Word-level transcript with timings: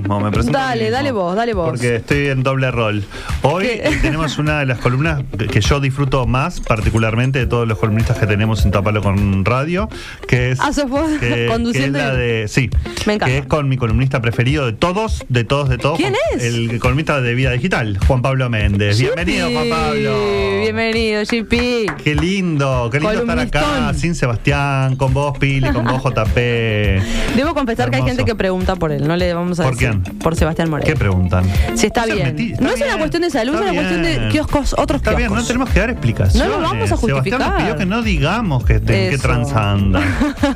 Mismo, 0.00 0.20
me 0.20 0.30
presento 0.30 0.58
a 0.58 0.62
mí 0.62 0.68
Dale, 0.68 0.80
mismo. 0.84 0.96
dale 0.96 1.12
vos, 1.12 1.36
dale 1.36 1.54
vos. 1.54 1.68
Porque 1.70 1.96
estoy 1.96 2.26
en 2.28 2.42
doble 2.42 2.70
rol. 2.70 3.04
Hoy 3.42 3.64
¿Qué? 3.64 3.82
eh, 3.84 3.98
tenemos 4.02 4.38
una 4.38 4.60
de 4.60 4.66
las 4.66 4.78
columnas 4.78 5.22
que 5.50 5.60
yo 5.60 5.80
disfruto 5.80 6.26
más, 6.26 6.60
particularmente 6.60 7.38
de 7.38 7.46
todos 7.46 7.66
los 7.66 7.78
columnistas 7.78 8.18
que 8.18 8.26
tenemos 8.26 8.64
en 8.64 8.70
Tapalo 8.70 9.02
con 9.02 9.44
Radio, 9.44 9.88
que 10.26 10.50
es, 10.52 10.60
Ah, 10.60 10.72
sos 10.72 10.88
vos 10.88 11.08
que, 11.18 11.18
que 11.28 11.44
es 11.46 11.50
conduciendo 11.50 11.98
la 11.98 12.14
de, 12.14 12.46
sí, 12.48 12.70
Me 13.06 13.14
encanta. 13.14 13.26
que 13.26 13.38
es 13.38 13.46
con 13.46 13.68
mi 13.68 13.76
columnista 13.76 14.20
preferido 14.20 14.66
de 14.66 14.72
todos, 14.72 15.24
de 15.28 15.44
todos, 15.44 15.68
de 15.68 15.78
todos. 15.78 15.98
¿Quién 15.98 16.14
es? 16.34 16.42
El 16.44 16.78
columnista 16.80 17.20
de 17.20 17.34
Vida 17.34 17.52
Digital, 17.52 17.98
Juan 18.06 18.22
Pablo 18.22 18.48
Méndez. 18.50 18.98
Bienvenido, 18.98 19.50
Juan 19.50 19.68
Pablo. 19.68 20.60
Bienvenido, 20.60 21.22
JP. 21.22 22.02
Qué 22.04 22.14
lindo, 22.14 22.88
qué 22.90 23.00
lindo 23.00 23.20
estar 23.20 23.38
acá 23.38 23.92
sin 23.94 24.14
Sebastián, 24.14 24.96
con 24.96 25.12
vos, 25.14 25.36
Pili, 25.38 25.70
con 25.70 25.84
vos, 25.84 26.02
JP. 26.04 26.36
Debo 27.36 27.54
confesar 27.54 27.90
que 27.90 27.96
hay 27.96 28.02
gente 28.02 28.24
que 28.24 28.34
pregunta 28.34 28.76
por 28.76 28.92
él, 28.92 29.06
no 29.06 29.16
le 29.16 29.32
vamos 29.34 29.60
a 29.60 29.64
¿Por 29.64 29.72
decir. 29.74 29.87
Quién? 29.90 30.18
Por 30.18 30.36
Sebastián 30.36 30.70
Moreno. 30.70 30.86
¿Qué 30.86 30.96
preguntan? 30.96 31.44
Si 31.74 31.86
está 31.86 32.04
bien. 32.06 32.36
metí- 32.36 32.52
está 32.52 32.64
no 32.64 32.70
es 32.70 32.76
una 32.76 32.84
bien, 32.86 32.98
cuestión 32.98 33.22
de 33.22 33.30
salud, 33.30 33.54
es 33.54 33.60
está 33.60 33.70
una 33.72 33.80
cuestión 33.80 34.02
de 34.02 34.18
bien. 34.18 34.30
kioscos, 34.30 34.74
otros 34.78 34.98
Está 35.00 35.10
bien, 35.10 35.28
kioscos. 35.28 35.38
no 35.42 35.46
tenemos 35.46 35.70
que 35.70 35.80
dar 35.80 35.90
explicaciones. 35.90 36.48
No 36.48 36.56
lo 36.56 36.62
vamos 36.62 36.92
a 36.92 36.96
Sebastián 36.96 37.10
nos 37.10 37.20
justificar. 37.22 37.56
pidió 37.58 37.76
que 37.76 37.86
no 37.86 38.02
digamos 38.02 38.64
que, 38.64 38.74
en 38.74 38.84
qué 38.86 39.08
Eso. 39.14 39.22
tranza 39.22 39.70
anda. 39.72 40.00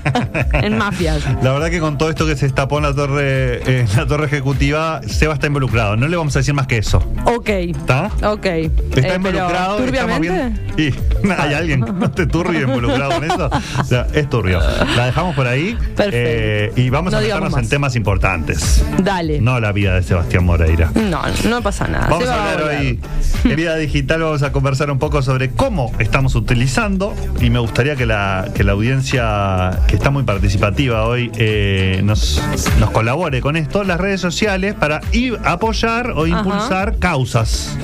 en 0.54 0.78
mafias. 0.78 1.22
La 1.42 1.52
verdad 1.52 1.70
que 1.70 1.80
con 1.80 1.98
todo 1.98 2.10
esto 2.10 2.26
que 2.26 2.36
se 2.36 2.46
destapó 2.46 2.78
en 2.78 2.84
la 2.84 2.94
torre, 2.94 3.80
en 3.80 3.86
la 3.96 4.06
torre 4.06 4.26
ejecutiva, 4.26 5.00
Seba 5.06 5.34
está 5.34 5.46
involucrado. 5.46 5.96
No 5.96 6.08
le 6.08 6.16
vamos 6.16 6.34
a 6.36 6.40
decir 6.40 6.54
más 6.54 6.66
que 6.66 6.78
eso. 6.78 6.98
Ok. 7.24 7.48
¿Está? 7.48 8.06
Ok. 8.24 8.46
Está 8.46 9.08
Eh, 9.08 9.16
involucrado. 9.16 9.78
estamos 9.78 10.16
¿Turbiamente? 10.18 10.72
Y 10.76 10.94
hay 11.38 11.54
alguien 11.54 11.80
no 11.80 12.10
te 12.10 12.26
turbio 12.26 12.62
involucrado 12.62 13.12
con 13.12 13.24
eso. 13.24 13.50
O 13.80 13.84
sea, 13.84 14.06
es 14.12 14.28
turbio. 14.28 14.60
La 14.96 15.06
dejamos 15.06 15.34
por 15.34 15.46
ahí. 15.46 15.74
Perfecto. 15.96 16.10
eh, 16.12 16.72
y 16.76 16.90
vamos 16.90 17.12
No 17.12 17.18
a 17.18 17.20
meternos 17.20 17.56
en 17.56 17.68
temas 17.68 17.96
importantes. 17.96 18.84
Dale. 19.02 19.21
No 19.40 19.60
la 19.60 19.72
vida 19.72 19.94
de 19.94 20.02
Sebastián 20.02 20.44
Moreira. 20.44 20.90
No, 20.94 21.22
no 21.48 21.62
pasa 21.62 21.86
nada. 21.86 22.08
Vamos 22.08 22.28
a 22.28 22.52
hablar 22.52 22.62
hoy 22.62 23.00
en 23.44 23.56
Vida 23.56 23.76
Digital, 23.76 24.22
vamos 24.22 24.42
a 24.42 24.52
conversar 24.52 24.90
un 24.90 24.98
poco 24.98 25.22
sobre 25.22 25.50
cómo 25.50 25.92
estamos 25.98 26.34
utilizando 26.34 27.14
y 27.40 27.50
me 27.50 27.58
gustaría 27.58 27.96
que 27.96 28.06
la, 28.06 28.50
que 28.54 28.64
la 28.64 28.72
audiencia, 28.72 29.78
que 29.86 29.96
está 29.96 30.10
muy 30.10 30.24
participativa 30.24 31.06
hoy, 31.06 31.30
eh, 31.36 32.00
nos, 32.04 32.42
nos 32.78 32.90
colabore 32.90 33.40
con 33.40 33.56
esto, 33.56 33.84
las 33.84 34.00
redes 34.00 34.20
sociales, 34.20 34.74
para 34.74 35.00
ir 35.12 35.38
apoyar 35.44 36.12
o 36.16 36.26
impulsar 36.26 36.98
causas. 36.98 37.76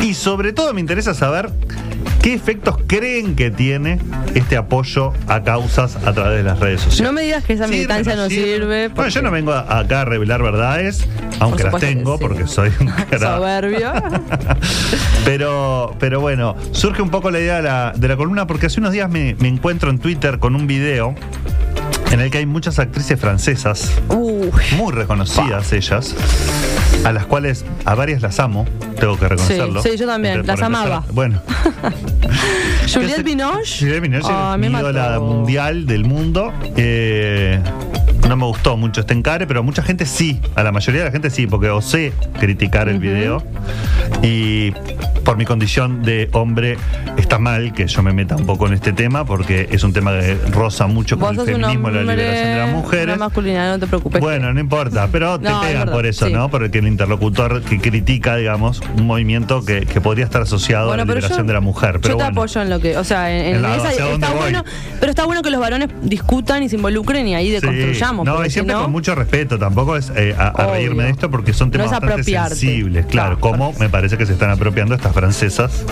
Y 0.00 0.14
sobre 0.14 0.52
todo 0.52 0.72
me 0.74 0.80
interesa 0.80 1.14
saber 1.14 1.50
qué 2.22 2.34
efectos 2.34 2.76
creen 2.86 3.34
que 3.36 3.50
tiene 3.50 3.98
este 4.34 4.56
apoyo 4.56 5.12
a 5.26 5.42
causas 5.42 5.96
a 5.96 6.12
través 6.12 6.38
de 6.38 6.42
las 6.42 6.58
redes 6.58 6.80
sociales. 6.82 7.02
No 7.02 7.12
me 7.12 7.22
digas 7.22 7.44
que 7.44 7.52
esa 7.54 7.64
Sirve, 7.64 7.76
militancia 7.76 8.16
no 8.16 8.28
sirve. 8.28 8.88
Bueno, 8.88 8.94
porque- 8.94 9.10
yo 9.10 9.22
no 9.22 9.30
vengo 9.30 9.52
a- 9.52 9.78
acá 9.78 10.02
a 10.02 10.04
revelar 10.04 10.42
verdades, 10.42 11.06
aunque 11.40 11.64
las 11.64 11.76
tengo, 11.78 12.16
sí. 12.18 12.22
porque 12.22 12.46
soy 12.46 12.70
un. 12.80 12.88
Soberbio. 13.18 13.92
Pero, 15.24 15.94
pero 15.98 16.20
bueno, 16.20 16.56
surge 16.72 17.02
un 17.02 17.10
poco 17.10 17.30
la 17.30 17.38
idea 17.38 17.56
de 17.56 17.62
la, 17.62 17.92
de 17.94 18.08
la 18.08 18.16
columna 18.16 18.46
porque 18.46 18.66
hace 18.66 18.80
unos 18.80 18.92
días 18.92 19.10
me, 19.10 19.34
me 19.38 19.48
encuentro 19.48 19.90
en 19.90 19.98
Twitter 19.98 20.38
con 20.38 20.54
un 20.54 20.66
video 20.66 21.14
en 22.12 22.20
el 22.20 22.30
que 22.30 22.38
hay 22.38 22.46
muchas 22.46 22.78
actrices 22.78 23.20
francesas, 23.20 23.92
Uy. 24.08 24.48
muy 24.76 24.92
reconocidas 24.92 25.70
ellas, 25.74 26.14
a 27.04 27.12
las 27.12 27.26
cuales 27.26 27.64
a 27.84 27.94
varias 27.94 28.22
las 28.22 28.38
amo, 28.40 28.66
tengo 28.98 29.18
que 29.18 29.28
reconocerlo. 29.28 29.82
sí, 29.82 29.96
yo 29.96 30.06
también, 30.06 30.38
las 30.46 30.58
empezar- 30.60 30.64
amaba. 30.66 31.04
Bueno. 31.12 31.40
Juliette 32.92 33.22
Binoche. 33.22 33.78
Juliette 33.80 34.00
Binoche 34.02 34.28
Ah, 34.30 34.52
es 34.54 34.60
me 34.60 34.68
mi 34.70 34.76
ídola 34.78 35.20
mundial 35.20 35.86
del 35.86 36.04
mundo. 36.04 36.52
Eh, 36.76 37.60
no 38.28 38.36
me 38.36 38.44
gustó 38.46 38.76
mucho 38.76 39.00
este 39.00 39.14
encare, 39.14 39.46
pero 39.46 39.60
a 39.60 39.62
mucha 39.62 39.82
gente 39.82 40.06
sí. 40.06 40.40
A 40.54 40.62
la 40.62 40.72
mayoría 40.72 41.00
de 41.02 41.06
la 41.06 41.12
gente 41.12 41.30
sí, 41.30 41.46
porque 41.46 41.70
osé 41.70 42.12
criticar 42.38 42.88
el 42.88 42.98
video. 42.98 43.42
Y 44.22 44.72
por 45.28 45.36
mi 45.36 45.44
condición 45.44 46.02
de 46.04 46.30
hombre, 46.32 46.78
está 47.18 47.38
mal 47.38 47.74
que 47.74 47.86
yo 47.86 48.02
me 48.02 48.14
meta 48.14 48.34
un 48.34 48.46
poco 48.46 48.66
en 48.66 48.72
este 48.72 48.94
tema, 48.94 49.26
porque 49.26 49.68
es 49.70 49.82
un 49.84 49.92
tema 49.92 50.12
que 50.18 50.38
roza 50.52 50.86
mucho 50.86 51.18
con 51.18 51.38
el 51.38 51.44
feminismo 51.44 51.90
y 51.90 51.92
la 51.92 52.00
liberación 52.00 52.48
de 52.48 52.56
las 52.56 52.70
mujeres. 52.70 53.14
Una 53.16 53.26
masculinidad, 53.26 53.72
no 53.74 53.78
te 53.78 53.86
preocupes. 53.86 54.22
Bueno, 54.22 54.54
no 54.54 54.58
importa, 54.58 55.06
pero 55.12 55.38
te 55.40 55.50
No, 55.50 55.60
pegan 55.60 55.90
por 55.90 56.06
eso, 56.06 56.28
sí. 56.28 56.32
¿no? 56.32 56.48
Porque 56.48 56.78
el 56.78 56.86
interlocutor 56.88 57.60
que 57.60 57.78
critica, 57.78 58.36
digamos, 58.36 58.80
un 58.96 59.06
movimiento 59.06 59.62
que, 59.66 59.82
que 59.84 60.00
podría 60.00 60.24
estar 60.24 60.40
asociado 60.40 60.94
a 60.94 60.96
la 60.96 61.04
liberación 61.04 61.40
yo- 61.40 61.44
de 61.44 61.52
la 61.52 61.60
mujer. 61.60 62.00
Pero 62.00 62.14
yo 62.14 62.16
te 62.16 62.24
bueno. 62.24 62.40
apoyo 62.40 62.62
en 62.62 62.70
lo 62.70 62.80
que, 62.80 62.96
o 62.96 63.04
sea, 63.04 63.30
en, 63.30 63.44
en 63.48 63.54
En 63.56 63.62
la- 63.62 63.76
esa- 63.76 63.92
está 63.92 64.30
bueno, 64.30 64.64
pero 64.98 65.10
está 65.10 65.26
bueno 65.26 65.42
que 65.42 65.50
los 65.50 65.60
varones 65.60 65.90
discutan 66.04 66.62
y 66.62 66.70
se 66.70 66.76
involucren 66.76 67.28
y 67.28 67.34
ahí 67.34 67.48
Sí. 67.48 67.52
deconstruyamos. 67.52 68.24
No, 68.24 68.40
y 68.40 68.44
si 68.46 68.52
siempre 68.52 68.74
no- 68.76 68.80
con 68.84 68.92
mucho 68.92 69.14
respeto, 69.14 69.58
tampoco 69.58 69.94
es 69.98 70.10
eh, 70.16 70.34
a, 70.38 70.52
reírme 70.72 71.04
de 71.04 71.10
esto 71.10 71.30
porque 71.30 71.52
son 71.52 71.70
temas 71.70 71.88
No 71.92 72.00
bastante 72.00 72.22
sensibles, 72.24 73.04
claro, 73.04 73.36
Claro, 73.36 73.40
como 73.40 73.74
me 73.78 73.90
parece 73.90 74.16
que 74.16 74.24
se 74.24 74.32
están 74.32 74.48
apropiando 74.48 74.94
estas 74.94 75.12
francesas 75.18 75.84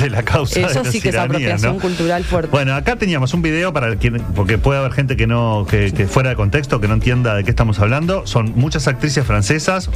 de 0.00 0.08
la 0.08 0.22
causa 0.22 0.60
Eso 0.60 0.68
de 0.68 0.84
la 0.84 0.92
sí 0.92 1.00
que 1.00 1.08
es 1.08 1.16
apropiación 1.16 1.74
¿no? 1.74 1.80
cultural 1.80 2.22
fuerte. 2.22 2.50
Bueno, 2.52 2.74
acá 2.76 2.94
teníamos 2.94 3.34
un 3.34 3.42
video 3.42 3.72
para 3.72 3.88
el 3.88 3.96
quien, 3.96 4.22
porque 4.36 4.56
puede 4.56 4.78
haber 4.78 4.92
gente 4.92 5.16
que 5.16 5.26
no, 5.26 5.66
que, 5.68 5.92
que 5.92 6.06
fuera 6.06 6.30
de 6.30 6.36
contexto, 6.36 6.80
que 6.80 6.86
no 6.86 6.94
entienda 6.94 7.34
de 7.34 7.42
qué 7.42 7.50
estamos 7.50 7.80
hablando. 7.80 8.24
Son 8.28 8.52
muchas 8.54 8.86
actrices 8.86 9.26
francesas, 9.26 9.90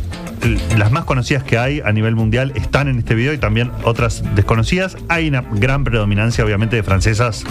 las 0.77 0.91
más 0.91 1.05
conocidas 1.05 1.45
que 1.45 1.59
hay 1.59 1.81
a 1.81 1.93
nivel 1.93 2.17
mundial 2.17 2.53
están 2.57 2.89
en 2.89 2.99
este 2.99 3.15
video 3.15 3.33
y 3.33 3.39
también 3.39 3.71
otras 3.85 4.25
desconocidas. 4.35 4.97
Hay 5.09 5.29
una 5.29 5.43
gran 5.53 5.85
predominancia, 5.85 6.45
obviamente, 6.45 6.75
de 6.75 6.83
francesas 6.83 7.45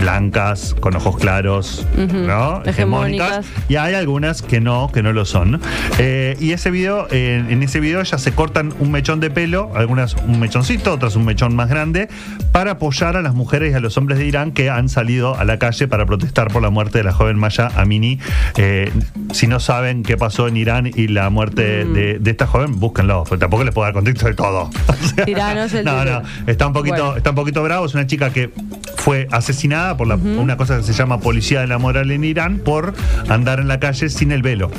blancas, 0.00 0.74
con 0.80 0.96
ojos 0.96 1.16
claros, 1.16 1.86
¿no? 1.96 2.62
Hegemónicas. 2.64 3.46
Y 3.68 3.76
hay 3.76 3.94
algunas 3.94 4.42
que 4.42 4.60
no, 4.60 4.90
que 4.92 5.02
no 5.02 5.12
lo 5.12 5.24
son. 5.24 5.60
Eh, 5.98 6.36
y 6.40 6.52
ese 6.52 6.70
video, 6.70 7.06
eh, 7.10 7.44
en 7.48 7.62
ese 7.62 7.80
video 7.80 8.02
ya 8.02 8.18
se 8.18 8.32
cortan 8.32 8.72
un 8.80 8.90
mechón 8.90 9.20
de 9.20 9.30
pelo, 9.30 9.70
algunas 9.74 10.16
un 10.26 10.40
mechoncito, 10.40 10.92
otras 10.92 11.16
un 11.16 11.24
mechón 11.24 11.54
más 11.54 11.68
grande, 11.68 12.08
para 12.52 12.72
apoyar 12.72 13.16
a 13.16 13.22
las 13.22 13.34
mujeres 13.34 13.72
y 13.72 13.74
a 13.74 13.80
los 13.80 13.96
hombres 13.96 14.18
de 14.18 14.26
Irán 14.26 14.52
que 14.52 14.70
han 14.70 14.88
salido 14.88 15.36
a 15.36 15.44
la 15.44 15.58
calle 15.58 15.88
para 15.88 16.06
protestar 16.06 16.48
por 16.48 16.62
la 16.62 16.70
muerte 16.70 16.98
de 16.98 17.04
la 17.04 17.12
joven 17.12 17.38
Maya 17.38 17.70
Amini. 17.76 18.18
Eh, 18.56 18.90
si 19.32 19.46
no 19.46 19.60
saben 19.60 20.02
qué 20.02 20.16
pasó 20.16 20.48
en 20.48 20.56
Irán 20.56 20.90
y 20.94 21.08
la 21.08 21.30
muerte 21.30 21.84
Mm. 21.84 21.92
de, 21.94 22.18
de 22.18 22.30
esta 22.30 22.46
joven, 22.46 22.78
búsquenlo, 22.80 23.24
porque 23.24 23.40
tampoco 23.40 23.64
les 23.64 23.72
puedo 23.74 23.84
dar 23.86 23.94
contexto 23.94 24.26
de 24.26 24.34
todo. 24.34 24.70
O 24.86 24.94
sea, 25.14 25.24
Tiranos 25.24 25.72
el 25.74 25.84
no, 25.84 26.04
no, 26.04 26.22
está 26.46 26.66
un 26.66 26.72
poquito, 26.72 26.96
Bueno. 26.96 27.16
está 27.16 27.30
un 27.30 27.36
poquito 27.36 27.62
bravo. 27.62 27.86
Es 27.86 27.94
una 27.94 28.06
chica 28.06 28.30
que 28.32 28.50
fue 28.96 29.28
asesinada 29.30 29.96
por 29.96 30.06
la- 30.06 30.16
una 30.16 30.56
cosa 30.56 30.76
que 30.78 30.82
se 30.82 30.92
llama 30.92 31.20
policía 31.20 31.60
de 31.60 31.66
la 31.66 31.78
moral 31.78 32.10
en 32.10 32.24
Irán 32.24 32.58
por 32.58 32.94
andar 33.28 33.60
en 33.60 33.68
la 33.68 33.78
calle 33.80 34.08
sin 34.10 34.32
el 34.32 34.42
velo. 34.42 34.70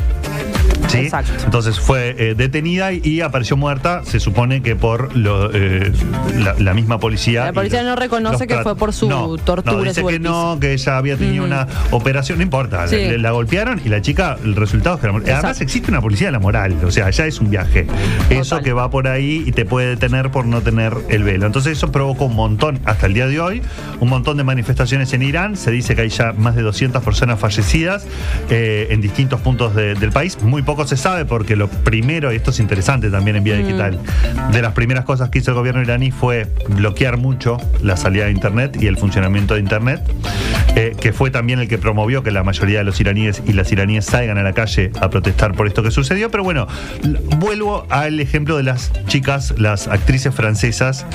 ¿Sí? 0.91 0.97
Exacto. 1.00 1.31
Entonces 1.46 1.79
fue 1.79 2.16
eh, 2.18 2.35
detenida 2.35 2.91
y, 2.94 3.02
y 3.03 3.22
apareció 3.22 3.57
muerta, 3.57 4.02
se 4.06 4.19
supone 4.19 4.62
que 4.62 4.75
por 4.75 5.16
lo, 5.16 5.50
eh, 5.53 5.91
la, 6.38 6.53
la 6.59 6.74
misma 6.74 7.00
policía. 7.00 7.46
La 7.46 7.53
policía 7.53 7.84
no 7.84 7.96
reconoce 7.96 8.47
que 8.47 8.57
fue 8.59 8.75
por 8.75 8.94
su 8.94 9.07
No, 9.09 9.35
tortura, 9.38 9.78
No, 9.78 9.84
dice 9.84 10.02
su 10.02 10.07
que 10.07 10.19
no, 10.19 10.57
que 10.59 10.74
ella 10.74 10.97
había 10.97 11.18
tenido 11.18 11.44
una 11.46 11.68
operación, 11.91 12.38
no 12.40 12.44
importa, 12.44 12.88
Sí. 12.88 13.18
la 13.18 13.31
golpearon 13.31 13.81
y 13.84 13.90
la 13.90 14.02
chica, 14.02 14.38
el 14.43 14.55
resultado 14.55 14.96
es 14.96 15.02
que 15.02 15.08
la 15.08 15.14
Además 15.14 15.29
Exacto. 15.29 15.64
existe 15.64 15.91
una 15.91 16.02
policía 16.02 16.28
de 16.28 16.32
la 16.32 16.40
moral, 16.40 16.76
o 16.85 16.91
sea, 16.91 17.09
ya 17.09 17.26
es 17.26 17.40
un 17.40 17.49
viaje. 17.49 17.88
Eso 18.29 18.61
que 18.61 18.73
va 18.73 18.90
por 18.90 19.08
ahí 19.08 19.43
y 19.46 19.52
te 19.52 19.66
puede 19.66 19.90
detener 19.90 20.32
por 20.32 20.46
no 20.46 20.61
tener 20.61 20.93
el 21.09 21.23
velo. 21.23 21.46
Entonces 21.46 21.78
eso 21.78 21.91
provocó 21.91 22.26
un 22.26 22.35
montón, 22.35 22.79
hasta 22.85 23.05
el 23.08 23.14
día 23.14 23.28
de 23.28 23.40
hoy, 23.40 23.61
un 23.99 24.09
montón 24.09 24.38
de 24.38 24.43
manifestaciones 24.43 25.14
en 25.14 25.22
Irán. 25.22 25.55
Se 25.58 25.72
dice 25.72 25.96
que 25.96 26.02
hay 26.02 26.09
ya 26.09 26.34
más 26.34 26.55
de 26.55 26.61
200 26.64 27.03
personas 27.03 27.40
fallecidas 27.40 28.05
eh, 28.49 28.88
en 28.90 29.02
distintos 29.02 29.41
puntos 29.41 29.76
de- 29.76 29.96
del 29.96 30.11
país. 30.11 30.38
Muy 30.41 30.61
poco 30.64 30.80
se 30.85 30.97
sabe 30.97 31.25
porque 31.25 31.55
lo 31.55 31.67
primero, 31.67 32.31
y 32.31 32.35
esto 32.35 32.51
es 32.51 32.59
interesante 32.59 33.09
también 33.09 33.37
en 33.37 33.43
Vía 33.43 33.55
Mm. 33.55 33.63
Digital, 33.66 33.99
de 34.51 34.61
las 34.61 34.73
primeras 34.73 35.05
cosas 35.05 35.29
que 35.29 35.39
hizo 35.39 35.51
el 35.51 35.55
gobierno 35.55 35.81
iraní 35.81 36.11
fue 36.11 36.47
bloquear 36.69 37.17
mucho 37.17 37.57
la 37.81 37.97
salida 37.97 38.25
de 38.25 38.31
Internet 38.31 38.78
y 38.81 38.87
el 38.87 38.97
funcionamiento 38.97 39.53
de 39.53 39.59
Internet, 39.59 40.01
eh, 40.75 40.95
que 40.99 41.13
fue 41.13 41.31
también 41.31 41.59
el 41.59 41.67
que 41.67 41.78
promovió 41.78 42.23
que 42.23 42.31
la 42.31 42.43
mayoría 42.43 42.79
de 42.79 42.83
los 42.83 42.99
iraníes 42.99 43.41
y 43.45 43.53
las 43.53 43.72
iraníes 43.72 44.05
salgan 44.05 44.37
a 44.37 44.43
la 44.43 44.53
calle 44.53 44.91
a 45.01 45.09
protestar 45.09 45.53
por 45.53 45.67
esto 45.67 45.83
que 45.83 45.91
sucedió. 45.91 46.31
Pero 46.31 46.43
bueno, 46.43 46.67
vuelvo 47.37 47.85
al 47.89 48.19
ejemplo 48.19 48.57
de 48.57 48.63
las 48.63 48.91
chicas, 49.07 49.53
las 49.57 49.87
actrices 49.87 50.33
francesas, 50.33 51.05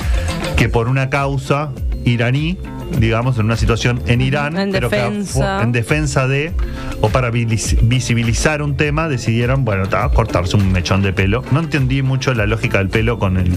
que 0.55 0.69
por 0.69 0.87
una 0.87 1.09
causa 1.09 1.71
iraní 2.05 2.57
digamos, 2.97 3.37
en 3.37 3.45
una 3.45 3.57
situación 3.57 4.01
en 4.07 4.21
Irán, 4.21 4.57
En 4.57 4.71
pero 4.71 4.89
que 4.89 4.95
defensa. 4.97 5.33
fue- 5.57 5.63
en 5.63 5.71
defensa 5.71 6.27
de, 6.27 6.53
o 7.01 7.09
para 7.09 7.29
visibilizar 7.29 8.61
un 8.61 8.75
tema, 8.77 9.07
decidieron, 9.07 9.65
bueno, 9.65 9.87
ta, 9.87 10.07
cortarse 10.09 10.55
un 10.57 10.71
mechón 10.71 11.01
de 11.01 11.13
pelo. 11.13 11.43
No 11.51 11.59
entendí 11.59 12.01
mucho 12.01 12.33
la 12.33 12.45
lógica 12.45 12.77
del 12.79 12.89
pelo 12.89 13.19
con 13.19 13.37
el. 13.37 13.51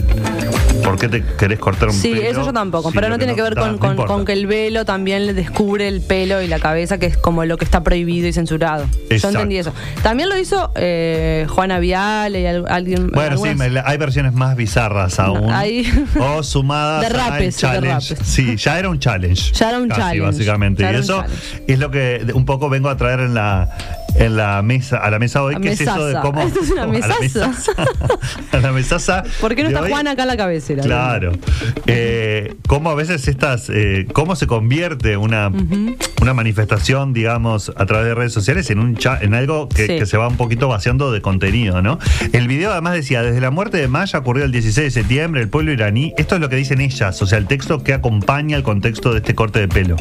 ¿Por 0.85 0.99
qué 0.99 1.09
te 1.09 1.23
querés 1.39 1.59
cortar 1.59 1.89
un 1.89 1.95
Sí, 1.95 2.11
pelo? 2.13 2.23
eso 2.23 2.45
yo 2.47 2.53
tampoco, 2.53 2.91
Sí, 2.91 2.95
pero 2.95 3.09
no 3.09 3.19
tiene 3.19 3.35
que 3.35 3.43
ver 3.43 3.55
ta, 3.55 3.73
con, 3.79 3.97
con- 3.97 4.25
que 4.25 4.33
el 4.33 4.47
velo 4.47 4.85
también 4.85 5.27
le 5.27 5.35
descubre 5.35 5.89
el 5.89 6.01
pelo 6.01 6.41
y 6.43 6.47
la 6.47 6.59
cabeza, 6.59 6.99
que 6.99 7.07
es 7.07 7.17
como 7.17 7.45
lo 7.45 7.57
que 7.59 7.65
está 7.65 7.83
prohibido 7.83 8.27
y 8.29 8.33
censurado. 8.33 8.85
Exacto. 9.11 9.17
Yo 9.17 9.29
entendí 9.29 9.57
eso. 9.59 9.73
También 10.03 10.29
lo 10.29 10.37
hizo 10.39 10.73
eh, 10.75 11.47
Juana 11.49 11.79
Viale 11.79 12.41
y 12.41 12.47
al- 12.47 12.65
alguien. 12.69 13.11
Bueno, 13.13 13.37
sí, 13.37 13.55
me 13.55 13.71
hay 13.85 13.97
versiones 13.99 14.33
más 14.33 14.57
bizarras 14.57 15.19
aún. 15.19 15.51
hay- 15.51 15.87
O 16.19 16.43
sumadas 16.43 17.01
De 17.01 17.07
al 17.09 17.13
rapes, 17.15 17.57
de 17.57 17.61
challenge. 17.61 18.15
rapes. 18.15 18.27
Sí, 18.29 18.57
ya 18.57 18.79
era 18.79 18.89
un 18.89 18.99
challenge. 18.99 19.20
Ya 19.53 19.69
era 19.71 19.79
un 19.79 19.89
casi, 19.89 20.01
challenge, 20.01 20.21
Básicamente. 20.27 20.83
ya 20.83 20.93
Y 20.93 20.97
eso 20.97 21.21
challenge. 21.23 21.63
es 21.67 21.79
lo 21.79 21.91
que 21.91 22.27
un 22.35 22.45
poco 22.45 22.69
vengo 22.69 22.89
a 22.89 22.97
traer 22.97 23.21
en 23.21 23.35
la 23.35 23.69
en 24.17 24.37
la 24.37 24.61
mesa, 24.63 24.99
a 24.99 25.11
la 25.11 25.19
mesa 25.19 25.43
hoy, 25.43 25.55
La 25.55 25.61
que 25.61 25.71
es 25.71 25.81
eso 25.81 26.07
de 26.07 26.15
mesaza. 26.15 26.21
cómo. 26.23 26.43
Esto 26.47 26.61
es 26.61 26.71
una 26.71 26.83
a 26.83 26.87
la 26.87 26.93
mesaza. 26.93 27.21
mesaza. 27.21 27.73
a 28.53 28.57
la 28.59 28.73
mesaza. 28.73 29.23
¿Por 29.41 29.55
qué 29.55 29.63
no 29.63 29.69
está 29.69 29.83
hoy. 29.83 29.91
Juana 29.91 30.11
acá 30.13 30.23
a 30.25 30.27
la 30.27 30.37
cabecera? 30.37 30.83
Claro. 30.83 31.33
Eh, 31.87 32.55
cómo 32.67 32.91
a 32.91 32.95
veces 32.95 33.27
estas, 33.29 33.69
eh, 33.71 34.07
cómo 34.13 34.37
se 34.37 34.47
convierte 34.47 35.17
una, 35.17 35.51
una 36.21 36.35
manifestación, 36.35 37.13
digamos, 37.13 37.73
a 37.77 37.87
través 37.87 38.07
de 38.07 38.15
redes 38.15 38.33
sociales 38.33 38.71
en 38.71 38.79
un 38.79 38.99
en 39.21 39.35
algo 39.35 39.69
que, 39.69 39.87
Sí. 39.87 39.99
que 39.99 40.07
se 40.07 40.17
va 40.17 40.29
un 40.29 40.37
poquito 40.37 40.69
vaciando 40.69 41.11
de 41.13 41.21
contenido, 41.23 41.81
¿no? 41.83 41.99
El 42.33 42.49
video 42.49 42.73
además 42.73 42.95
decía, 42.95 43.23
desde 43.23 43.41
la 43.41 43.51
muerte 43.51 43.79
de 43.79 43.89
Maya 43.89 44.19
ocurrió 44.19 44.45
el 44.45 44.53
16 44.53 44.85
de 44.87 44.91
septiembre, 44.91 45.41
el 45.41 45.49
pueblo 45.49 45.73
iraní, 45.73 46.13
esto 46.19 46.35
es 46.35 46.41
lo 46.41 46.49
que 46.49 46.57
dicen 46.57 46.81
ellas, 46.81 47.21
o 47.23 47.27
sea, 47.27 47.39
el 47.39 47.47
texto 47.47 47.83
que 47.83 47.95
acompaña 47.95 48.57
el 48.57 48.63
contexto 48.63 49.13
de 49.13 49.19
este 49.19 49.35
corte 49.35 49.61
de 49.61 49.69
pelo. 49.69 49.97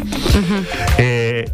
Eh, 0.97 1.45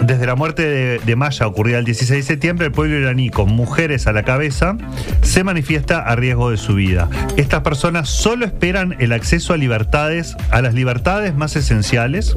desde 0.00 0.26
la 0.26 0.34
muerte 0.34 0.62
de, 0.68 0.98
de 0.98 1.16
Maya 1.16 1.46
ocurrida 1.46 1.78
el 1.78 1.84
16 1.84 2.20
de 2.20 2.22
septiembre, 2.26 2.66
el 2.66 2.72
pueblo 2.72 2.98
iraní, 2.98 3.30
con 3.30 3.50
mujeres 3.50 4.06
a 4.06 4.12
la 4.12 4.22
cabeza, 4.22 4.76
se 5.22 5.44
manifiesta 5.44 6.00
a 6.00 6.16
riesgo 6.16 6.50
de 6.50 6.56
su 6.56 6.74
vida. 6.74 7.08
Estas 7.36 7.60
personas 7.62 8.08
solo 8.08 8.44
esperan 8.44 8.96
el 8.98 9.12
acceso 9.12 9.52
a 9.52 9.56
libertades, 9.56 10.36
a 10.50 10.60
las 10.62 10.74
libertades 10.74 11.34
más 11.34 11.56
esenciales. 11.56 12.36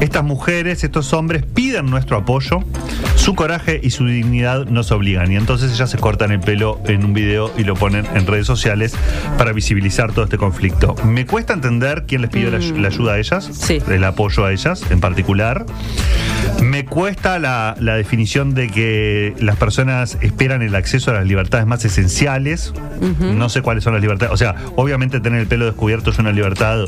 Estas 0.00 0.24
mujeres, 0.24 0.82
estos 0.82 1.12
hombres 1.12 1.44
piden 1.44 1.86
nuestro 1.86 2.16
apoyo, 2.16 2.60
su 3.14 3.34
coraje 3.36 3.78
y 3.82 3.90
su 3.90 4.06
dignidad 4.06 4.66
nos 4.66 4.90
obligan. 4.90 5.30
Y 5.30 5.36
entonces 5.36 5.72
ellas 5.72 5.90
se 5.90 5.98
cortan 5.98 6.32
el 6.32 6.40
pelo 6.40 6.80
en 6.86 7.04
un 7.04 7.12
video 7.12 7.52
y 7.56 7.62
lo 7.64 7.74
ponen 7.76 8.06
en 8.14 8.26
redes 8.26 8.46
sociales 8.46 8.94
para 9.38 9.52
visibilizar 9.52 10.12
todo 10.12 10.24
este 10.24 10.38
conflicto. 10.38 10.96
Me 11.04 11.26
cuesta 11.26 11.52
entender 11.52 12.04
quién 12.08 12.22
les 12.22 12.30
pidió 12.30 12.50
la, 12.50 12.58
la 12.58 12.88
ayuda 12.88 13.12
a 13.12 13.18
ellas, 13.18 13.48
Sí. 13.52 13.78
el 13.88 14.02
apoyo 14.02 14.44
a 14.44 14.52
ellas 14.52 14.82
en 14.90 14.98
particular. 15.00 15.64
Me 16.62 16.84
cuesta 16.84 17.38
la, 17.38 17.76
la 17.80 17.94
definición 17.96 18.54
de 18.54 18.68
que 18.68 19.34
las 19.40 19.56
personas 19.56 20.16
esperan 20.20 20.62
el 20.62 20.74
acceso 20.74 21.10
a 21.10 21.14
las 21.14 21.26
libertades 21.26 21.66
más 21.66 21.84
esenciales. 21.84 22.72
No 23.20 23.48
sé 23.48 23.62
cuáles 23.62 23.84
son 23.84 23.94
las 23.94 24.02
libertades. 24.02 24.32
O 24.32 24.36
sea, 24.36 24.54
obviamente 24.76 25.20
tener 25.20 25.40
el 25.40 25.46
pelo 25.46 25.66
descubierto 25.66 26.10
es 26.10 26.18
una 26.18 26.32
libertad 26.32 26.86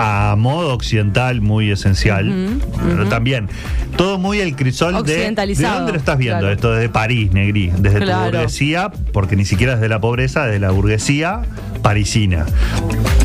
a 0.00 0.36
modo 0.36 0.72
occidental 0.74 1.40
muy 1.40 1.70
esencial. 1.72 2.60
Pero 2.86 3.06
también, 3.08 3.48
todo 3.96 4.18
muy 4.18 4.38
el 4.38 4.54
crisol 4.54 5.02
de. 5.04 5.16
¿De 5.34 5.64
dónde 5.66 5.92
lo 5.92 5.98
estás 5.98 6.16
viendo 6.18 6.38
claro. 6.38 6.54
esto? 6.54 6.72
Desde 6.72 6.88
París, 6.88 7.32
Negri. 7.32 7.72
Desde 7.76 7.98
Claro. 7.98 8.30
tu 8.30 8.36
burguesía, 8.36 8.90
porque 9.12 9.34
ni 9.34 9.44
siquiera 9.44 9.74
desde 9.74 9.88
la 9.88 10.00
pobreza, 10.00 10.46
desde 10.46 10.60
la 10.60 10.70
burguesía 10.70 11.42
parisina. 11.82 12.46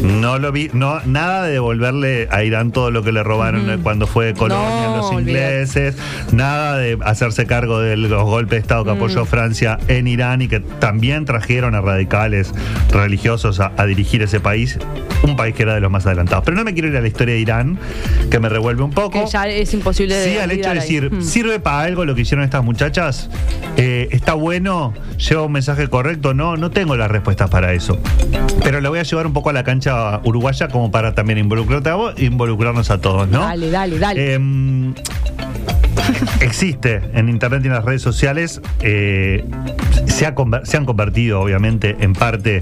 No 0.02 0.38
lo 0.38 0.52
vi, 0.52 0.70
no, 0.74 1.00
nada 1.06 1.44
de 1.44 1.54
devolverle 1.54 2.28
a 2.32 2.44
Irán 2.44 2.72
todo 2.72 2.92
lo 2.92 3.04
que 3.04 3.12
le 3.12 3.24
robaron 3.24 3.82
cuando 3.84 4.06
fue 4.06 4.34
colonia 4.34 4.88
No, 4.88 4.98
los 4.98 5.14
ingleses, 5.14 5.96
nada 6.32 6.78
de 6.78 6.98
hacerse 7.06 7.46
cargo 7.46 7.80
de 7.80 7.96
los 7.96 8.24
golpes 8.24 8.52
de 8.52 8.58
Estado 8.58 8.84
que 8.84 8.92
apoyó 8.92 9.26
Francia 9.26 9.80
en 9.88 10.08
Irán 10.08 10.42
y 10.42 10.48
que 10.50 10.60
también 10.60 11.26
trajeron 11.26 11.74
a 11.76 11.82
radicales 11.82 12.54
religiosos 12.92 13.60
a, 13.60 13.72
a 13.78 13.86
dirigir 13.86 14.22
ese 14.22 14.40
país, 14.40 14.78
un 15.24 15.36
país 15.36 15.56
que 15.56 15.64
era 15.64 15.74
de 15.76 15.80
los 15.82 15.92
más 15.92 16.06
adelantados. 16.06 16.44
Pero 16.44 16.58
no 16.58 16.63
me 16.64 16.74
quiero 16.74 16.88
ir 16.90 16.98
a 16.98 17.02
la 17.02 17.08
historia 17.08 17.34
de 17.36 17.40
Irán, 17.42 17.78
que 18.30 18.40
me 18.40 18.50
revuelve 18.50 18.84
un 18.84 18.92
poco. 18.92 19.24
Que 19.26 19.30
ya 19.32 19.48
es 19.48 19.74
imposible 19.74 20.16
de. 20.16 20.32
Sí, 20.32 20.38
al 20.38 20.52
hecho 20.52 20.64
de 20.64 20.70
ahí. 20.70 20.80
decir, 20.80 21.12
Mm. 21.12 21.22
¿sirve 21.22 21.60
para 21.60 21.82
algo 21.82 22.06
lo 22.06 22.16
que 22.16 22.22
hicieron 22.22 22.44
estas 22.44 22.64
muchachas? 22.64 23.30
Eh, 23.78 24.08
¿Está 24.12 24.34
bueno? 24.34 24.94
¿Lleva 25.18 25.44
un 25.44 25.52
mensaje 25.52 25.88
correcto? 25.88 26.34
No, 26.34 26.58
no 26.58 26.72
tengo 26.72 26.96
las 26.96 27.10
respuestas 27.12 27.50
para 27.50 27.74
eso. 27.74 28.00
Pero 28.64 28.82
la 28.82 28.90
voy 28.90 29.00
a 29.00 29.04
llevar 29.04 29.28
un 29.28 29.34
poco 29.34 29.50
a 29.50 29.54
la 29.54 29.64
cancha 29.64 30.20
uruguaya 30.24 30.68
como 30.68 30.92
para 30.92 31.14
también 31.16 31.40
involucrarte 31.40 31.90
a 31.90 31.96
vos 31.96 32.14
involucrarnos 32.18 32.90
a 32.90 33.00
todos, 33.00 33.28
¿no? 33.30 33.40
Dale, 33.42 33.70
dale, 33.70 34.00
dale. 34.00 34.34
Em, 34.34 34.94
existe 36.40 37.02
en 37.14 37.30
internet 37.30 37.62
y 37.64 37.68
en 37.68 37.74
las 37.74 37.84
redes 37.86 38.02
sociales, 38.02 38.62
eh, 38.82 39.46
se, 40.08 40.26
ha 40.26 40.36
conver- 40.36 40.66
se 40.66 40.78
han 40.78 40.86
convertido 40.86 41.42
obviamente 41.42 41.96
en 42.00 42.14
parte 42.14 42.62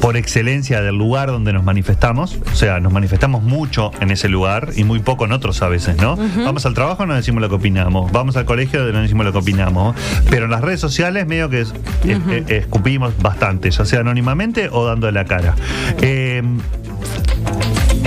por 0.00 0.16
excelencia 0.16 0.80
del 0.80 0.96
lugar 0.96 1.28
donde 1.28 1.52
nos 1.52 1.62
manifestamos, 1.64 2.38
o 2.52 2.54
sea, 2.56 2.80
nos 2.80 2.92
manifestamos 2.92 3.42
mucho 3.42 3.90
en 4.00 4.10
ese 4.10 4.28
lugar 4.28 4.70
y 4.76 4.84
muy 4.84 4.98
poco 5.00 5.24
en 5.24 5.32
otros 5.32 5.60
a 5.62 5.68
veces, 5.68 5.96
¿no? 5.98 6.16
Vamos 6.44 6.64
al 6.66 6.74
trabajo, 6.74 7.06
no 7.06 7.14
decimos 7.14 7.40
lo 7.40 7.48
que 7.48 7.54
opinamos, 7.56 8.10
vamos 8.12 8.36
al 8.36 8.44
colegio, 8.44 8.90
no 8.92 9.02
decimos 9.02 9.24
lo 9.26 9.32
que 9.32 9.38
opinamos, 9.38 9.94
pero 10.30 10.46
en 10.46 10.50
las 10.50 10.60
redes 10.62 10.80
sociales 10.80 11.26
medio 11.26 11.48
que 11.50 11.62
es- 11.62 11.74
es- 12.04 12.18
es- 12.30 12.50
escupimos 12.50 13.12
bastante, 13.20 13.70
ya 13.70 13.84
sea 13.84 14.00
anónimamente 14.00 14.68
o 14.70 14.86
dando 14.86 15.10
la 15.10 15.24
cara. 15.24 15.54
Em, 16.00 16.58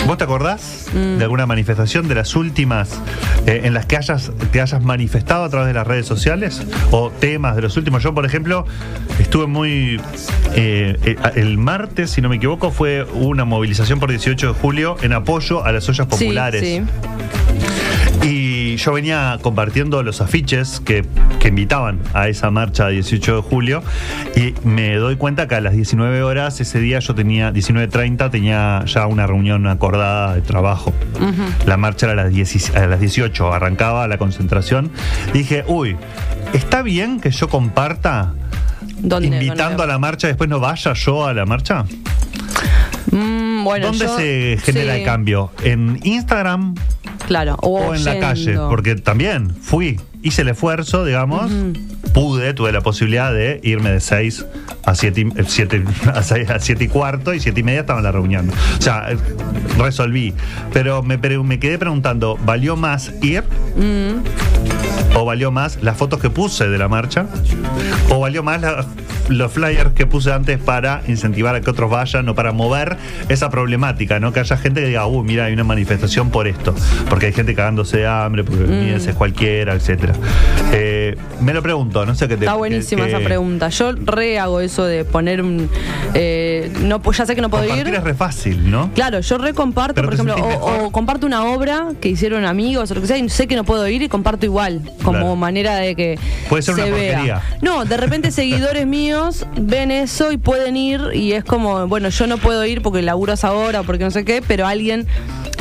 ¿Vos 0.07 0.17
te 0.17 0.25
acordás 0.25 0.88
Mm. 0.94 1.17
de 1.17 1.23
alguna 1.23 1.45
manifestación 1.45 2.07
de 2.07 2.15
las 2.15 2.35
últimas 2.35 3.00
eh, 3.47 3.61
en 3.63 3.73
las 3.73 3.85
que 3.85 3.97
hayas, 3.97 4.31
te 4.51 4.61
hayas 4.61 4.83
manifestado 4.83 5.44
a 5.45 5.50
través 5.50 5.67
de 5.69 5.73
las 5.73 5.88
redes 5.88 6.05
sociales? 6.05 6.61
¿O 6.91 7.09
temas 7.09 7.55
de 7.55 7.61
los 7.63 7.77
últimos? 7.77 8.03
Yo, 8.03 8.13
por 8.13 8.25
ejemplo, 8.25 8.65
estuve 9.19 9.47
muy... 9.47 10.00
eh, 10.55 10.97
eh, 11.03 11.15
el 11.35 11.57
martes, 11.57 12.11
si 12.11 12.21
no 12.21 12.29
me 12.29 12.35
equivoco, 12.35 12.69
fue 12.71 13.05
una 13.13 13.45
movilización 13.45 14.00
por 14.00 14.09
18 14.09 14.47
de 14.50 14.53
julio 14.59 14.97
en 15.01 15.13
apoyo 15.13 15.63
a 15.65 15.71
las 15.71 15.88
ollas 15.89 16.05
Sí, 16.11 16.25
populares. 16.25 16.61
sí. 16.61 16.81
Y 18.27 18.52
yo 18.77 18.93
venía 18.93 19.37
compartiendo 19.41 20.01
los 20.03 20.21
afiches 20.21 20.79
que, 20.83 21.05
que 21.39 21.49
invitaban 21.49 21.99
a 22.13 22.27
esa 22.27 22.51
marcha 22.51 22.87
18 22.89 23.35
de 23.37 23.41
julio 23.41 23.83
y 24.35 24.53
me 24.67 24.95
doy 24.95 25.15
cuenta 25.15 25.47
que 25.47 25.55
a 25.55 25.61
las 25.61 25.73
19 25.73 26.23
horas 26.23 26.59
ese 26.61 26.79
día 26.79 26.99
yo 26.99 27.15
tenía, 27.15 27.51
19.30, 27.53 28.29
tenía 28.31 28.83
ya 28.85 29.07
una 29.07 29.27
reunión 29.27 29.67
acordada 29.67 30.35
de 30.35 30.41
trabajo. 30.41 30.93
La 31.65 31.77
marcha 31.77 32.05
era 32.11 32.21
a 32.21 32.25
las, 32.25 32.33
10 32.33 32.75
a 32.75 32.87
las 32.87 32.99
18, 32.99 33.53
arrancaba 33.53 34.07
la 34.07 34.17
concentración. 34.17 34.91
Dije, 35.33 35.63
uy, 35.67 35.95
¿está 36.53 36.81
bien 36.81 37.19
que 37.19 37.31
yo 37.31 37.47
comparta 37.49 38.33
invitando 39.01 39.83
a 39.83 39.88
la 39.88 40.00
marcha 40.00 40.27
y 40.27 40.31
después 40.31 40.50
no 40.50 40.59
vaya 40.59 40.93
yo 40.93 41.25
a 41.25 41.33
la 41.33 41.45
marcha? 41.45 41.86
Mm, 43.12 43.63
bueno, 43.63 43.88
¿Dónde 43.88 44.05
yo- 44.05 44.17
se 44.17 44.57
genera 44.63 44.93
sí, 44.93 45.00
el 45.00 45.05
cambio? 45.05 45.51
¿En 45.63 46.00
Instagram 46.03 46.75
Claro. 47.27 47.56
O, 47.62 47.80
o 47.80 47.96
en 47.96 48.03
la 48.06 48.20
calle, 48.20 48.58
porque 48.70 48.96
también 48.96 49.51
fui, 49.62 50.00
hice 50.22 50.42
el 50.44 50.50
esfuerzo, 50.50 51.06
digamos, 51.06 51.51
pude, 52.13 52.53
tuve 52.53 52.72
la 52.72 52.82
posibilidad 52.82 53.34
de 53.34 53.60
irme 53.63 53.92
de 53.92 54.00
6 54.00 54.46
a 54.86 54.94
7 54.96 55.22
y, 55.22 55.44
siete- 55.48 55.84
a 56.13 56.22
seis- 56.24 56.50
a 56.50 56.60
siete 56.60 56.84
y 56.84 56.88
cuarto 56.88 57.34
y 57.34 57.39
7 57.39 57.60
y 57.60 57.63
media 57.63 57.82
estaba 57.82 58.00
en 58.00 58.03
la 58.06 58.12
reunión. 58.12 58.50
O 58.77 58.82
sea, 58.82 59.12
eh, 59.12 59.18
resolví. 59.77 60.34
Pero 60.74 61.01
me, 61.03 61.18
me 61.18 61.60
quedé 61.60 61.77
preguntando, 61.80 62.38
¿valió 62.46 62.75
más 62.75 63.12
ir? 63.22 63.44
¿O 65.15 65.25
valió 65.25 65.51
más 65.51 65.77
las 65.82 65.98
fotos 65.98 66.20
que 66.20 66.30
puse 66.30 66.68
de 66.68 66.77
la 66.77 66.88
marcha? 66.88 67.27
¿O 68.10 68.20
valió 68.20 68.44
más 68.44 68.62
la- 68.62 68.86
los 69.30 69.51
flyers 69.51 69.94
que 69.94 70.06
puse 70.06 70.32
antes 70.32 70.58
para 70.60 71.01
incentivar 71.08 71.56
a 71.56 71.62
que 71.62 71.70
otros 71.70 71.89
vayan 71.89 72.27
o 72.30 72.36
para 72.36 72.51
mover 72.51 72.98
esa 73.30 73.50
problemática? 73.50 74.20
¿no? 74.20 74.34
Que 74.34 74.39
haya 74.42 74.58
gente 74.58 74.82
que 74.82 74.88
diga, 74.88 75.06
uy, 75.08 75.24
mira, 75.25 75.46
hay 75.46 75.53
una 75.53 75.63
manifestación 75.63 76.30
por 76.30 76.48
esto. 76.48 76.74
Porque 77.10 77.27
hay 77.27 77.34
gente 77.34 77.56
cagándose 77.56 77.98
de 77.98 78.08
hambre, 78.08 78.44
porque 78.44 78.63
mm. 78.63 78.96
es 78.96 79.15
cualquiera, 79.15 79.74
etcétera. 79.74 80.13
Eh, 80.72 81.15
me 81.42 81.53
lo 81.53 81.62
pregunto, 81.62 82.06
no 82.06 82.15
sé 82.15 82.27
qué 82.27 82.38
te 82.38 82.46
Está 82.46 82.56
buenísima 82.56 83.03
que- 83.06 83.10
esa 83.12 83.20
pregunta. 83.20 83.70
Yo 83.70 83.92
re 83.94 84.39
hago 84.39 84.60
eso 84.60 84.86
de 84.86 85.06
poner 85.06 85.42
un. 85.42 85.70
eh, 86.13 86.72
no, 86.82 87.01
pues 87.01 87.18
ya 87.18 87.25
sé 87.25 87.36
que 87.36 87.42
no 87.42 87.50
puedo 87.50 87.63
Compartir 87.65 87.88
ir. 87.94 87.96
es 88.00 88.03
re 88.03 88.13
fácil, 88.13 88.70
¿no? 88.72 88.92
Claro, 88.94 89.20
yo 89.20 89.38
recomparto, 89.38 89.96
Pero 89.96 90.08
por 90.08 90.13
ejemplo, 90.13 90.36
o, 90.36 90.92
comparto 90.92 91.25
una 91.25 91.46
obra 91.46 91.89
que 92.01 92.10
hicieron 92.10 92.46
amigos 92.46 92.89
o 92.92 92.96
lo 92.96 93.01
que 93.01 93.08
sea, 93.08 93.18
y 93.18 93.30
sé 93.30 93.48
que 93.48 93.56
no 93.56 93.63
puedo 93.63 93.88
ir 93.88 94.01
y 94.01 94.10
comparto 94.10 94.46
igual, 94.46 94.82
como 95.03 95.20
Claro. 95.20 95.36
manera 95.36 95.75
de 95.75 95.96
que 95.96 96.20
Puede 96.50 96.63
ser 96.63 96.75
se 96.75 96.84
una 96.84 96.92
vea. 96.96 97.12
porquería. 97.13 97.42
No, 97.62 97.86
de 97.86 97.98
repente 97.98 98.32
seguidores 98.32 98.86
míos 98.88 99.12
ven 99.60 99.91
eso 99.91 100.32
y 100.32 100.38
pueden 100.38 100.75
ir 100.77 101.01
y 101.13 101.34
es 101.34 101.43
como, 101.43 101.88
bueno, 101.88 102.10
yo 102.10 102.27
no 102.27 102.38
puedo 102.38 102.65
ir 102.65 102.82
porque 102.82 103.01
laburo 103.01 103.32
a 103.32 103.36
esa 103.36 103.51
hora 103.53 103.82
o 103.82 103.84
porque 103.84 104.03
no 104.03 104.12
sé 104.12 104.25
qué, 104.25 104.41
pero 104.46 104.65
alguien 104.67 105.08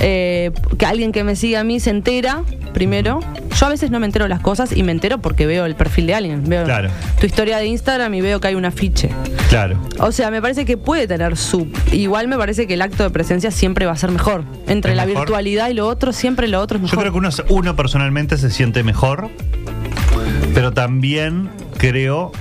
eh, 0.01 0.51
que 0.79 0.87
alguien 0.87 1.13
que 1.13 1.23
me 1.25 1.37
sigue 1.37 1.57
a 1.57 1.65
mí 1.65 1.79
se 1.81 1.91
entera 1.91 2.43
primero. 2.73 3.21
Yo 3.59 3.67
a 3.67 3.69
veces 3.69 3.91
no 3.91 4.01
me 4.01 4.07
entero 4.07 4.27
las 4.29 4.41
cosas 4.41 4.75
y 4.77 4.83
me 4.83 4.93
entero 4.93 5.19
porque 5.19 5.47
veo 5.47 5.67
el 5.67 5.75
perfil 5.77 6.07
de 6.07 6.15
alguien. 6.15 6.45
Veo 6.49 6.65
Claro. 6.65 6.89
tu 7.21 7.27
historia 7.27 7.59
de 7.59 7.67
Instagram 7.67 8.13
y 8.15 8.21
veo 8.23 8.41
que 8.41 8.49
hay 8.49 8.55
un 8.55 8.65
afiche. 8.65 9.11
Claro. 9.51 9.79
O 10.01 10.11
sea, 10.11 10.31
me 10.31 10.41
parece 10.41 10.65
que 10.65 10.77
puede 10.77 11.07
tener 11.07 11.37
su. 11.37 11.69
Igual 11.93 12.29
me 12.29 12.37
parece 12.39 12.67
que 12.67 12.75
el 12.75 12.83
acto 12.83 13.03
de 13.05 13.11
presencia 13.11 13.51
siempre 13.51 13.87
va 13.87 13.93
a 13.93 13.97
ser 13.97 14.11
mejor. 14.11 14.45
Entre 14.67 14.93
¿Es 14.93 14.97
la 14.97 15.05
mejor? 15.07 15.23
virtualidad 15.23 15.69
y 15.69 15.75
lo 15.75 15.87
otro, 15.87 16.13
siempre 16.13 16.49
lo 16.49 16.61
otro 16.61 16.79
es 16.79 16.83
Yo 16.83 16.87
mejor. 16.87 17.01
creo 17.01 17.13
que 17.13 17.19
uno, 17.19 17.29
uno 17.51 17.77
personalmente 17.77 18.39
se 18.39 18.51
siente 18.51 18.83
mejor, 18.83 19.29
pero 20.55 20.73
también 20.73 21.51
creo 21.79 22.33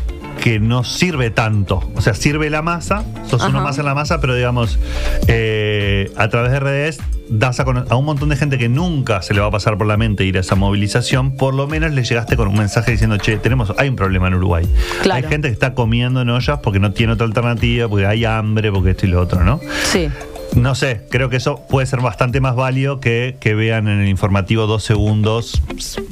que 0.41 0.59
no 0.59 0.83
sirve 0.83 1.29
tanto. 1.29 1.89
O 1.95 2.01
sea, 2.01 2.15
sirve 2.15 2.49
la 2.49 2.63
masa, 2.63 3.05
sos 3.27 3.43
uno 3.43 3.59
Ajá. 3.59 3.67
más 3.67 3.77
en 3.77 3.85
la 3.85 3.93
masa, 3.93 4.19
pero 4.19 4.35
digamos, 4.35 4.79
eh, 5.27 6.11
a 6.17 6.27
través 6.29 6.51
de 6.51 6.59
redes 6.59 6.99
das 7.29 7.59
a, 7.59 7.63
a 7.63 7.95
un 7.95 8.05
montón 8.05 8.29
de 8.29 8.35
gente 8.35 8.57
que 8.57 8.67
nunca 8.67 9.21
se 9.21 9.33
le 9.35 9.39
va 9.39 9.47
a 9.47 9.51
pasar 9.51 9.77
por 9.77 9.85
la 9.87 9.97
mente 9.97 10.25
ir 10.25 10.37
a 10.37 10.41
esa 10.41 10.55
movilización, 10.55 11.37
por 11.37 11.53
lo 11.53 11.67
menos 11.67 11.91
le 11.91 12.03
llegaste 12.03 12.35
con 12.35 12.47
un 12.47 12.55
mensaje 12.57 12.91
diciendo, 12.91 13.17
che, 13.17 13.37
tenemos, 13.37 13.71
hay 13.77 13.87
un 13.87 13.95
problema 13.95 14.27
en 14.27 14.33
Uruguay. 14.33 14.67
Claro. 15.03 15.23
Hay 15.23 15.29
gente 15.29 15.47
que 15.47 15.53
está 15.53 15.75
comiendo 15.75 16.21
en 16.21 16.29
ollas 16.31 16.59
porque 16.61 16.79
no 16.79 16.91
tiene 16.91 17.13
otra 17.13 17.27
alternativa, 17.27 17.87
porque 17.87 18.07
hay 18.07 18.25
hambre, 18.25 18.71
porque 18.71 18.91
esto 18.91 19.05
y 19.05 19.09
lo 19.09 19.21
otro, 19.21 19.43
¿no? 19.43 19.61
Sí. 19.83 20.09
No 20.55 20.75
sé, 20.75 21.05
creo 21.09 21.29
que 21.29 21.37
eso 21.37 21.65
puede 21.69 21.87
ser 21.87 22.01
bastante 22.01 22.41
más 22.41 22.55
válido 22.55 22.99
que 22.99 23.37
que 23.39 23.55
vean 23.55 23.87
en 23.87 24.01
el 24.01 24.09
informativo 24.09 24.67
dos 24.67 24.83
segundos, 24.83 25.61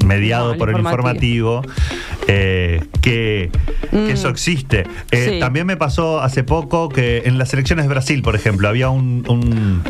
mediado 0.05 0.53
No, 0.53 0.58
por 0.58 0.69
el 0.69 0.77
informativo, 0.79 1.62
eh, 2.27 2.81
que, 3.01 3.51
que 3.91 3.98
Mm. 3.98 4.10
eso 4.10 4.29
existe. 4.29 4.86
Eh, 5.12 5.29
Sí. 5.34 5.39
También 5.39 5.65
me 5.67 5.75
pasó 5.77 6.22
hace 6.22 6.43
poco 6.43 6.89
que 6.89 7.24
en 7.25 7.38
las 7.38 7.51
elecciones 7.53 7.86
de 7.86 7.89
Brasil, 7.89 8.22
por 8.22 8.36
ejemplo, 8.36 8.67
había 8.69 8.89
un, 8.89 9.25
un, 9.27 9.81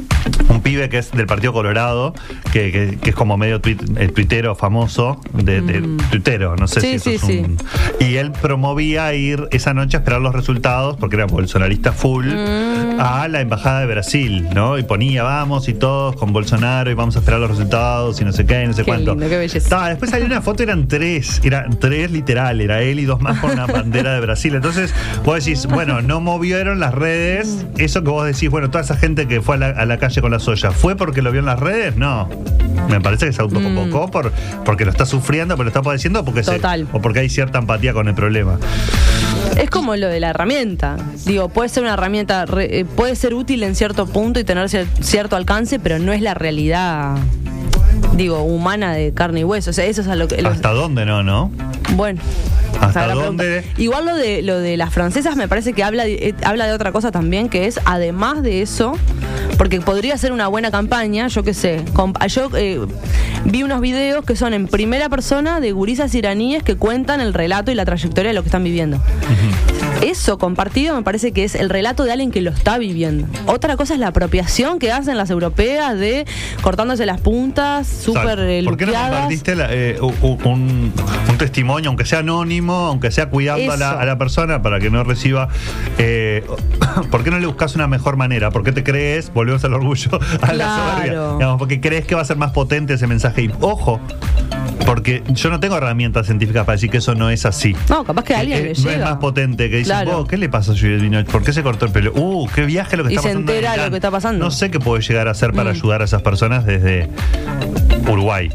un 0.49 0.61
pibe 0.61 0.89
que 0.89 0.97
es 0.97 1.11
del 1.11 1.27
Partido 1.27 1.53
Colorado, 1.53 2.13
que, 2.51 2.71
que- 2.71 2.97
que 3.01 3.09
es 3.11 3.15
como 3.15 3.37
medio 3.37 3.61
tuit, 3.61 3.81
el 3.97 4.13
tuitero 4.13 4.55
famoso, 4.55 5.21
de, 5.33 5.61
de- 5.61 5.81
tuitero, 6.09 6.55
no 6.55 6.67
sé 6.67 6.79
Mm. 6.79 6.81
Sí, 6.81 6.87
si 6.87 6.95
eso 6.95 7.27
sí, 7.27 7.33
es 7.39 7.45
un- 7.45 7.57
Y 7.99 8.15
él 8.15 8.31
promovía 8.31 9.13
ir 9.13 9.47
esa 9.51 9.73
noche 9.73 9.97
a 9.97 9.99
esperar 9.99 10.21
los 10.21 10.33
resultados, 10.33 10.97
porque 10.97 11.17
era 11.17 11.25
bolsonarista 11.25 11.91
full, 11.91 12.25
Mm. 12.27 12.99
a 12.99 13.27
la 13.27 13.41
embajada 13.41 13.81
de 13.81 13.85
Brasil, 13.87 14.38
¿no? 14.41 14.77
Y 14.77 14.83
ponía, 14.83 15.23
vamos 15.23 15.67
y 15.67 15.73
todos 15.73 16.15
con 16.15 16.33
Bolsonaro 16.33 16.89
y 16.91 16.93
vamos 16.93 17.15
a 17.15 17.19
esperar 17.19 17.39
los 17.39 17.49
resultados 17.51 18.19
y 18.21 18.25
no 18.25 18.31
sé 18.31 18.45
qué, 18.45 18.63
y 18.63 18.67
no 18.67 18.73
sé 18.73 18.83
Qué 18.83 18.91
cuánto. 18.91 19.11
lindo, 19.11 19.29
qué 19.29 19.37
belleza. 19.37 19.69
Ta, 19.69 19.89
después 19.89 20.13
hay 20.13 20.23
una 20.23 20.41
foto, 20.41 20.63
eran 20.63 20.87
tres, 20.87 21.41
eran 21.43 21.79
tres 21.79 22.11
literal, 22.11 22.61
era 22.61 22.81
él 22.81 22.99
y 22.99 23.05
dos 23.05 23.21
más 23.21 23.39
con 23.39 23.51
una 23.51 23.65
bandera 23.65 24.13
de 24.13 24.21
Brasil. 24.21 24.55
Entonces, 24.55 24.93
vos 25.23 25.43
decís, 25.43 25.65
bueno, 25.67 26.01
no 26.01 26.19
movieron 26.21 26.79
las 26.79 26.93
redes, 26.93 27.65
eso 27.77 28.03
que 28.03 28.09
vos 28.09 28.25
decís, 28.25 28.49
bueno, 28.49 28.69
toda 28.69 28.83
esa 28.83 28.95
gente 28.95 29.27
que 29.27 29.41
fue 29.41 29.55
a 29.55 29.57
la, 29.59 29.67
a 29.69 29.85
la 29.85 29.97
calle 29.97 30.21
con 30.21 30.31
la 30.31 30.39
soya, 30.39 30.71
¿fue 30.71 30.95
porque 30.95 31.21
lo 31.21 31.31
vio 31.31 31.39
en 31.39 31.45
las 31.45 31.59
redes? 31.59 31.95
No. 31.95 32.29
Me 32.87 33.01
parece 33.01 33.27
que 33.27 33.33
se 33.33 33.41
autoconvocó 33.41 34.09
por, 34.09 34.31
porque 34.65 34.85
lo 34.85 34.91
está 34.91 35.05
sufriendo, 35.05 35.55
porque 35.55 35.65
lo 35.65 35.69
está 35.69 35.81
padeciendo, 35.81 36.23
porque 36.25 36.43
se- 36.43 36.51
Mm. 36.51 36.55
Total. 36.55 36.87
o 36.91 37.01
porque 37.01 37.19
hay 37.19 37.29
cierta 37.29 37.59
empatía 37.59 37.93
con 37.93 38.07
el 38.07 38.15
problema. 38.15 38.57
Es 39.57 39.69
como 39.69 39.95
lo 39.95 40.07
de 40.07 40.19
la 40.19 40.29
herramienta. 40.29 40.97
Digo, 41.25 41.49
puede 41.49 41.69
ser 41.69 41.83
una 41.83 41.93
herramienta, 41.93 42.45
re- 42.45 42.79
eh, 42.79 42.85
puede 42.85 43.15
ser 43.15 43.33
útil 43.33 43.63
en 43.63 43.75
cierto 43.75 44.05
punto 44.07 44.39
y 44.39 44.43
tener 44.43 44.65
cier- 44.67 44.87
cierto 45.01 45.35
alcance, 45.35 45.79
pero 45.79 45.99
no 45.99 46.13
es 46.13 46.21
la 46.21 46.33
realidad, 46.33 47.15
digo, 48.15 48.41
humana 48.43 48.93
de 48.93 49.13
carne 49.13 49.41
y 49.41 49.43
hueso. 49.43 49.69
O 49.69 49.73
sea, 49.73 49.85
eso 49.85 50.01
es 50.01 50.07
a 50.07 50.15
lo 50.15 50.27
que. 50.27 50.41
lo- 50.41 50.49
¿Hasta 50.49 50.69
dónde 50.71 51.05
no, 51.05 51.23
no? 51.23 51.51
bueno. 51.95 52.21
Igual 53.77 54.05
lo 54.05 54.15
de 54.15 54.41
lo 54.41 54.59
de 54.59 54.77
las 54.77 54.93
francesas 54.93 55.35
me 55.35 55.47
parece 55.47 55.73
que 55.73 55.83
habla 55.83 56.03
de, 56.05 56.13
eh, 56.29 56.35
habla 56.43 56.65
de 56.67 56.73
otra 56.73 56.91
cosa 56.91 57.11
también, 57.11 57.49
que 57.49 57.65
es 57.67 57.79
además 57.85 58.41
de 58.43 58.61
eso, 58.61 58.93
porque 59.57 59.81
podría 59.81 60.17
ser 60.17 60.31
una 60.31 60.47
buena 60.47 60.71
campaña, 60.71 61.27
yo 61.27 61.43
qué 61.43 61.53
sé. 61.53 61.83
yo 62.29 62.49
eh, 62.57 62.79
vi 63.45 63.63
unos 63.63 63.81
videos 63.81 64.25
que 64.25 64.35
son 64.35 64.53
en 64.53 64.67
primera 64.67 65.09
persona 65.09 65.59
de 65.59 65.71
gurisas 65.71 66.13
iraníes 66.15 66.63
que 66.63 66.75
cuentan 66.75 67.21
el 67.21 67.33
relato 67.33 67.71
y 67.71 67.75
la 67.75 67.85
trayectoria 67.85 68.29
de 68.29 68.33
lo 68.35 68.41
que 68.43 68.47
están 68.47 68.63
viviendo. 68.63 68.99
Eso 70.01 70.37
compartido 70.37 70.95
me 70.95 71.03
parece 71.03 71.33
que 71.33 71.43
es 71.43 71.55
el 71.55 71.69
relato 71.69 72.05
de 72.05 72.13
alguien 72.13 72.31
que 72.31 72.39
lo 72.41 72.51
está 72.51 72.77
viviendo. 72.77 73.27
Otra 73.47 73.75
cosa 73.75 73.93
es 73.95 73.99
la 73.99 74.07
apropiación 74.07 74.79
que 74.79 74.93
hacen 74.93 75.17
las 75.17 75.29
europeas 75.29 75.99
de 75.99 76.25
cortándose 76.61 77.05
las 77.05 77.19
puntas, 77.19 77.85
súper 77.85 78.39
eh, 78.39 78.61
¿Por 78.63 78.77
qué 78.77 78.85
no 78.85 78.93
compartiste 78.93 79.55
la- 79.55 79.67
eh, 79.71 79.97
un, 80.01 80.93
un 81.29 81.37
testimonio, 81.37 81.89
aunque 81.89 82.05
sea 82.05 82.19
anónimo, 82.19 82.58
aunque 82.67 83.11
sea 83.11 83.29
cuidando 83.29 83.71
a 83.73 83.77
la, 83.77 83.91
a 83.91 84.05
la 84.05 84.17
persona 84.17 84.61
para 84.61 84.79
que 84.79 84.89
no 84.89 85.03
reciba? 85.03 85.47
eh, 85.97 86.43
¿Por 87.11 87.23
qué 87.23 87.31
no 87.31 87.39
le 87.39 87.47
buscas 87.47 87.75
una 87.75 87.87
mejor 87.87 88.17
manera? 88.17 88.51
¿Por 88.51 88.63
qué 88.63 88.71
te 88.71 88.83
crees, 88.83 89.31
volvemos 89.33 89.63
al 89.63 89.73
orgullo, 89.73 90.09
a 90.41 90.53
la 90.53 90.65
Claro. 90.65 90.93
soberbia? 90.93 91.33
Digamos, 91.33 91.57
porque 91.59 91.79
crees 91.81 92.05
que 92.05 92.15
va 92.15 92.21
a 92.21 92.25
ser 92.25 92.37
más 92.37 92.51
potente 92.51 92.93
ese 92.93 93.07
mensaje. 93.07 93.43
Y 93.43 93.51
ojo, 93.61 93.99
porque 94.85 95.23
yo 95.29 95.49
no 95.49 95.59
tengo 95.59 95.77
herramientas 95.77 96.25
científicas 96.25 96.65
para 96.65 96.75
decir 96.75 96.89
que 96.89 96.97
eso 96.97 97.13
no 97.15 97.29
es 97.29 97.45
así. 97.45 97.75
No, 97.89 98.03
capaz 98.03 98.23
que 98.23 98.35
alguien 98.35 98.57
Eh, 98.57 98.61
le 98.61 98.67
no 98.67 98.71
es 98.73 98.83
llega. 98.83 99.05
más 99.05 99.15
potente 99.17 99.69
que 99.69 99.77
dice, 99.77 99.89
Claro. 99.89 100.17
"Vos, 100.19 100.27
¿qué 100.27 100.37
le 100.37 100.49
pasa 100.49 100.71
a 100.71 100.75
Juliette 100.75 101.01
Binoche? 101.01 101.31
¿Por 101.31 101.43
qué 101.43 101.53
se 101.53 101.61
cortó 101.63 101.85
el 101.85 101.91
pelo? 101.91 102.11
Uh, 102.15 102.47
qué 102.53 102.63
viaje 102.65 102.97
lo 102.97 103.03
que 103.03 103.11
Y 103.13 103.15
está 103.15 103.21
se 103.29 103.33
pasando. 103.35 103.51
en 103.51 103.57
entera 103.57 103.71
Milán". 103.73 103.85
lo 103.87 103.91
que 103.91 103.97
está 103.97 104.11
pasando. 104.11 104.45
No 104.45 104.51
sé 104.51 104.71
qué 104.71 104.79
puede 104.79 105.01
llegar 105.03 105.27
a 105.27 105.31
hacer 105.31 105.51
para 105.53 105.71
Mm. 105.71 105.75
ayudar 105.75 106.01
a 106.01 106.05
esas 106.05 106.21
personas 106.21 106.65
desde 106.65 107.07
Uruguay. 108.07 108.49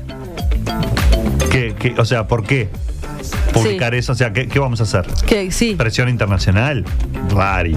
¿Qué, 1.50 1.74
qué- 1.78 1.94
o 1.98 2.04
sea, 2.04 2.26
¿por 2.26 2.42
qué 2.44 2.68
publicar 3.52 3.92
Sí. 3.92 3.98
eso? 3.98 4.12
O 4.12 4.14
sea, 4.14 4.32
¿qué, 4.32 4.48
qué 4.48 4.58
vamos 4.58 4.80
a 4.80 4.84
hacer? 4.84 5.06
Que 5.26 5.50
sí. 5.52 5.74
Presión 5.76 6.08
internacional. 6.08 6.84
Rari. 7.30 7.76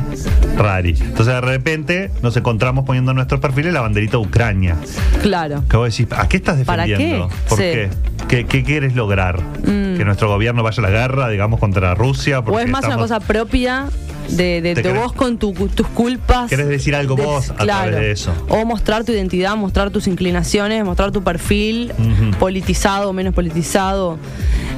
Rari. 0.57 0.89
Entonces 0.99 1.27
de 1.33 1.41
repente 1.41 2.11
nos 2.21 2.35
encontramos 2.37 2.85
poniendo 2.85 3.11
en 3.11 3.15
nuestros 3.15 3.39
perfiles 3.39 3.73
la 3.73 3.81
banderita 3.81 4.11
de 4.17 4.23
Ucrania. 4.23 4.75
Claro. 5.21 5.63
Que 5.69 5.77
vos 5.77 5.89
decís, 5.95 6.11
¿a 6.17 6.27
qué 6.27 6.37
estás 6.37 6.59
¿Para 6.65 6.85
defendiendo? 6.85 7.29
qué? 7.29 7.35
¿Por 7.49 7.57
Sí. 7.57 7.63
qué? 7.63 7.89
¿Qué, 8.27 8.45
qué 8.45 8.63
quieres 8.63 8.93
lograr? 8.95 9.39
Mm. 9.41 9.97
¿Que 9.97 10.03
nuestro 10.05 10.27
gobierno 10.27 10.61
vaya 10.63 10.79
a 10.79 10.81
la 10.81 10.89
guerra, 10.89 11.29
digamos, 11.29 11.59
contra 11.59 11.95
Rusia? 11.95 12.39
O 12.39 12.59
es 12.59 12.67
más 12.69 12.83
una 12.85 12.97
cosa 12.97 13.19
propia 13.21 13.85
de, 14.29 14.61
de- 14.61 14.75
¿Te 14.75 14.81
de 14.83 14.91
vos 14.91 15.13
con 15.13 15.37
tu- 15.37 15.53
tus 15.53 15.87
culpas. 15.87 16.49
¿Querés 16.49 16.67
decir 16.67 16.93
algo 16.93 17.15
De- 17.15 17.23
vos 17.23 17.51
a 17.51 17.55
través 17.55 17.95
de 17.95 18.11
eso? 18.11 18.33
O 18.49 18.65
mostrar 18.65 19.05
tu 19.05 19.13
identidad, 19.13 19.55
mostrar 19.55 19.89
tus 19.91 20.07
inclinaciones, 20.07 20.83
mostrar 20.83 21.11
tu 21.11 21.23
perfil, 21.23 21.93
politizado 22.37 23.09
o 23.09 23.13
menos 23.13 23.33
politizado. 23.33 24.17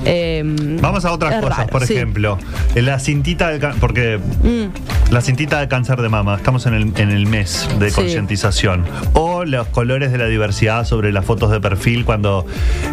Eh, 0.06 0.44
Vamos 0.82 1.04
a 1.06 1.12
otras 1.12 1.42
cosas, 1.42 1.58
raro, 1.58 1.70
por 1.70 1.86
sí. 1.86 1.94
ejemplo, 1.94 2.38
la 2.76 3.00
cintita 3.00 3.50
de 3.50 3.60
porque 3.80 4.20
Mm, 4.44 5.12
la 5.14 5.22
cintita 5.22 5.60
de 5.60 5.68
cáncer 5.68 6.02
de 6.02 6.10
mama, 6.10 6.36
estamos 6.36 6.66
en 6.66 6.74
el, 6.74 6.92
en 6.98 7.10
el 7.12 7.26
mes 7.28 7.68
de 7.80 7.90
Sí. 7.90 7.96
concientización. 7.96 8.86
O 9.14 9.44
los 9.46 9.68
colores 9.68 10.12
de 10.12 10.18
la 10.18 10.26
diversidad 10.28 10.86
sobre 10.86 11.12
las 11.12 11.26
fotos 11.26 11.52
de 11.52 11.60
perfil 11.60 12.06
cuando 12.06 12.46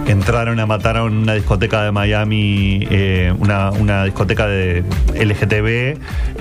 entraron 0.06 0.58
a 0.60 0.66
matar 0.66 0.96
a 0.96 1.04
una 1.04 1.34
discoteca 1.34 1.82
de 1.82 1.92
Miami, 1.92 2.86
eh, 2.90 3.32
una, 3.38 3.70
una 3.70 4.04
discoteca 4.04 4.46
de 4.46 4.82
LGTB, 5.14 5.66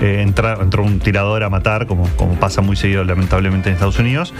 eh, 0.00 0.22
entra- 0.26 0.58
entró 0.60 0.82
un 0.82 0.98
tirador 0.98 1.42
a 1.44 1.50
matar, 1.50 1.86
como, 1.86 2.08
como 2.16 2.34
pasa 2.34 2.60
muy 2.60 2.76
seguido 2.76 3.04
lamentablemente 3.04 3.68
en 3.68 3.74
Estados 3.74 3.98
Unidos, 3.98 4.34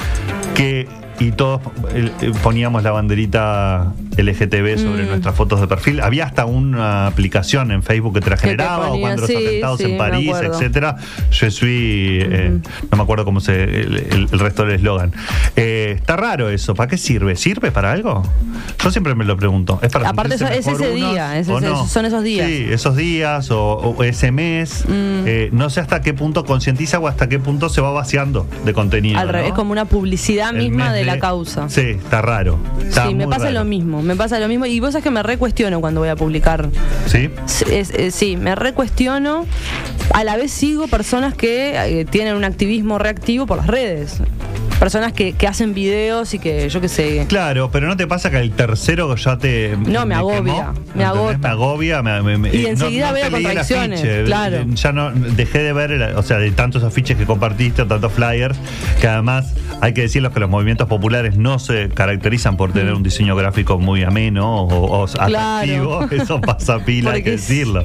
que 0.54 0.88
y 1.18 1.32
todos 1.32 1.60
eh, 1.94 2.10
poníamos 2.42 2.82
la 2.82 2.90
banderita 2.92 3.92
LGTB 4.16 4.78
sobre 4.78 5.04
Mm. 5.04 5.08
nuestras 5.08 5.34
fotos 5.34 5.60
de 5.60 5.66
perfil. 5.66 6.00
Había 6.00 6.24
hasta 6.24 6.44
una 6.46 7.06
aplicación 7.06 7.70
en 7.70 7.82
Facebook 7.82 8.14
que 8.14 8.20
te 8.20 8.30
la 8.30 8.36
generaba, 8.36 8.90
o 8.90 9.00
cuando 9.00 9.22
los 9.22 9.30
atentados 9.30 9.78
sí, 9.78 9.84
en 9.92 9.98
París, 9.98 10.32
etcétera. 10.42 10.96
Je 11.30 11.50
suis, 11.50 12.22
eh, 12.24 12.58
no 12.90 12.96
me 12.96 13.02
acuerdo 13.02 13.24
cómo 13.24 13.40
se 13.40 13.64
el, 13.64 13.96
el- 13.96 14.28
el 14.32 14.38
resto 14.38 14.64
del 14.64 14.76
eslogan. 14.76 15.12
Eh, 15.56 15.94
está 15.96 16.16
raro 16.16 16.48
eso. 16.50 16.74
¿Para 16.74 16.88
qué 16.88 16.96
sirve? 16.98 17.36
¿Sirve 17.36 17.70
para 17.72 17.92
algo? 17.92 18.22
Yo 18.82 18.90
siempre 18.90 19.14
me 19.14 19.24
lo 19.24 19.36
pregunto. 19.36 19.78
¿Es 19.82 19.90
para 19.92 20.08
Aparte, 20.10 20.34
eso- 20.34 20.46
es 20.48 20.66
ese 20.66 20.90
día, 20.94 21.38
es 21.38 21.48
ese- 21.48 21.60
no? 21.66 21.86
son 21.86 22.04
esos 22.06 22.22
días. 22.22 22.46
Sí, 22.48 22.66
esos 22.70 22.96
días 22.96 23.50
o, 23.50 23.74
o 23.74 24.02
ese 24.02 24.32
mes. 24.32 24.84
Mm. 24.86 24.92
Eh, 25.26 25.48
no 25.52 25.70
sé 25.70 25.80
hasta 25.80 26.00
qué 26.02 26.14
punto 26.14 26.44
concientiza 26.44 26.98
o 26.98 27.08
hasta 27.08 27.28
qué 27.28 27.38
punto 27.38 27.68
se 27.68 27.80
va 27.80 27.90
vaciando 27.90 28.46
de 28.64 28.72
contenido. 28.72 29.18
al 29.18 29.28
revés, 29.28 29.50
¿no? 29.50 29.56
como 29.56 29.72
una 29.72 29.84
publicidad 29.86 30.52
misma 30.52 30.92
de 30.92 31.04
la 31.06 31.18
causa. 31.18 31.68
Sí, 31.68 31.80
está 31.80 32.20
raro. 32.22 32.58
Está 32.86 33.06
Sí, 33.08 33.14
me 33.14 33.26
pasa 33.26 33.44
raro. 33.46 33.60
lo 33.60 33.64
mismo, 33.64 34.02
me 34.02 34.16
pasa 34.16 34.38
lo 34.38 34.48
mismo. 34.48 34.66
Y 34.66 34.80
vos 34.80 34.92
sabés 34.92 35.04
que 35.04 35.10
me 35.10 35.22
recuestiono 35.22 35.80
cuando 35.80 36.00
voy 36.00 36.08
a 36.10 36.16
publicar. 36.16 36.68
¿Sí? 37.06 37.30
Sí, 37.46 37.64
es- 37.70 37.90
es- 37.90 38.14
sí, 38.14 38.36
me 38.36 38.54
recuestiono. 38.54 39.46
A 40.14 40.24
la 40.24 40.36
vez 40.36 40.50
sigo 40.52 40.86
personas 40.88 41.34
que 41.34 41.74
eh, 42.00 42.04
tienen 42.04 42.36
un 42.36 42.44
activismo 42.44 42.98
reactivo 42.98 43.46
por 43.46 43.56
las 43.58 43.66
redes. 43.66 44.18
Personas 44.78 45.12
que, 45.14 45.32
que 45.32 45.46
hacen 45.46 45.72
videos 45.72 46.34
y 46.34 46.38
que, 46.38 46.68
yo 46.68 46.80
qué 46.82 46.88
sé. 46.88 47.24
Claro, 47.28 47.70
pero 47.72 47.86
¿no 47.88 47.96
te 47.96 48.06
pasa 48.06 48.30
que 48.30 48.38
el 48.38 48.50
tercero 48.52 49.14
ya 49.16 49.38
te. 49.38 49.74
No, 49.86 50.04
me 50.04 50.14
agobia, 50.14 50.72
me 50.94 51.04
agota. 51.04 51.38
Me 51.38 51.48
agobia. 51.48 52.02
me- 52.02 52.36
me- 52.38 52.54
Y 52.54 52.62
no- 52.62 52.68
enseguida 52.68 53.08
no 53.08 53.14
veo 53.14 53.30
leí 53.30 53.36
el 53.36 53.42
contradicciones, 53.56 54.24
claro. 54.26 54.64
Ya 54.74 54.92
no 54.92 55.10
dejé 55.12 55.60
de 55.60 55.72
ver, 55.72 55.92
el- 55.92 56.02
o 56.16 56.22
sea, 56.22 56.38
de 56.38 56.50
tantos 56.50 56.84
afiches 56.84 57.16
que 57.16 57.24
compartiste, 57.24 57.82
o 57.82 57.86
tantos 57.86 58.12
flyers, 58.12 58.58
que 59.00 59.08
además 59.08 59.54
hay 59.80 59.94
que 59.94 60.02
decirlo 60.02 60.30
que 60.32 60.40
los 60.40 60.50
movimientos 60.50 60.88
populares 60.88 61.36
no 61.38 61.58
se 61.58 61.88
caracterizan 61.88 62.56
por 62.58 62.72
tener 62.72 62.92
un 62.92 63.02
diseño 63.02 63.34
gráfico 63.34 63.78
muy 63.78 64.02
ameno 64.04 64.62
o, 64.62 65.02
o 65.02 65.06
Mm. 65.06 65.10
Claro. 65.26 66.00
atractivo. 66.00 66.08
Eso 66.22 66.40
pasa 66.40 66.78
pila, 66.84 67.12
hay 67.12 67.22
que 67.22 67.34
es- 67.34 67.48
decirlo. 67.48 67.84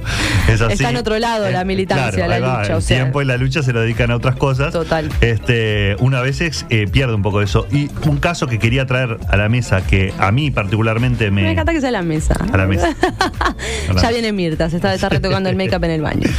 Es 0.50 0.60
así. 0.62 0.74
está 0.74 0.90
en 0.90 0.98
otro 0.98 1.18
lado 1.20 1.50
la 1.50 1.64
militancia, 1.64 2.28
la 2.28 2.40
va, 2.40 2.62
lucha, 2.62 2.74
o 2.76 2.78
El 2.78 2.84
sea. 2.84 2.98
tiempo 2.98 3.22
y 3.22 3.26
la 3.26 3.38
lucha 3.38 3.64
se 3.64 3.72
lo 3.72 3.80
dedican 3.82 4.12
a 4.12 4.18
otras 4.18 4.36
cosas. 4.36 4.74
Total. 4.74 5.10
Este, 5.22 5.96
una 6.00 6.22
vez 6.22 6.42
ex- 6.42 6.66
eh, 6.70 6.81
eh, 6.84 6.88
pierde 6.88 7.14
un 7.14 7.22
poco 7.22 7.42
eso. 7.42 7.68
Y 7.72 7.90
un 8.08 8.18
caso 8.18 8.48
que 8.48 8.60
quería 8.60 8.86
traer 8.86 9.18
a 9.30 9.38
la 9.38 9.50
mesa 9.50 9.86
que 9.86 10.14
a 10.18 10.32
mí 10.32 10.52
particularmente 10.52 11.32
me. 11.32 11.44
Me 11.44 11.52
encanta 11.52 11.74
que 11.74 11.82
sea 11.82 11.92
la 11.92 12.02
mesa. 12.02 12.36
A 12.52 12.58
la 12.58 12.68
mesa. 12.68 12.96
A 13.02 13.50
la 13.50 13.88
ya 13.88 13.94
mesa. 13.94 14.10
viene 14.12 14.32
Mirta, 14.32 14.70
se 14.70 14.78
está, 14.78 14.94
está 14.94 15.10
retocando 15.10 15.50
el 15.50 15.56
make-up 15.56 15.84
en 15.84 15.92
el 15.92 16.02
baño. 16.02 16.30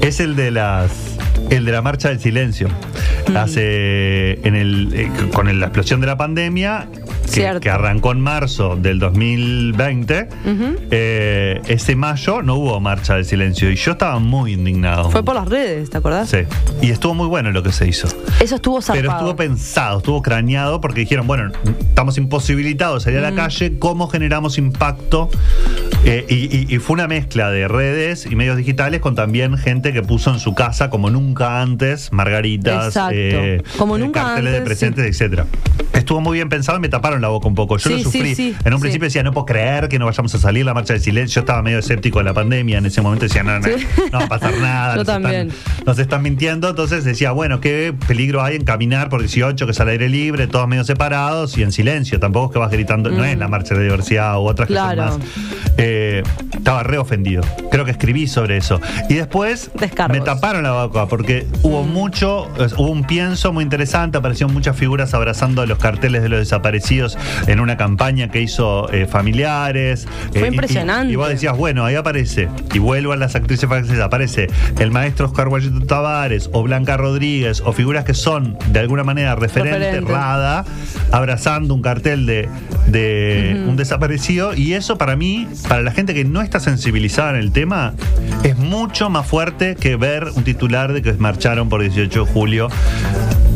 Es 0.00 0.20
el 0.20 0.36
de 0.36 0.50
las. 0.50 0.90
El 1.50 1.64
de 1.64 1.72
la 1.72 1.82
marcha 1.82 2.08
del 2.08 2.20
silencio. 2.20 2.68
Mm. 3.28 3.36
Hace. 3.36 4.38
En 4.46 4.54
el, 4.54 4.90
eh, 4.94 5.10
con 5.32 5.48
el- 5.48 5.60
la 5.60 5.66
explosión 5.66 6.00
de 6.00 6.06
la 6.06 6.16
pandemia, 6.16 6.88
que, 7.60 7.70
arrancó 7.70 8.12
en 8.12 8.20
marzo 8.20 8.76
del 8.76 8.98
2020, 8.98 10.28
Ujú. 10.46 10.76
eh, 10.90 11.60
ese 11.66 11.94
mayo 11.94 12.42
no 12.42 12.54
hubo 12.56 12.80
marcha 12.80 13.14
del 13.16 13.24
silencio. 13.26 13.70
Y 13.70 13.76
yo 13.76 13.92
estaba 13.92 14.18
muy 14.18 14.52
indignado. 14.54 15.10
Fue 15.10 15.22
por 15.22 15.34
las 15.34 15.48
redes, 15.48 15.90
¿te 15.90 15.98
acordás? 15.98 16.30
Sí. 16.30 16.38
Y 16.80 16.90
estuvo 16.90 17.14
muy 17.14 17.26
bueno 17.26 17.50
lo 17.50 17.62
que 17.62 17.70
se 17.72 17.86
hizo. 17.86 18.08
Eso 18.40 18.56
estuvo 18.56 18.80
zarpado. 18.80 19.00
Pero 19.02 19.12
estuvo 19.12 19.36
pensado, 19.36 19.98
estuvo 19.98 20.22
craneado 20.22 20.80
porque 20.80 21.00
dijeron, 21.00 21.26
bueno, 21.26 21.52
estamos 21.80 22.16
imposibilitados 22.18 23.04
de 23.04 23.10
salir 23.12 23.24
a 23.26 23.30
la 23.30 23.36
calle, 23.36 23.78
¿cómo 23.78 24.08
generamos 24.08 24.56
impacto? 24.58 25.28
Eh, 26.04 26.24
y, 26.28 26.34
y- 26.56 26.74
y 26.74 26.78
fue 26.78 26.94
una 26.94 27.08
mezcla 27.08 27.50
de 27.50 27.66
redes 27.68 28.26
y 28.30 28.34
medios 28.36 28.56
digitales 28.56 29.00
con 29.00 29.14
también 29.14 29.56
gente 29.58 29.92
que 29.92 30.02
puso 30.02 30.32
en 30.32 30.38
su 30.38 30.54
casa 30.54 30.90
como 30.90 31.10
nunca 31.10 31.60
antes, 31.60 32.12
margaritas, 32.12 32.96
eh. 33.12 33.62
Como 33.76 33.98
nunca 33.98 34.22
carteles 34.22 34.52
de 34.52 34.60
presentes, 34.62 35.04
etcétera. 35.06 35.46
Estuvo 35.92 36.20
muy 36.20 36.38
bien 36.38 36.48
pensado 36.48 36.78
y 36.78 36.80
me 36.80 36.88
taparon 36.88 37.20
la 37.20 37.28
boca 37.28 37.48
un 37.48 37.54
poco. 37.54 37.76
Yo 37.78 37.90
Sí, 37.90 37.96
lo 37.96 38.02
sufrí. 38.04 38.34
sí, 38.34 38.34
sí, 38.34 38.56
en 38.64 38.72
un 38.72 38.78
sí. 38.78 38.82
principio 38.82 39.06
decía, 39.06 39.22
no 39.22 39.32
puedo 39.32 39.46
creer 39.46 39.88
que 39.88 39.98
no 39.98 40.06
vayamos 40.06 40.34
a 40.34 40.38
salir 40.38 40.64
la 40.64 40.72
marcha 40.74 40.92
del 40.94 41.02
silencio. 41.02 41.34
Yo 41.36 41.40
estaba 41.40 41.62
medio 41.62 41.78
escéptico 41.80 42.18
de 42.18 42.24
la 42.24 42.34
pandemia 42.34 42.78
en 42.78 42.86
ese 42.86 43.02
momento. 43.02 43.24
Decía, 43.26 43.42
no, 43.42 43.58
no, 43.58 43.64
Sí. 43.66 43.84
no 44.12 44.18
va 44.20 44.24
a 44.24 44.28
pasar 44.28 44.52
nada. 44.60 44.92
Yo 44.94 44.98
nos 45.00 45.08
están- 45.08 45.22
también. 45.22 45.50
nos 45.84 45.98
están 45.98 46.22
mintiendo, 46.22 46.68
entonces 46.70 47.04
decía, 47.04 47.32
bueno, 47.32 47.60
qué 47.60 47.92
peligro 48.06 48.42
hay 48.42 48.56
en 48.56 48.64
caminar 48.64 49.08
por 49.08 49.20
18, 49.20 49.66
que 49.66 49.72
es 49.72 49.80
al 49.80 49.88
aire 49.88 50.08
libre, 50.08 50.46
todos 50.46 50.68
medio 50.68 50.84
separados 50.84 51.58
y 51.58 51.62
en 51.62 51.72
silencio. 51.72 52.20
Tampoco 52.20 52.46
es 52.46 52.52
que 52.52 52.58
vas 52.60 52.70
gritando, 52.70 53.10
no 53.10 53.24
es 53.24 53.36
la 53.36 53.48
marcha 53.48 53.74
de 53.74 53.80
la 53.80 53.84
diversidad 53.84 54.38
u 54.38 54.42
otras 54.46 54.68
Mm. 54.68 54.72
Claro. 54.72 55.02
que 55.04 55.10
son 55.10 55.18
más. 55.20 55.28
Eh, 55.78 56.22
estaba 56.54 56.82
re 56.82 56.98
ofendido. 56.98 57.42
Creo 57.70 57.84
que 57.84 57.92
escribí 57.92 58.26
sobre 58.26 58.56
eso. 58.56 58.80
Y 59.08 59.14
después 59.14 59.70
Descargos. 59.78 60.18
me 60.18 60.24
taparon 60.24 60.64
la 60.64 60.72
boca 60.72 61.06
porque 61.06 61.46
hubo 61.62 61.84
Mm. 61.84 61.88
mucho, 61.92 62.48
hubo 62.76 62.90
un 62.90 63.04
pienso 63.04 63.52
muy 63.52 63.62
interesante, 63.62 64.18
aparecieron 64.18 64.52
muchas 64.52 64.76
figuras 64.76 65.14
abrazando 65.14 65.64
los 65.66 65.78
carteles 65.78 66.22
de 66.22 66.28
los 66.28 66.40
desaparecidos 66.40 67.16
en 67.46 67.60
una 67.60 67.76
campaña 67.76 68.28
que 68.30 68.40
hizo 68.42 68.90
eh, 68.92 69.06
familiares. 69.06 70.06
Fue 70.32 70.40
Eh, 70.42 70.44
y- 70.44 70.48
impresionante. 70.48 71.12
Y, 71.12 71.16
vos 71.16 71.28
decías, 71.28 71.56
bueno, 71.56 71.84
ahí 71.84 71.94
aparece, 71.94 72.48
y 72.74 72.78
vuelvo 72.80 73.12
a 73.12 73.16
las 73.16 73.36
actrices 73.36 73.68
francesas, 73.68 74.00
aparece 74.00 74.48
el 74.80 74.90
maestro 74.90 75.26
Oscar 75.26 75.48
Guayito 75.48 75.86
Tavares 75.86 76.50
o 76.52 76.62
Blanca 76.64 76.96
Rodríguez 76.96 77.62
o 77.64 77.72
figuras 77.72 78.04
que 78.04 78.14
son 78.14 78.58
de 78.72 78.80
alguna 78.80 79.04
manera 79.04 79.36
referentes, 79.36 79.78
Referente. 79.80 80.12
Rada, 80.12 80.64
abrazando 81.12 81.72
un 81.74 81.82
cartel 81.82 82.26
de, 82.26 82.48
de 82.88 83.64
un 83.68 83.76
desaparecido. 83.76 84.54
Y 84.54 84.72
eso 84.74 84.98
para 84.98 85.14
mí, 85.16 85.46
para 85.68 85.82
la 85.82 85.92
gente 85.92 86.14
que 86.14 86.24
no 86.24 86.40
está 86.40 86.60
sensibilizada 86.60 87.30
en 87.30 87.36
el 87.36 87.52
tema, 87.52 87.94
es 88.42 88.56
mucho 88.56 89.10
más 89.10 89.26
fuerte 89.26 89.76
que 89.76 89.96
ver 89.96 90.28
un 90.34 90.42
titular 90.42 90.92
de 90.92 91.02
que 91.02 91.12
marcharon 91.12 91.68
por 91.68 91.82
18 91.82 92.24
de 92.24 92.32
julio. 92.32 92.68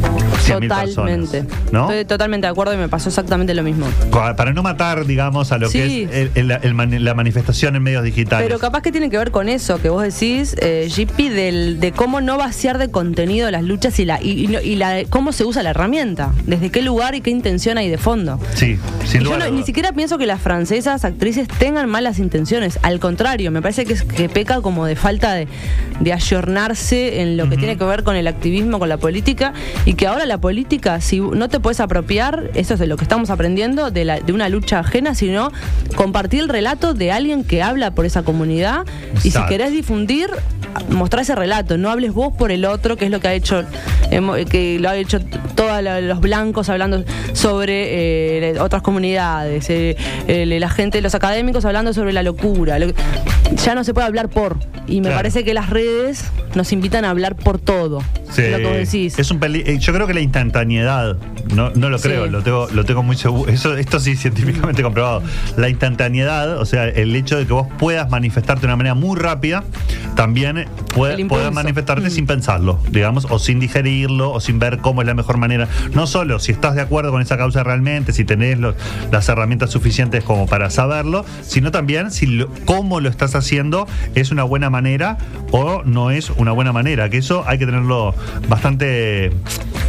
100.000 0.03 0.69
Totalmente. 0.69 1.43
personas, 1.43 1.73
¿no? 1.73 1.91
Estoy 1.91 2.05
totalmente 2.05 2.47
de 2.47 2.51
acuerdo 2.51 2.75
y 2.75 2.77
me 2.77 2.89
pasó 2.89 3.09
exactamente 3.09 3.55
lo 3.55 3.63
mismo. 3.63 3.87
Para 4.11 4.53
no 4.53 4.63
matar, 4.63 5.07
digamos, 5.07 5.53
a 5.53 5.59
lo 5.59 5.69
Sí. 5.69 5.79
que 5.79 6.03
es 6.05 6.11
el- 6.35 6.51
el- 6.51 6.59
el 6.63 6.75
mani- 6.75 6.99
la 6.99 7.15
manifestación 7.15 7.77
en 7.77 7.83
medios 7.83 8.03
digitales. 8.05 8.47
Pero 8.47 8.59
capaz 8.59 8.83
que 8.83 8.91
tiene 8.93 9.09
que 9.11 9.19
ver 9.19 9.31
con 9.31 9.49
eso 9.49 9.81
que 9.81 9.89
vos 9.89 10.03
decís, 10.03 10.57
eh, 10.61 10.89
JP, 10.91 11.31
del, 11.31 11.79
de 11.81 11.93
cómo 11.93 12.21
no 12.21 12.37
vaciar 12.39 12.79
de 12.79 12.91
contenido 12.91 13.51
las 13.51 13.63
luchas 13.63 13.99
y, 14.01 14.05
la, 14.05 14.21
y, 14.21 14.47
y 14.63 14.77
la, 14.77 15.05
cómo 15.09 15.33
se 15.33 15.45
usa 15.45 15.63
la 15.63 15.71
herramienta. 15.71 16.33
Desde 16.47 16.71
qué 16.71 16.83
lugar 16.83 17.15
y 17.15 17.21
qué 17.21 17.31
intención 17.31 17.79
hay 17.79 17.89
de 17.89 17.99
fondo. 17.99 18.41
Sí, 18.55 18.79
sin 19.05 19.21
Y 19.23 19.25
yo 19.25 19.33
lugar 19.35 19.51
no- 19.51 19.57
ni 19.57 19.63
siquiera 19.65 19.93
pienso 19.93 20.19
que 20.19 20.27
las 20.27 20.41
francesas 20.41 21.05
actrices 21.05 21.47
tengan 21.59 21.89
malas 21.89 22.19
intenciones. 22.19 22.79
Al 22.83 22.99
contrario, 23.01 23.51
me 23.51 23.63
parece 23.63 23.85
que, 23.87 23.93
es, 23.93 24.03
que 24.03 24.29
peca 24.29 24.61
como 24.61 24.87
de 24.87 24.97
falta 24.97 25.33
de, 25.35 25.47
de 26.01 26.13
ayornarse 26.13 27.21
en 27.23 27.37
lo 27.37 27.49
que 27.49 27.57
tiene 27.57 27.77
que 27.77 27.85
ver 27.85 28.03
con 28.03 28.17
el 28.17 28.27
activismo, 28.27 28.79
con 28.79 28.89
la 28.89 28.97
política. 28.97 29.53
Y 29.85 29.92
que 29.95 30.07
ahora 30.07 30.27
la 30.27 30.39
política, 30.39 31.01
si 31.01 31.21
no 31.21 31.49
te 31.49 31.61
puedes 31.61 31.81
apropiar, 31.81 32.51
eso 32.55 32.75
es 32.75 32.81
de 32.81 32.87
lo 32.87 32.97
que 32.97 33.05
estamos 33.05 33.31
aprendiendo, 33.31 33.91
de, 33.91 34.05
la- 34.05 34.21
de 34.21 34.33
una 34.33 34.49
lucha 34.49 34.79
ajena, 34.81 35.15
sino 35.15 35.51
compartir 35.97 36.41
el 36.41 36.49
relato 36.49 36.95
de 36.95 37.13
alguien 37.13 37.45
que 37.45 37.63
habla 37.63 37.93
por 37.95 38.05
esa 38.07 38.23
comunidad. 38.23 38.85
Y 39.25 39.31
si 39.31 39.43
querés 39.47 39.73
difundir, 39.73 40.31
mostrar 40.91 41.23
ese 41.23 41.35
relato. 41.35 41.77
No 41.79 41.91
hables 41.91 42.13
vos 42.13 42.33
por 42.37 42.51
el 42.53 42.65
otro, 42.65 42.97
que 42.97 43.05
es 43.07 43.11
lo 43.11 43.21
que 43.21 43.29
ha 43.29 43.35
hecho, 43.35 43.65
hemo- 44.11 44.45
que 44.49 44.79
lo 44.81 44.89
ha 44.89 44.97
hecho 44.97 45.21
todos 45.55 45.83
los 46.03 46.21
blancos 46.21 46.69
hablando 46.69 47.05
sobre 47.35 48.49
eh, 48.55 48.61
otras 48.61 48.83
comunidades, 48.83 49.67
eh, 49.69 49.97
la 50.29 50.69
gente, 50.71 51.01
los 51.03 51.15
académicos 51.15 51.65
hablando 51.65 51.93
sobre 51.93 52.13
la 52.13 52.23
locura. 52.23 52.79
Lo- 52.79 52.93
ya 53.65 53.75
no 53.75 53.85
se 53.85 53.93
puede 53.93 54.07
hablar 54.07 54.29
por. 54.31 54.57
Y 54.87 54.97
me 54.97 55.03
Claro. 55.09 55.17
parece 55.19 55.45
que 55.45 55.53
las 55.55 55.69
redes 55.71 56.25
nos 56.55 56.73
invitan 56.73 57.05
a 57.05 57.11
hablar 57.11 57.37
por 57.37 57.59
todo. 57.59 58.01
Sí, 58.31 58.43
Lo 58.51 58.57
que 58.59 58.65
vos 58.65 58.73
decís. 58.77 59.19
Es 59.19 59.31
un 59.31 59.39
peli- 59.39 59.63
eh, 59.67 59.79
yo 59.83 59.93
creo 59.93 60.07
que 60.07 60.15
la 60.15 60.21
instantaneidad, 60.21 61.17
no, 61.55 61.71
no 61.75 61.91
lo 61.91 61.99
Sí. 61.99 62.05
creo, 62.09 62.27
lo 62.29 62.43
tengo, 62.43 62.69
lo 62.73 62.85
tengo 62.85 63.03
muy 63.03 63.17
seguro. 63.17 63.51
Eso, 63.51 63.77
esto 63.77 63.99
sí 64.01 64.15
científicamente 64.17 64.83
comprobado. 64.83 65.23
La 65.57 65.69
instantaneidad, 65.69 66.59
o 66.59 66.65
sea, 66.65 66.89
el 66.89 67.15
hecho 67.17 67.37
de 67.37 67.47
que 67.47 67.53
vos 67.53 67.67
puedas 67.79 68.09
manifestarte 68.09 68.61
de 68.63 68.67
una 68.69 68.77
manera 68.77 68.95
muy 68.95 69.19
rápida, 69.19 69.65
también 70.15 70.67
puede, 70.95 71.25
puedes 71.27 71.51
manifestarte 71.53 72.07
Mm. 72.09 72.11
sin 72.11 72.27
pensarlo, 72.27 72.79
digamos, 72.91 73.27
o 73.31 73.39
sin 73.39 73.59
digerirlo, 73.61 74.31
o 74.33 74.41
sin 74.41 74.59
ver 74.59 74.79
cómo 74.79 75.03
es 75.03 75.07
la 75.07 75.15
mejor 75.15 75.37
manera. 75.37 75.69
No 75.95 76.07
solo 76.07 76.39
si 76.39 76.53
estás 76.53 76.75
de 76.77 76.81
acuerdo 76.83 77.11
con 77.11 77.21
esa 77.23 77.37
causa 77.37 77.63
realmente, 77.65 78.13
si 78.13 78.25
tenés 78.25 78.59
los- 78.59 78.75
las 79.11 79.29
herramientas 79.29 79.71
suficientes 79.71 80.23
como 80.23 80.47
para 80.47 80.71
saberlo, 80.71 81.25
sino 81.43 81.71
también 81.73 82.11
si 82.13 82.27
lo- 82.27 82.49
cómo 82.67 83.01
lo 83.01 83.09
estás 83.09 83.35
haciendo 83.35 83.89
es 84.15 84.31
una 84.31 84.45
buena 84.45 84.71
manera 84.71 85.19
o 85.51 85.83
no 85.85 86.11
es 86.13 86.31
una 86.31 86.53
buena 86.53 86.73
manera. 86.73 87.09
Que 87.11 87.19
eso 87.19 87.43
hay 87.47 87.59
que 87.59 87.67
tenerlo 87.67 88.15
bastante. 88.49 89.33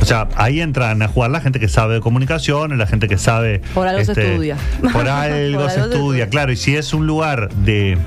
O 0.01 0.05
sea, 0.05 0.27
ahí 0.35 0.59
entran 0.61 1.01
a 1.01 1.07
jugar 1.07 1.31
la 1.31 1.39
gente 1.41 1.59
que 1.59 1.67
sabe 1.67 1.95
de 1.95 1.99
comunicación, 2.01 2.77
la 2.77 2.87
gente 2.87 3.07
que 3.07 3.17
sabe. 3.17 3.55
este, 3.55 3.69
Por 3.73 3.87
algo 3.87 4.05
se 4.05 4.11
estudia. 4.11 4.57
Por 4.81 4.85
algo 4.91 5.01
Por 5.01 5.05
se 5.05 5.11
algo 5.11 5.69
se 5.69 5.75
estudia, 5.79 5.83
estudia. 5.85 6.29
claro. 6.29 6.51
Y 6.51 6.55
si 6.57 6.75
es 6.75 6.93
un 6.93 7.07
lugar 7.07 7.49
de. 7.53 7.93
eh, 7.93 7.97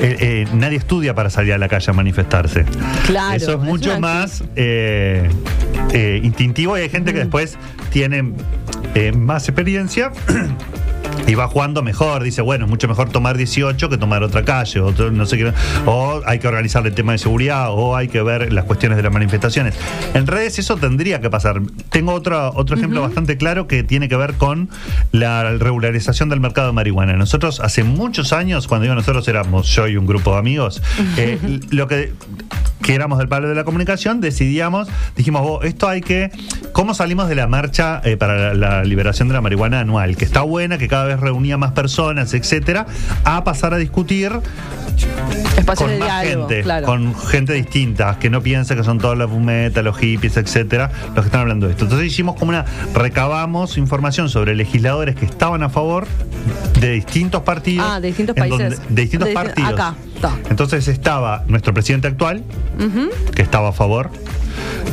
eh, 0.00 0.46
nadie 0.54 0.76
estudia 0.78 1.14
para 1.14 1.30
salir 1.30 1.52
a 1.52 1.58
la 1.58 1.68
calle 1.68 1.90
a 1.90 1.94
manifestarse. 1.94 2.64
Claro, 3.06 3.36
Eso 3.36 3.52
es 3.54 3.58
mucho 3.58 3.98
más 4.00 4.44
eh, 4.56 5.28
eh, 5.92 6.20
instintivo 6.22 6.78
y 6.78 6.82
hay 6.82 6.88
gente 6.88 7.12
que 7.12 7.20
después 7.20 7.56
tiene 7.90 8.32
eh, 8.94 9.12
más 9.12 9.48
experiencia. 9.48 10.12
Y 11.26 11.34
va 11.34 11.46
jugando 11.48 11.82
mejor, 11.82 12.22
dice, 12.22 12.42
bueno, 12.42 12.64
es 12.64 12.70
mucho 12.70 12.88
mejor 12.88 13.10
tomar 13.10 13.36
18 13.36 13.88
que 13.88 13.98
tomar 13.98 14.22
otra 14.22 14.44
calle, 14.44 14.80
o 14.80 14.92
no 15.10 15.26
sé 15.26 15.38
qué, 15.38 15.52
o 15.86 16.22
hay 16.26 16.38
que 16.38 16.48
organizar 16.48 16.84
el 16.86 16.94
tema 16.94 17.12
de 17.12 17.18
seguridad, 17.18 17.68
o 17.70 17.94
hay 17.94 18.08
que 18.08 18.20
ver 18.22 18.52
las 18.52 18.64
cuestiones 18.64 18.96
de 18.96 19.02
las 19.02 19.12
manifestaciones. 19.12 19.74
En 20.14 20.26
redes 20.26 20.58
eso 20.58 20.76
tendría 20.76 21.20
que 21.20 21.30
pasar. 21.30 21.60
Tengo 21.90 22.12
otro, 22.12 22.52
otro 22.54 22.76
ejemplo 22.76 23.00
bastante 23.00 23.36
claro 23.36 23.66
que 23.66 23.82
tiene 23.82 24.08
que 24.08 24.16
ver 24.16 24.34
con 24.34 24.70
la 25.12 25.50
regularización 25.56 26.28
del 26.28 26.40
mercado 26.40 26.68
de 26.68 26.72
marihuana. 26.72 27.12
Nosotros 27.14 27.60
hace 27.60 27.84
muchos 27.84 28.32
años, 28.32 28.66
cuando 28.66 28.84
digo 28.84 28.94
nosotros 28.94 29.26
éramos 29.28 29.68
yo 29.68 29.86
y 29.88 29.96
un 29.96 30.06
grupo 30.06 30.32
de 30.32 30.38
amigos, 30.38 30.82
eh, 31.16 31.38
lo 31.70 31.86
que 31.86 32.12
que 32.82 32.94
éramos 32.94 33.18
del 33.18 33.28
palo 33.28 33.48
de 33.48 33.54
la 33.54 33.64
comunicación, 33.64 34.20
decidíamos, 34.20 34.88
dijimos, 35.16 35.42
"Oh, 35.44 35.62
esto 35.62 35.88
hay 35.88 36.00
que, 36.00 36.30
¿cómo 36.72 36.94
salimos 36.94 37.28
de 37.28 37.34
la 37.34 37.46
marcha 37.46 38.00
eh, 38.04 38.16
para 38.16 38.54
la 38.54 38.84
liberación 38.84 39.28
de 39.28 39.34
la 39.34 39.40
marihuana 39.40 39.80
anual? 39.80 40.16
Que 40.16 40.24
está 40.24 40.42
buena, 40.42 40.78
que 40.78 40.88
cada 40.88 41.04
vez 41.04 41.20
reunía 41.20 41.56
más 41.56 41.72
personas, 41.72 42.34
etcétera, 42.34 42.86
a 43.24 43.44
pasar 43.44 43.74
a 43.74 43.76
discutir 43.78 44.32
Espacios 45.56 45.76
con 45.78 45.90
de 45.90 45.98
más 45.98 46.22
diálogo, 46.22 46.48
gente, 46.48 46.62
claro. 46.62 46.86
con 46.86 47.14
gente 47.14 47.52
distinta, 47.52 48.18
que 48.18 48.30
no 48.30 48.42
piensa 48.42 48.74
que 48.76 48.84
son 48.84 48.98
todos 48.98 49.16
los 49.16 49.30
fumetas, 49.30 49.82
los 49.84 49.96
hippies, 49.98 50.36
etcétera, 50.36 50.90
los 51.14 51.16
que 51.24 51.28
están 51.28 51.42
hablando 51.42 51.66
de 51.66 51.72
esto. 51.72 51.84
Entonces 51.84 52.06
hicimos 52.08 52.36
como 52.36 52.50
una, 52.50 52.64
recabamos 52.94 53.76
información 53.78 54.28
sobre 54.28 54.54
legisladores 54.54 55.16
que 55.16 55.24
estaban 55.26 55.62
a 55.62 55.68
favor 55.68 56.06
de 56.80 56.92
distintos 56.92 57.42
partidos. 57.42 57.86
Ah, 57.88 58.00
de 58.00 58.08
distintos 58.08 58.34
países. 58.36 58.58
donde- 58.78 58.94
de 58.94 59.02
distintos 59.02 59.28
De 59.28 59.34
partidos. 59.34 59.72
acá, 59.72 59.94
está. 60.14 60.32
Entonces 60.50 60.88
estaba 60.88 61.44
nuestro 61.48 61.74
presidente 61.74 62.08
actual, 62.08 62.42
que 63.34 63.42
estaba 63.42 63.68
a 63.70 63.72
favor 63.72 64.10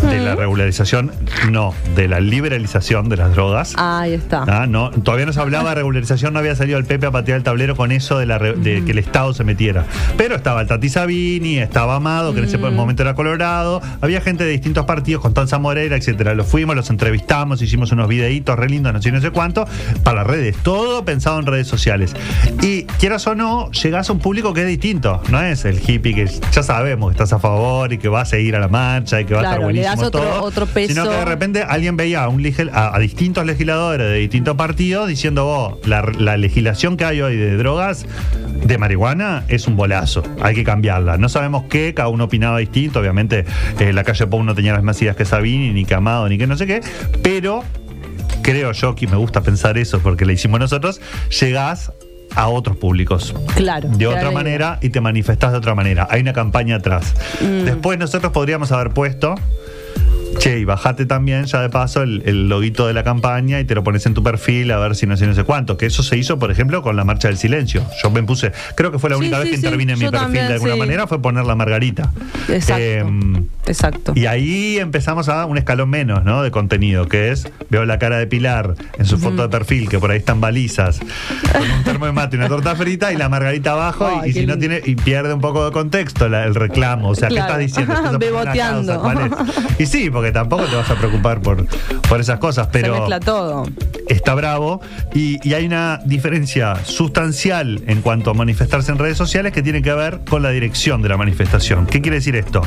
de 0.01 0.19
la 0.19 0.35
regularización, 0.35 1.11
no, 1.51 1.73
de 1.95 2.07
la 2.07 2.19
liberalización 2.19 3.09
de 3.09 3.17
las 3.17 3.31
drogas. 3.33 3.73
Ahí 3.77 4.13
está. 4.13 4.43
Ah, 4.47 4.67
no, 4.67 4.91
todavía 4.91 5.25
no 5.25 5.33
se 5.33 5.39
hablaba 5.39 5.69
de 5.69 5.75
regularización, 5.75 6.33
no 6.33 6.39
había 6.39 6.55
salido 6.55 6.77
el 6.77 6.85
Pepe 6.85 7.07
a 7.07 7.11
patear 7.11 7.37
el 7.37 7.43
tablero 7.43 7.75
con 7.75 7.91
eso 7.91 8.17
de, 8.19 8.25
la 8.25 8.37
re- 8.37 8.53
de 8.53 8.83
que 8.85 8.91
el 8.91 8.99
Estado 8.99 9.33
se 9.33 9.43
metiera. 9.43 9.85
Pero 10.17 10.35
estaba 10.35 10.61
el 10.61 10.67
Tati 10.67 10.89
Sabini, 10.89 11.57
estaba 11.59 11.95
Amado, 11.95 12.33
que 12.33 12.39
en 12.39 12.45
ese 12.45 12.57
momento 12.57 13.01
era 13.03 13.13
Colorado, 13.15 13.81
había 14.01 14.21
gente 14.21 14.43
de 14.43 14.51
distintos 14.51 14.85
partidos, 14.85 15.21
Constanza 15.21 15.57
Moreira, 15.59 15.95
etcétera. 15.95 16.33
Los 16.35 16.47
fuimos, 16.47 16.75
los 16.75 16.89
entrevistamos, 16.89 17.61
hicimos 17.61 17.91
unos 17.91 18.07
videitos 18.07 18.57
re 18.57 18.69
lindos, 18.69 18.93
no 18.93 19.01
sé, 19.01 19.11
no 19.11 19.21
sé 19.21 19.31
cuánto, 19.31 19.65
para 20.03 20.17
las 20.17 20.27
redes, 20.27 20.55
todo 20.63 21.03
pensado 21.05 21.39
en 21.39 21.45
redes 21.45 21.67
sociales. 21.67 22.13
Y 22.61 22.83
quieras 22.99 23.25
o 23.27 23.35
no, 23.35 23.71
llegás 23.71 24.09
a 24.09 24.13
un 24.13 24.19
público 24.19 24.53
que 24.53 24.61
es 24.61 24.67
distinto. 24.67 25.21
No 25.29 25.41
es 25.41 25.65
el 25.65 25.79
hippie 25.85 26.13
que 26.13 26.27
ya 26.51 26.63
sabemos 26.63 27.09
que 27.09 27.13
estás 27.13 27.33
a 27.33 27.39
favor 27.39 27.91
y 27.93 27.97
que 27.97 28.09
va 28.09 28.21
a 28.21 28.25
seguir 28.25 28.55
a 28.55 28.59
la 28.59 28.67
marcha 28.67 29.19
y 29.21 29.25
que 29.25 29.33
va 29.33 29.46
estar 29.49 29.57
Claro, 29.59 29.71
le 29.73 29.81
das 29.81 29.99
otro- 30.01 30.21
todo, 30.21 30.43
otro 30.43 30.65
peso. 30.65 30.93
Sino 30.93 31.03
que 31.09 31.15
de 31.15 31.25
repente 31.25 31.63
alguien 31.63 31.97
veía 31.97 32.23
a, 32.23 32.29
un 32.29 32.41
legis- 32.43 32.69
a, 32.71 32.95
a 32.95 32.99
distintos 32.99 33.45
legisladores 33.45 34.07
de 34.07 34.15
distintos 34.19 34.55
partidos 34.55 35.07
diciendo 35.07 35.45
vos, 35.45 35.87
la, 35.87 36.01
la 36.17 36.37
legislación 36.37 36.97
que 36.97 37.05
hay 37.05 37.21
hoy 37.21 37.35
de 37.37 37.57
drogas 37.57 38.05
de 38.65 38.77
marihuana 38.77 39.43
es 39.47 39.67
un 39.67 39.75
bolazo, 39.75 40.23
hay 40.41 40.55
que 40.55 40.63
cambiarla. 40.63 41.17
No 41.17 41.29
sabemos 41.29 41.63
qué, 41.69 41.93
cada 41.93 42.09
uno 42.09 42.25
opinaba 42.25 42.57
distinto, 42.59 42.99
obviamente 42.99 43.45
eh, 43.79 43.93
la 43.93 44.03
calle 44.03 44.27
Pou 44.27 44.43
no 44.43 44.53
tenía 44.55 44.73
las 44.73 44.81
mismas 44.81 45.01
ideas 45.01 45.15
que 45.15 45.25
Sabini, 45.25 45.71
ni 45.71 45.85
que 45.85 45.93
Amado, 45.95 46.27
ni 46.29 46.37
que 46.37 46.47
no 46.47 46.57
sé 46.57 46.67
qué, 46.67 46.81
pero 47.23 47.63
creo 48.41 48.71
yo 48.71 48.95
que 48.95 49.07
me 49.07 49.17
gusta 49.17 49.41
pensar 49.41 49.77
eso 49.77 49.99
porque 49.99 50.25
le 50.25 50.33
hicimos 50.33 50.59
nosotros, 50.59 51.01
llegás 51.39 51.91
a 52.37 52.47
otros 52.49 52.77
públicos 52.77 53.33
Claro. 53.55 53.89
de 53.89 54.07
otra 54.07 54.31
manera 54.31 54.77
y 54.81 54.89
te 54.89 55.01
manifestás 55.01 55.51
de 55.51 55.57
otra 55.57 55.73
manera. 55.75 56.07
Hay 56.09 56.21
una 56.21 56.33
campaña 56.33 56.75
atrás. 56.77 57.13
Mm. 57.41 57.65
Después 57.65 57.97
nosotros 57.99 58.31
podríamos 58.31 58.71
haber 58.71 58.91
puesto. 58.91 59.35
Che, 60.39 60.59
y 60.59 60.65
bajate 60.65 61.07
también 61.07 61.45
ya 61.45 61.61
de 61.61 61.69
paso 61.69 62.03
el, 62.03 62.21
el 62.25 62.47
loguito 62.47 62.85
de 62.85 62.93
la 62.93 63.03
campaña 63.03 63.59
y 63.59 63.65
te 63.65 63.73
lo 63.73 63.83
pones 63.83 64.05
en 64.05 64.13
tu 64.13 64.21
perfil 64.21 64.69
a 64.71 64.77
ver 64.77 64.95
si 64.95 65.07
no 65.07 65.17
sé, 65.17 65.25
no 65.25 65.33
sé 65.33 65.43
cuánto. 65.43 65.77
Que 65.77 65.87
eso 65.87 66.03
se 66.03 66.15
hizo, 66.15 66.37
por 66.37 66.51
ejemplo, 66.51 66.83
con 66.83 66.95
la 66.95 67.03
marcha 67.03 67.27
del 67.27 67.37
silencio. 67.37 67.83
Yo 68.03 68.11
me 68.11 68.21
puse, 68.21 68.51
creo 68.75 68.91
que 68.91 68.99
fue 68.99 69.09
la 69.09 69.17
única 69.17 69.37
sí, 69.37 69.43
vez 69.43 69.51
que 69.51 69.57
sí, 69.57 69.65
intervine 69.65 69.93
en 69.93 69.99
mi 69.99 70.05
perfil 70.05 70.19
también, 70.21 70.47
de 70.47 70.53
alguna 70.53 70.75
manera, 70.75 71.07
fue 71.07 71.19
poner 71.19 71.45
la 71.45 71.55
margarita. 71.55 72.11
Exacto. 72.49 72.83
Em, 72.83 73.47
Exacto. 73.67 74.13
y 74.15 74.25
ahí 74.25 74.77
empezamos 74.77 75.29
a 75.29 75.45
un 75.45 75.57
escalón 75.57 75.89
menos, 75.89 76.23
¿no? 76.23 76.41
De 76.43 76.51
contenido, 76.51 77.07
que 77.07 77.31
es, 77.31 77.47
veo 77.69 77.85
la 77.85 77.99
cara 77.99 78.17
de 78.17 78.27
Pilar 78.27 78.75
en 78.97 79.05
su 79.05 79.17
foto 79.17 79.41
de 79.43 79.49
perfil, 79.49 79.89
que 79.89 79.99
por 79.99 80.11
ahí 80.11 80.17
están 80.19 80.39
balizas, 80.41 80.99
con 81.51 81.61
un 81.69 81.83
termo 81.83 82.05
de 82.05 82.11
mate 82.11 82.35
y 82.35 82.39
una 82.39 82.47
torta 82.47 82.75
frita, 82.75 83.11
y 83.13 83.17
la 83.17 83.29
margarita 83.29 83.73
abajo, 83.73 84.21
y- 84.25 84.33
si 84.33 84.45
no 84.45 84.57
tiene, 84.57 84.81
y 84.85 84.95
pierde 84.95 85.33
un 85.33 85.41
poco 85.41 85.65
de 85.65 85.71
contexto 85.71 86.29
la- 86.29 86.45
el 86.45 86.55
reclamo. 86.55 87.09
O 87.09 87.15
sea, 87.15 87.27
Claro. 87.29 87.57
¿qué 87.57 87.63
estás 87.65 87.85
diciendo? 87.85 87.93
¿Estás 87.93 88.11
por 88.11 88.17
una 88.17 88.25
Beboteando. 88.25 89.01
causa? 89.01 89.31
¿Cuál 89.31 89.31
es? 89.77 89.79
Y 89.79 89.85
sí, 89.85 90.09
porque 90.09 90.31
tampoco 90.31 90.65
te 90.65 90.75
vas 90.75 90.89
a 90.89 90.95
preocupar 90.95 91.41
por, 91.41 91.65
por 92.07 92.19
esas 92.21 92.39
cosas, 92.39 92.67
Se 92.67 92.71
pero 92.71 92.93
mezcla 92.95 93.19
todo. 93.19 93.67
está 94.07 94.33
bravo 94.35 94.81
y, 95.13 95.39
y 95.47 95.53
hay 95.53 95.65
una 95.65 95.99
diferencia 96.05 96.75
sustancial 96.85 97.81
en 97.87 98.01
cuanto 98.01 98.31
a 98.31 98.33
manifestarse 98.33 98.91
en 98.91 98.97
redes 98.97 99.17
sociales 99.17 99.51
que 99.53 99.61
tiene 99.61 99.81
que 99.81 99.93
ver 99.93 100.21
con 100.29 100.41
la 100.43 100.49
dirección 100.51 101.01
de 101.01 101.09
la 101.09 101.17
manifestación. 101.17 101.85
¿Qué 101.85 102.01
quiere 102.01 102.17
decir 102.17 102.35
esto? 102.35 102.61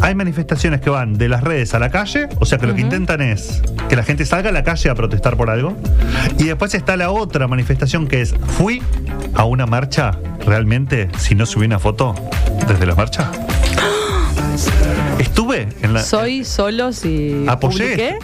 Hay 0.00 0.14
manifestaciones 0.14 0.31
que 0.80 0.90
van 0.90 1.14
de 1.14 1.28
las 1.28 1.42
redes 1.42 1.74
a 1.74 1.78
la 1.78 1.90
calle, 1.90 2.28
o 2.38 2.46
sea 2.46 2.58
que 2.58 2.66
lo 2.66 2.74
que 2.74 2.80
intentan 2.80 3.20
es 3.20 3.62
que 3.88 3.96
la 3.96 4.02
gente 4.02 4.24
salga 4.24 4.50
a 4.50 4.52
la 4.52 4.64
calle 4.64 4.90
a 4.90 4.94
protestar 4.94 5.36
por 5.36 5.50
algo. 5.50 5.76
Y 6.38 6.44
después 6.44 6.74
está 6.74 6.96
la 6.96 7.10
otra 7.10 7.48
manifestación 7.48 8.06
que 8.06 8.20
es, 8.20 8.34
fui 8.58 8.82
a 9.34 9.44
una 9.44 9.66
marcha 9.66 10.12
realmente 10.44 11.08
si 11.18 11.34
no 11.34 11.46
subí 11.46 11.66
una 11.66 11.78
foto 11.78 12.14
desde 12.66 12.86
la 12.86 12.94
marcha. 12.94 13.30
Estuve 15.18 15.68
en 15.82 15.94
la... 15.94 16.02
Soy 16.02 16.44
solo 16.44 16.92
si 16.92 17.44
Apoyé. 17.48 17.84
publiqué. 17.84 18.18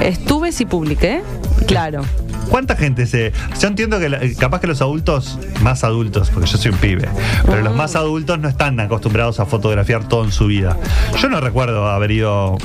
Estuve 0.06 0.52
si 0.52 0.64
publiqué. 0.66 1.22
Claro. 1.66 2.02
¿Cuánta 2.48 2.76
gente 2.76 3.06
se.? 3.06 3.32
Yo 3.60 3.68
entiendo 3.68 3.98
que 3.98 4.08
la- 4.08 4.20
capaz 4.38 4.60
que 4.60 4.66
los 4.66 4.80
adultos, 4.82 5.38
más 5.62 5.84
adultos, 5.84 6.30
porque 6.30 6.48
yo 6.50 6.58
soy 6.58 6.70
un 6.72 6.78
pibe, 6.78 7.08
pero 7.46 7.62
los 7.62 7.74
más 7.74 7.94
adultos 7.96 8.38
no 8.40 8.48
están 8.48 8.78
acostumbrados 8.80 9.40
a 9.40 9.46
fotografiar 9.46 10.08
todo 10.08 10.24
en 10.24 10.32
su 10.32 10.46
vida. 10.46 10.76
Yo 11.20 11.28
no 11.28 11.40
recuerdo 11.40 11.88
haber 11.88 12.10
ido. 12.10 12.52
O 12.54 12.58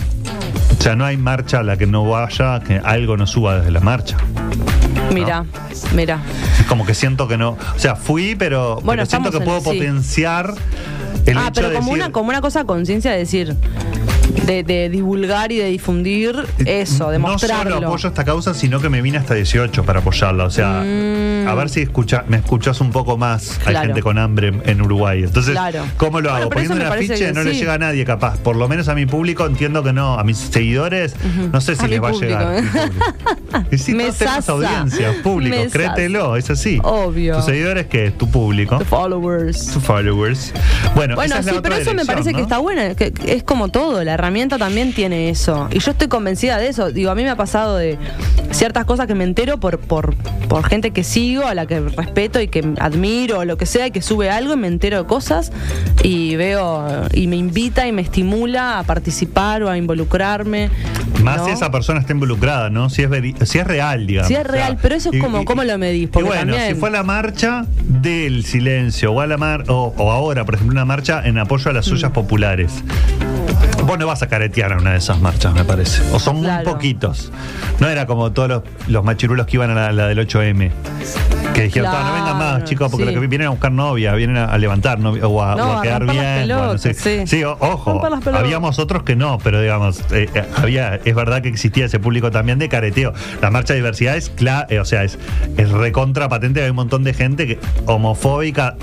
sea, 0.82 0.96
no 0.96 1.06
hay 1.06 1.18
marcha 1.18 1.60
a 1.60 1.64
la 1.64 1.78
que 1.78 1.88
no 1.88 2.06
vaya, 2.08 2.60
que 2.62 2.82
algo 2.84 3.16
no 3.18 3.28
suba 3.28 3.58
desde 3.60 3.72
la 3.72 3.80
marcha. 3.80 4.18
Mira, 5.14 5.46
mira. 5.96 6.20
Es 6.60 6.66
como 6.66 6.86
que 6.86 6.94
siento 6.94 7.28
que 7.28 7.38
no. 7.38 7.52
O 7.52 7.80
sea, 7.80 7.96
fui, 7.96 8.36
pero, 8.36 8.76
Bueno, 8.84 9.04
pero 9.04 9.06
siento 9.06 9.32
que 9.32 9.40
puedo 9.40 9.60
sí. 9.60 9.66
potenciar 9.66 10.54
el 11.28 11.38
ah, 11.38 11.52
pero 11.54 11.68
como 11.68 11.80
decir, 11.80 11.94
una, 11.94 12.12
como 12.12 12.30
una 12.30 12.42
cosa 12.42 12.64
conciencia 12.64 13.12
de 13.12 13.18
decir, 13.18 13.56
de, 14.46 14.64
de 14.64 14.90
divulgar 14.90 15.52
y 15.52 15.58
de 15.58 15.66
difundir 15.66 16.36
eso, 16.66 17.10
de 17.10 17.20
No 17.20 17.30
mostrarlo. 17.30 17.76
solo 17.76 17.88
apoyo 17.88 18.10
esta 18.10 18.24
causa, 18.24 18.54
sino 18.54 18.80
que 18.80 18.90
me 18.90 19.02
vine 19.02 19.18
hasta 19.18 19.34
18 19.34 19.84
para 19.84 20.00
apoyarla. 20.00 20.46
O 20.46 20.50
sea, 20.52 20.84
Mm. 20.86 21.48
a 21.48 21.56
ver 21.56 21.70
si 21.70 21.82
escucha, 21.82 22.24
me 22.28 22.38
escuchas 22.38 22.80
un 22.82 22.92
poco 22.92 23.18
más. 23.18 23.58
Hay 23.66 23.72
Claro. 23.74 23.88
gente 23.88 24.02
con 24.02 24.18
hambre 24.18 24.54
en 24.66 24.82
Uruguay. 24.82 25.24
Entonces, 25.24 25.54
Claro. 25.54 25.86
¿cómo 25.98 26.22
lo 26.22 26.30
Bueno, 26.30 26.36
hago? 26.36 26.40
eso 26.44 26.50
Poniendo 26.50 26.76
me 26.76 26.82
un 26.84 26.90
parece 26.90 27.14
afiche 27.14 27.28
que 27.28 27.34
no 27.34 27.44
le 27.44 27.52
sí. 27.54 27.60
llega 27.60 27.74
a 27.74 27.78
nadie, 27.78 28.06
capaz. 28.06 28.38
Por 28.38 28.56
lo 28.56 28.68
menos 28.68 28.88
a 28.88 28.96
mi 28.96 29.06
público 29.06 29.46
entiendo 29.46 29.84
que 29.84 29.94
no. 29.94 30.20
A 30.20 30.24
mis 30.24 30.38
seguidores, 30.38 31.16
no 31.52 31.62
sé 31.62 31.76
si 31.76 31.86
A 31.86 31.88
les 31.88 32.02
va 32.04 32.10
a 32.10 32.12
público. 32.12 32.34
llegar. 32.40 32.62
mi 32.64 32.68
público. 32.70 33.06
Y 33.72 33.78
si 33.78 33.94
Me 33.94 34.12
tenemos 34.12 34.18
sasa. 34.18 34.52
audiencia, 34.52 35.14
público, 35.24 35.56
Me 35.56 35.70
créetelo, 35.70 36.36
es 36.36 36.50
así. 36.50 36.80
Obvio. 36.84 37.38
Tus 37.38 37.46
seguidores, 37.46 37.88
que 37.88 38.08
es 38.08 38.18
tu 38.18 38.30
público. 38.30 38.78
The 38.78 38.86
followers. 38.86 39.72
Tus 39.74 39.84
followers. 39.84 40.54
Bueno, 40.96 41.16
Bueno, 41.16 41.34
esa 41.34 41.40
es 41.40 41.46
la 41.46 41.52
sí, 41.54 41.58
otra 41.58 41.70
pero 41.72 41.82
eso 41.82 41.94
me 41.94 42.06
parece 42.06 42.32
que 42.32 42.38
¿no? 42.38 42.44
está 42.44 42.58
buena, 42.60 42.94
que 42.96 43.12
que 43.12 43.34
es 43.34 43.44
como 43.44 43.70
todo, 43.70 44.04
la 44.04 44.14
herramienta 44.14 44.27
también 44.32 44.94
tiene 44.94 45.30
eso. 45.30 45.68
Y 45.72 45.80
yo 45.80 45.92
estoy 45.92 46.08
convencida 46.08 46.58
de 46.58 46.68
eso. 46.68 46.92
Digo, 46.92 47.12
a 47.12 47.16
mí 47.16 47.24
me 47.24 47.30
ha 47.30 47.36
pasado 47.36 47.78
de 47.78 47.98
ciertas 48.52 48.86
cosas 48.86 49.08
que 49.08 49.16
me 49.16 49.24
entero 49.24 49.60
por, 49.60 49.80
por, 49.80 50.16
por 50.48 50.68
gente 50.68 50.92
que 50.92 51.04
sigo, 51.04 51.46
a 51.48 51.54
la 51.54 51.66
que 51.66 51.80
respeto 51.80 52.40
y 52.42 52.48
que 52.48 52.74
admiro, 52.80 53.40
o 53.40 53.46
lo 53.46 53.58
que 53.58 53.66
sea, 53.66 53.88
y 53.88 53.92
que 53.92 54.02
sube 54.02 54.30
algo 54.30 54.54
y 54.54 54.58
me 54.58 54.68
entero 54.68 54.98
de 55.04 55.06
cosas 55.08 55.52
y 56.04 56.36
veo 56.36 56.86
y 57.14 57.28
me 57.28 57.36
invita 57.36 57.88
y 57.88 57.92
me 57.92 58.02
estimula 58.02 58.80
a 58.80 58.84
participar 58.84 59.64
o 59.64 59.70
a 59.70 59.78
involucrarme. 59.78 60.70
Más 61.24 61.38
¿no? 61.38 61.46
si 61.46 61.52
esa 61.52 61.72
persona 61.72 62.00
está 62.00 62.14
involucrada, 62.14 62.70
¿no? 62.70 62.90
Si 62.90 63.04
es, 63.04 63.10
si 63.50 63.60
es 63.60 63.68
real, 63.68 64.08
digamos. 64.08 64.28
Si 64.28 64.36
es 64.36 64.46
real, 64.46 64.78
pero 64.82 64.96
eso 64.96 65.10
es 65.12 65.20
como- 65.22 65.46
¿cómo 65.46 65.64
lo 65.64 65.78
medís? 65.78 66.04
Y 66.04 66.08
Porque 66.08 66.28
bueno, 66.30 66.54
también- 66.54 66.74
si 66.76 66.80
fue 66.80 66.90
a 66.90 66.92
la 66.92 67.04
marcha 67.04 67.66
del 67.84 68.44
silencio 68.46 69.12
o, 69.14 69.22
a 69.22 69.28
la 69.28 69.38
mar, 69.38 69.64
o, 69.68 69.94
o 69.98 70.12
ahora, 70.12 70.46
por 70.46 70.56
ejemplo, 70.56 70.74
una 70.74 70.86
marcha 70.86 71.22
en 71.26 71.38
apoyo 71.38 71.70
a 71.70 71.74
las 71.74 71.88
Mm. 71.88 71.90
suyas 71.90 72.12
populares. 72.12 72.72
Vos 73.88 73.98
no 73.98 74.06
vas 74.06 74.22
a 74.22 74.28
caretear 74.28 74.74
a 74.74 74.78
una 74.78 74.92
de 74.92 74.98
esas 74.98 75.20
marchas, 75.22 75.54
me 75.54 75.64
parece. 75.64 76.04
O 76.14 76.20
son 76.20 76.36
muy 76.38 76.46
Claro. 76.46 76.72
poquitos. 76.72 77.32
No 77.80 77.88
era 77.88 78.06
como 78.06 78.32
todos 78.34 78.50
los, 78.50 78.64
los 78.88 79.04
machirulos 79.04 79.46
que 79.48 79.56
iban 79.56 79.70
a 79.72 79.74
la, 79.76 79.92
la 79.94 80.08
del 80.08 80.20
8M. 80.20 80.72
Que 81.54 81.64
dijeron, 81.64 81.92
"Ta, 81.92 82.04
no 82.04 82.14
vengan 82.14 82.38
más, 82.38 82.64
chicos, 82.66 82.92
porque 82.92 83.08
sí. 83.08 83.16
lo 83.16 83.20
que 83.22 83.28
vienen 83.28 83.48
a 83.48 83.52
buscar 83.52 83.72
novia, 83.72 84.14
vienen 84.14 84.38
a, 84.38 84.46
a 84.46 84.58
levantar 84.60 85.00
novia, 85.00 85.26
o 85.28 85.42
a, 85.42 85.56
No, 85.56 85.70
o 85.70 85.72
a 85.72 85.80
a 85.80 85.82
quedar 85.82 86.06
bien. 86.06 86.48
sí. 86.94 87.26
sí, 87.26 87.44
o- 87.44 87.58
ojo, 87.60 88.00
habíamos 88.34 88.78
otros 88.78 89.02
que 89.04 89.16
no, 89.16 89.40
pero 89.44 89.60
digamos, 89.62 90.02
eh, 90.12 90.30
eh, 90.36 90.44
había, 90.56 90.96
es 91.04 91.16
verdad 91.16 91.42
que 91.42 91.50
existía 91.50 91.86
ese 91.86 92.00
público 92.00 92.30
también 92.30 92.60
de 92.60 92.70
careteo. 92.70 93.14
La 93.42 93.50
marcha 93.50 93.74
de 93.74 93.80
diversidad 93.80 94.18
es 94.18 94.36
cla- 94.36 94.68
eh, 94.70 94.80
o 94.80 94.86
sea, 94.86 95.04
es, 95.04 95.18
es 95.58 95.72
recontra 95.72 96.30
patente, 96.30 96.62
hay 96.62 96.70
un 96.70 96.76
montón 96.76 97.04
de 97.04 97.14
gente 97.16 97.48
que 97.48 97.60
homofóbica 97.88 98.76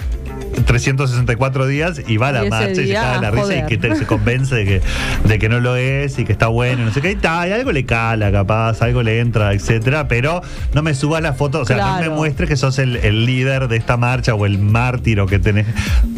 364 0.67 1.67
días 1.67 2.01
y 2.07 2.17
va 2.17 2.29
a 2.29 2.33
la 2.33 2.45
Y 2.47 2.51
marcha 2.51 2.71
y 2.83 2.87
se 2.88 2.93
caga 2.95 3.21
la 3.21 3.31
risa 3.31 3.57
y 3.59 3.67
que 3.67 3.77
te- 3.79 3.95
se 3.97 4.07
convence 4.07 4.55
de 4.55 4.64
que, 4.64 4.81
de 5.29 5.38
que 5.38 5.49
no 5.49 5.61
lo 5.61 5.77
es 5.77 6.19
y 6.19 6.25
que 6.25 6.33
está 6.33 6.49
bueno, 6.49 6.83
y 6.83 6.85
no 6.87 6.93
sé 6.93 7.01
qué, 7.01 7.17
y, 7.23 7.27
algo 7.27 7.73
le 7.73 7.85
cala 7.85 8.31
capaz, 8.33 8.81
algo 8.83 9.03
le 9.03 9.21
entra, 9.21 9.53
etcétera, 9.53 10.09
pero 10.09 10.43
no 10.73 10.83
me 10.83 10.95
subas 10.95 11.23
la 11.23 11.33
foto, 11.35 11.61
o 11.61 11.64
sea, 11.64 11.77
no 11.77 12.01
me 12.01 12.09
muestres 12.09 12.49
que 12.49 12.57
sos 12.57 12.79
el, 12.79 12.97
el 12.97 13.27
líder 13.27 13.69
de 13.69 13.77
esta 13.77 13.97
marcha 13.97 14.35
o 14.35 14.47
el 14.47 14.59
mártir 14.59 15.21
o 15.21 15.27
que 15.27 15.38
tenés, 15.38 15.67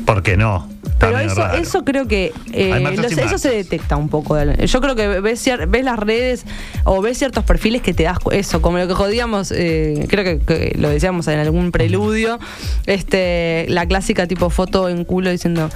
porque 0.04 0.36
no. 0.36 0.68
Pero 0.98 1.18
eso, 1.18 1.34
raro. 1.42 1.58
eso 1.58 1.84
creo 1.84 2.08
que 2.08 2.32
eh, 2.54 2.80
los- 2.96 3.12
eso 3.12 3.36
se 3.36 3.50
detecta 3.50 3.96
un 3.96 4.08
poco. 4.08 4.38
Yo 4.42 4.80
creo 4.80 4.94
que 4.96 5.20
ves, 5.20 5.44
ves 5.68 5.84
las 5.84 5.98
redes 5.98 6.46
o 6.84 7.02
ves 7.02 7.18
ciertos 7.18 7.44
perfiles 7.44 7.82
que 7.82 7.92
te 7.92 8.04
das 8.04 8.16
eso, 8.32 8.62
como 8.62 8.78
lo 8.78 8.88
que 8.88 8.94
jodíamos, 8.94 9.52
eh, 9.52 10.06
creo 10.08 10.24
que, 10.24 10.38
que 10.38 10.74
lo 10.78 10.88
decíamos 10.88 11.28
en 11.28 11.38
algún 11.38 11.70
preludio, 11.70 12.38
este, 12.86 13.66
la 13.68 13.84
clásica 13.86 14.25
tipo 14.26 14.50
foto 14.50 14.88
en 14.88 15.04
culo 15.04 15.30
diciendo 15.30 15.68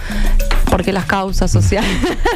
porque 0.71 0.93
las 0.93 1.05
causas 1.05 1.51
sociales 1.51 1.91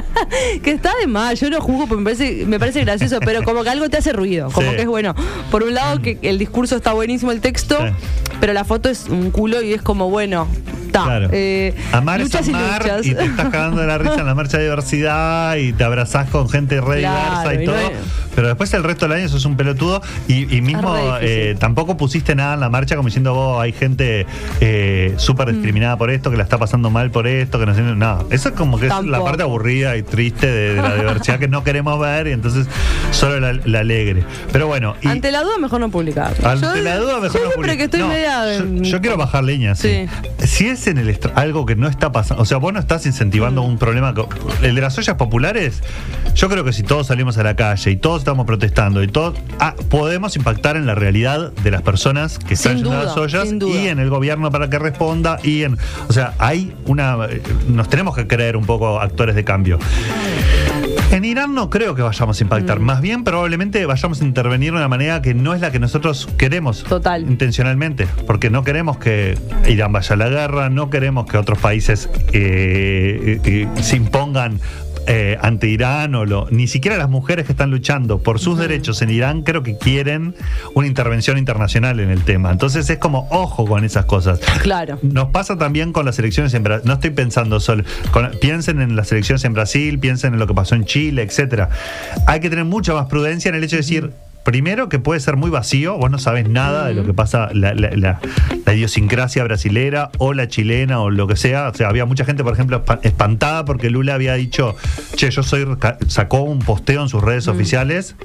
que 0.63 0.71
está 0.73 0.93
de 1.01 1.07
mal, 1.07 1.37
yo 1.37 1.51
no 1.51 1.61
juzgo 1.61 1.87
porque 1.87 2.03
me 2.03 2.05
parece, 2.13 2.47
me 2.47 2.59
parece 2.59 2.81
gracioso, 2.83 3.19
pero 3.25 3.43
como 3.43 3.63
que 3.63 3.71
algo 3.71 3.89
te 3.89 3.97
hace 3.97 4.13
ruido, 4.13 4.51
como 4.51 4.71
Sí. 4.71 4.77
que 4.77 4.83
es 4.83 4.89
bueno. 4.89 5.15
Por 5.51 5.63
un 5.63 5.75
lado 5.75 6.01
que 6.03 6.19
el 6.23 6.39
discurso 6.39 6.77
está 6.77 6.93
buenísimo, 6.93 7.33
el 7.33 7.41
texto, 7.41 7.79
Sí. 7.81 7.93
pero 8.41 8.53
la 8.53 8.65
foto 8.65 8.89
es 8.89 9.07
un 9.09 9.31
culo 9.31 9.63
y 9.63 9.73
es 9.73 9.83
como 9.83 10.11
bueno, 10.11 10.49
ta, 10.91 11.05
Claro. 11.05 11.29
eh, 11.33 11.75
Amar 11.93 12.21
es 12.21 12.27
luchas 12.27 12.49
y 12.49 12.51
amar 12.55 12.83
luchas. 12.83 13.07
y 13.07 13.15
te 13.15 13.25
estás 13.25 13.49
cagando 13.51 13.81
de 13.81 13.87
la 13.87 13.99
risa 13.99 14.17
en 14.21 14.27
la 14.27 14.35
marcha 14.35 14.59
de 14.59 14.65
diversidad 14.65 15.57
y 15.57 15.73
te 15.73 15.85
abrazás 15.85 16.29
con 16.31 16.49
gente 16.49 16.81
re 16.81 17.01
Claro, 17.01 17.49
diversa 17.49 17.55
y 17.55 17.63
y 17.63 17.67
no 17.67 17.73
todo. 17.73 17.91
Pero 18.35 18.49
después 18.49 18.75
el 18.75 18.83
resto 18.83 19.07
del 19.07 19.19
año 19.19 19.29
sos 19.29 19.45
un 19.45 19.57
pelotudo 19.57 20.03
y, 20.27 20.53
y 20.57 20.61
mismo 20.61 20.97
eh, 21.21 21.55
tampoco 21.59 21.97
pusiste 21.97 22.35
nada 22.35 22.55
en 22.55 22.61
la 22.61 22.69
marcha 22.69 22.97
como 22.97 23.07
diciendo 23.09 23.33
vos 23.33 23.63
hay 23.63 23.73
gente 23.73 24.27
eh, 24.61 25.15
súper 25.19 25.45
Mm. 25.49 25.53
discriminada 25.53 25.97
por 25.99 26.11
esto, 26.11 26.31
que 26.31 26.37
la 26.37 26.43
está 26.43 26.59
pasando 26.59 26.91
mal 26.91 27.11
por 27.11 27.27
esto, 27.29 27.59
que 27.61 27.67
no 27.67 27.75
sé. 27.75 27.83
No, 28.29 28.35
eso 28.35 28.49
es 28.51 28.55
como 28.55 28.79
que 28.79 28.87
es 28.87 28.93
la 29.05 29.23
parte 29.23 29.43
aburrida 29.43 29.97
y 29.97 30.03
triste 30.03 30.47
de, 30.47 30.75
de 30.75 30.83
la 30.83 30.95
diversidad 30.95 31.39
que 31.39 31.49
no 31.49 31.65
queremos 31.65 31.99
ver 32.01 32.27
y 32.29 32.33
entonces 32.33 32.67
solo 33.11 33.41
la, 33.41 33.53
la 33.65 33.81
alegre. 33.81 34.25
Pero 34.53 34.67
bueno, 34.67 34.95
y 35.03 35.09
Ante 35.09 35.31
la 35.31 35.43
duda, 35.43 35.59
mejor 35.59 35.81
no 35.81 35.91
publicar. 35.91 36.35
Ante 36.45 36.67
Yo- 36.67 36.75
la 36.77 36.97
duda, 36.99 37.21
mejor 37.21 37.41
yo 37.41 37.45
no 37.47 37.51
siempre 37.53 37.55
publicar. 37.55 37.77
que 37.77 37.85
estoy 37.85 38.01
No. 38.01 38.83
Yo, 38.83 38.91
yo 38.91 39.01
quiero 39.01 39.17
bajar 39.17 39.45
leña, 39.45 39.75
sí. 39.75 40.07
Si 40.39 40.67
es 40.69 40.87
en 40.87 40.99
el 40.99 41.19
algo 41.35 41.65
que 41.67 41.77
no 41.77 41.89
está 41.89 42.13
pasando, 42.13 42.43
o 42.43 42.47
sea, 42.47 42.59
vos 42.59 42.73
no 42.73 42.81
estás 42.81 43.07
incentivando 43.07 43.63
Mm. 43.63 43.67
un 43.67 43.79
problema. 43.79 44.15
El 44.63 44.75
de 44.75 44.81
las 44.81 44.97
ollas 44.99 45.17
populares, 45.17 45.83
yo 46.35 46.49
creo 46.49 46.65
que 46.65 46.73
si 46.73 46.83
todos 46.83 47.07
salimos 47.09 47.39
a 47.39 47.43
la 47.43 47.55
calle 47.57 47.91
y 47.91 47.97
todos 47.97 48.21
estamos 48.21 48.47
protestando 48.47 49.03
y 49.03 49.09
todos 49.09 49.35
ah, 49.61 49.75
podemos 49.89 50.37
impactar 50.37 50.77
en 50.77 50.87
la 50.87 50.95
realidad 50.95 51.53
de 51.53 51.71
las 51.71 51.83
personas 51.83 52.39
que 52.39 52.55
están 52.55 52.83
duda, 52.83 53.05
las 53.05 53.17
ollas 53.17 53.49
y 53.53 53.87
en 53.89 53.99
el 53.99 54.11
gobierno 54.11 54.51
para 54.51 54.69
que 54.69 54.79
responda 54.79 55.39
y 55.43 55.63
en, 55.65 55.79
o 56.09 56.13
sea, 56.13 56.35
hay 56.39 56.75
una, 56.87 57.17
eh, 57.31 57.43
nos 57.69 57.89
tenemos 57.89 58.14
que 58.15 58.27
creer 58.27 58.57
un 58.57 58.65
poco 58.67 59.01
actores 59.01 59.35
de 59.35 59.45
cambio. 59.45 59.79
En 61.11 61.25
Irán 61.25 61.55
no 61.55 61.71
creo 61.71 61.95
que 61.95 62.03
vayamos 62.03 62.41
a 62.41 62.43
impactar, 62.43 62.81
Mm. 62.81 62.83
más 62.83 63.01
bien 63.01 63.23
probablemente 63.25 63.85
vayamos 63.87 64.21
a 64.21 64.25
intervenir 64.25 64.73
de 64.73 64.79
una 64.79 64.89
manera 64.89 65.23
que 65.23 65.33
no 65.33 65.55
es 65.55 65.61
la 65.61 65.71
que 65.71 65.79
nosotros 65.79 66.29
queremos 66.39 66.83
Total. 66.83 67.23
intencionalmente, 67.23 68.09
porque 68.27 68.51
no 68.51 68.65
queremos 68.65 68.97
que 68.99 69.39
Irán 69.69 69.93
vaya 69.93 70.15
a 70.15 70.17
la 70.17 70.29
guerra, 70.29 70.71
no 70.71 70.91
queremos 70.91 71.27
que 71.27 71.37
otros 71.39 71.59
países 71.59 72.09
eh, 72.33 73.41
eh, 73.45 73.69
se 73.81 73.97
impongan 73.97 74.61
eh, 75.07 75.37
ante 75.41 75.69
Irán 75.69 76.15
o 76.15 76.25
lo, 76.25 76.47
ni 76.51 76.67
siquiera 76.67 76.97
las 76.97 77.09
mujeres 77.11 77.47
que 77.47 77.53
están 77.53 77.71
luchando 77.71 78.19
por 78.19 78.39
sus 78.39 78.59
derechos 78.59 79.03
en 79.03 79.11
Irán 79.11 79.43
creo 79.43 79.63
que 79.63 79.77
quieren 79.77 80.35
una 80.75 80.87
intervención 80.87 81.39
internacional 81.39 82.01
en 82.01 82.11
el 82.11 82.23
tema. 82.25 82.51
Entonces 82.51 82.89
es 82.91 82.99
como 82.99 83.27
ojo 83.31 83.67
con 83.67 83.85
esas 83.85 84.05
cosas. 84.07 84.41
Claro. 84.63 84.99
Nos 85.03 85.29
pasa 85.31 85.57
también 85.59 85.93
con 85.93 86.05
las 86.07 86.19
elecciones 86.19 86.55
en 86.55 86.63
Brasil. 86.63 86.87
No 86.87 86.95
estoy 86.95 87.11
pensando 87.11 87.61
solo. 87.61 87.85
con- 88.13 88.31
piensen 88.41 88.81
en 88.81 88.97
las 88.97 89.11
elecciones 89.13 89.45
en 89.45 89.53
Brasil, 89.55 89.99
piensen 89.99 90.35
en 90.35 90.39
lo 90.41 90.47
que 90.47 90.55
pasó 90.55 90.75
en 90.75 90.85
Chile, 90.85 91.23
etcétera. 91.23 91.69
Hay 92.27 92.41
que 92.41 92.51
tener 92.51 92.65
mucha 92.65 92.95
más 92.95 93.07
prudencia 93.07 93.49
en 93.49 93.55
el 93.57 93.65
hecho 93.65 93.77
de 93.77 93.83
decir. 93.83 94.11
Primero 94.45 94.89
que 94.91 94.99
puede 94.99 95.21
ser 95.21 95.37
muy 95.37 95.51
vacío, 95.51 95.97
vos 95.97 96.11
no 96.11 96.19
sabes 96.19 96.49
nada 96.49 96.87
de 96.87 96.95
lo 96.95 97.05
que 97.05 97.15
pasa, 97.15 97.49
la, 97.55 97.75
la- 97.75 97.91
la- 97.97 98.21
la 98.67 98.75
idiosincrasia 98.75 99.43
brasilera 99.45 100.11
o 100.19 100.35
la 100.35 100.49
chilena 100.49 101.01
o 101.01 101.11
lo 101.11 101.27
que 101.27 101.37
sea. 101.37 101.69
O 101.71 101.75
sea, 101.75 101.89
había 101.89 102.05
mucha 102.05 102.25
gente, 102.27 102.45
por 102.45 102.53
ejemplo, 102.53 102.85
espa- 102.85 103.01
espantada 103.03 103.65
porque 103.65 103.89
Lula 103.91 104.15
había 104.15 104.35
dicho, 104.35 104.77
che, 105.17 105.31
yo 105.31 105.43
soy, 105.43 105.67
sacó 106.09 106.43
un 106.43 106.59
posteo 106.59 107.03
en 107.03 107.09
sus 107.09 107.23
redes 107.23 107.49
oficiales, 107.49 108.17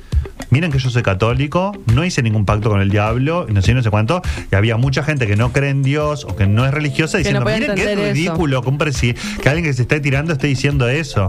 miren 0.49 0.71
que 0.71 0.79
yo 0.79 0.89
soy 0.89 1.03
católico, 1.03 1.71
no 1.93 2.03
hice 2.05 2.21
ningún 2.23 2.45
pacto 2.45 2.69
con 2.69 2.81
el 2.81 2.89
diablo, 2.89 3.45
y 3.49 3.53
no 3.53 3.61
sé, 3.61 3.73
no 3.73 3.83
sé 3.83 3.89
cuánto, 3.89 4.21
y 4.51 4.55
había 4.55 4.77
mucha 4.77 5.03
gente 5.03 5.27
que 5.27 5.35
no 5.35 5.51
cree 5.51 5.69
en 5.69 5.83
Dios 5.83 6.25
o 6.25 6.35
que 6.35 6.47
no 6.47 6.65
es 6.65 6.73
religiosa 6.73 7.13
Que 7.17 7.19
diciendo, 7.19 7.39
no 7.41 7.45
miren 7.45 7.75
que 7.75 7.81
es 7.81 7.87
entender 7.87 7.99
eso". 8.07 8.13
ridículo 8.13 8.61
que, 8.61 8.69
un 8.69 8.77
que 8.79 9.49
alguien 9.49 9.63
que 9.65 9.73
se 9.73 9.83
esté 9.83 9.99
tirando 9.99 10.33
esté 10.33 10.47
diciendo 10.47 10.87
eso. 10.89 11.27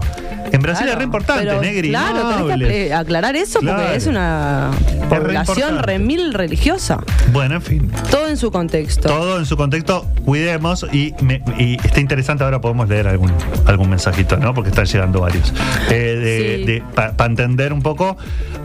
En 0.51 0.61
Brasil 0.61 0.83
Claro, 0.85 0.91
es 0.93 0.97
re 0.97 1.03
importante, 1.03 1.45
pero, 1.45 1.61
Negri. 1.61 1.89
Claro, 1.89 2.45
tenés 2.47 2.67
que 2.67 2.87
eh, 2.87 2.93
aclarar 2.93 3.35
eso 3.35 3.59
Claro. 3.59 3.79
porque 3.83 3.95
es 3.97 4.07
una 4.07 4.71
re 4.71 5.07
población 5.19 5.57
importante. 5.57 5.81
remil 5.85 6.33
religiosa. 6.33 6.99
Bueno, 7.31 7.55
en 7.55 7.61
fin. 7.61 7.91
Todo 8.09 8.27
en 8.27 8.35
su 8.37 8.51
contexto. 8.51 9.07
Todo 9.07 9.39
en 9.39 9.45
su 9.45 9.55
contexto, 9.55 10.07
cuidemos 10.25 10.85
y, 10.91 11.13
me- 11.21 11.41
y 11.57 11.75
está 11.83 11.99
interesante, 12.01 12.43
ahora 12.43 12.59
podemos 12.59 12.89
leer 12.89 13.07
algún, 13.07 13.31
algún 13.65 13.89
mensajito, 13.89 14.35
¿no? 14.37 14.53
Porque 14.53 14.69
están 14.71 14.85
llegando 14.85 15.21
varios. 15.21 15.53
Sí. 15.87 16.81
Para 16.95 17.25
entender 17.25 17.71
un 17.73 17.81
poco 17.81 18.17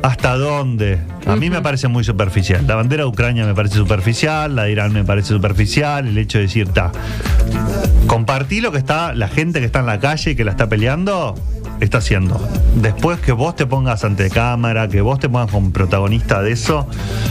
hasta 0.03 0.31
dónde. 0.37 0.46
A 1.27 1.37
mí 1.37 1.51
me 1.51 1.61
parece 1.61 1.89
muy 1.89 2.05
superficial. 2.05 2.67
La 2.67 2.77
bandera 2.77 3.03
de 3.03 3.09
Ucrania 3.09 3.45
me 3.45 3.55
parece 3.55 3.77
superficial, 3.77 4.55
la 4.55 4.65
de 4.65 4.73
Irán 4.73 4.93
me 4.93 5.05
parece 5.05 5.29
superficial, 5.29 6.07
el 6.07 6.17
hecho 6.19 6.39
de 6.39 6.45
decir, 6.45 6.69
ta, 6.69 6.93
compartí 8.07 8.61
lo 8.61 8.71
que 8.71 8.79
está, 8.79 9.15
la 9.15 9.29
gente 9.29 9.61
que 9.61 9.67
está 9.67 9.81
en 9.81 9.87
la 9.87 9.99
calle 9.99 10.31
y 10.31 10.37
que 10.37 10.45
la 10.45 10.53
está 10.53 10.69
peleando, 10.69 11.35
está 11.81 11.99
haciendo. 11.99 12.41
Después 12.77 13.21
que 13.21 13.33
vos 13.33 13.55
te 13.57 13.67
pongas 13.67 14.05
ante 14.05 14.31
cámara, 14.31 14.89
que 14.89 15.01
vos 15.01 15.19
te 15.19 15.29
pongas 15.29 15.51
como 15.51 15.71
protagonista 15.71 16.43
de 16.43 16.53
eso, 16.53 16.87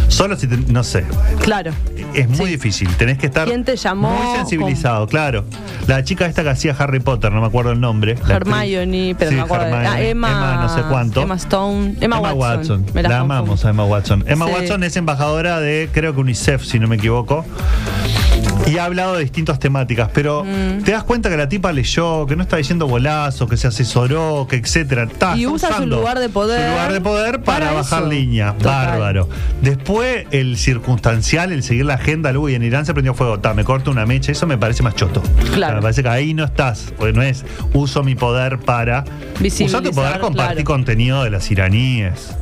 solo 0.07 0.35
si 0.37 0.47
te- 0.47 0.57
no 0.71 0.83
sé, 0.83 1.05
Claro. 1.41 1.71
es 2.13 2.27
muy 2.29 2.45
Sí. 2.47 2.51
difícil, 2.53 2.89
tenés 2.97 3.17
que 3.17 3.27
estar 3.27 3.47
¿Quién 3.47 3.63
te 3.63 3.75
llamó? 3.75 4.09
muy 4.11 4.35
sensibilizado, 4.37 5.07
claro. 5.07 5.45
La 5.87 6.03
chica 6.03 6.25
esta 6.25 6.43
que 6.43 6.49
hacía 6.49 6.75
Harry 6.77 6.99
Potter, 6.99 7.31
no 7.31 7.41
me 7.41 7.47
acuerdo 7.47 7.71
el 7.71 7.79
nombre. 7.79 8.17
Hermione, 8.27 9.15
pero 9.17 9.31
Sí, 9.31 9.35
no 9.37 9.41
me 9.41 9.45
acuerdo. 9.45 9.65
de- 9.65 9.71
Hermione, 9.71 9.95
Ah, 9.95 10.01
Emma, 10.01 10.59
no 10.61 10.69
sé 10.75 10.81
cuánto. 10.89 11.21
Emma 11.21 11.35
Stone. 11.35 11.95
Emma, 12.01 12.19
Watson. 12.33 12.85
Me 12.93 13.03
La, 13.03 13.19
amamos 13.19 13.65
a 13.65 13.69
Emma 13.69 13.85
Watson. 13.85 14.23
Emma 14.27 14.45
Sí. 14.47 14.51
Watson 14.53 14.83
es 14.83 14.95
embajadora 14.95 15.59
de, 15.59 15.89
creo 15.91 16.13
que 16.13 16.21
UNICEF, 16.21 16.63
si 16.63 16.79
no 16.79 16.87
me 16.87 16.95
equivoco. 16.97 17.45
Y 18.67 18.77
ha 18.79 18.85
hablado 18.85 19.13
de 19.15 19.21
distintas 19.21 19.59
temáticas, 19.59 20.09
pero 20.13 20.43
Mm. 20.43 20.83
te 20.83 20.91
das 20.91 21.03
cuenta 21.03 21.29
que 21.29 21.37
la 21.37 21.47
tipa 21.47 21.71
leyó, 21.71 22.25
que 22.25 22.35
no 22.35 22.41
está 22.43 22.57
diciendo 22.57 22.87
bolazo, 22.87 23.47
que 23.47 23.57
se 23.57 23.67
asesoró, 23.67 24.47
que 24.49 24.55
etcétera. 24.55 25.03
Está, 25.03 25.37
Y 25.37 25.45
usa 25.45 25.77
su 25.77 25.85
lugar 25.85 26.17
de 26.19 26.29
poder 26.29 26.61
Su 26.65 26.69
lugar 26.71 26.93
de 26.93 27.01
poder 27.01 27.41
para, 27.43 27.59
para 27.67 27.71
bajar 27.73 28.03
línea. 28.07 28.55
Bárbaro. 28.63 29.29
Después, 29.61 30.25
el 30.31 30.57
circunstancial, 30.57 31.51
el 31.51 31.61
seguir 31.61 31.85
la 31.85 31.93
agenda, 31.95 32.31
uy, 32.37 32.55
en 32.55 32.63
Irán 32.63 32.85
se 32.87 32.93
prendió 32.93 33.13
fuego, 33.13 33.39
ta, 33.39 33.53
me 33.53 33.63
corto 33.63 33.91
una 33.91 34.05
mecha, 34.07 34.31
eso 34.31 34.47
me 34.47 34.57
parece 34.57 34.81
más 34.81 34.95
choto. 34.95 35.21
Claro. 35.53 35.75
Me 35.75 35.81
parece 35.83 36.01
que 36.01 36.09
ahí 36.09 36.33
no 36.33 36.43
estás, 36.43 36.91
porque 36.97 37.13
no 37.13 37.21
es 37.21 37.45
uso 37.73 38.03
mi 38.03 38.15
poder 38.15 38.57
para. 38.59 39.05
Usa 39.41 39.81
tu 39.81 39.91
poder 39.91 40.19
compartir 40.19 40.55
claro. 40.55 40.63
contenido 40.65 41.23
de 41.23 41.29
las 41.29 41.51
iraníes. 41.51 42.35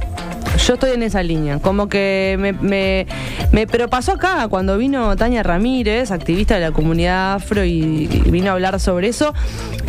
Yo 0.65 0.75
estoy 0.75 0.91
en 0.91 1.03
esa 1.03 1.23
línea, 1.23 1.59
como 1.59 1.89
que 1.89 2.35
me, 2.39 2.53
me- 2.53 3.05
me- 3.51 3.67
Pero 3.67 3.89
pasó 3.89 4.13
acá, 4.13 4.47
cuando 4.47 4.77
vino 4.77 5.15
Tania 5.15 5.43
Ramírez, 5.43 6.11
activista 6.11 6.55
de 6.55 6.61
la 6.61 6.71
comunidad 6.71 7.33
afro, 7.33 7.63
y, 7.65 8.07
y 8.11 8.31
vino 8.31 8.49
a 8.49 8.53
hablar 8.53 8.79
sobre 8.79 9.07
eso, 9.09 9.33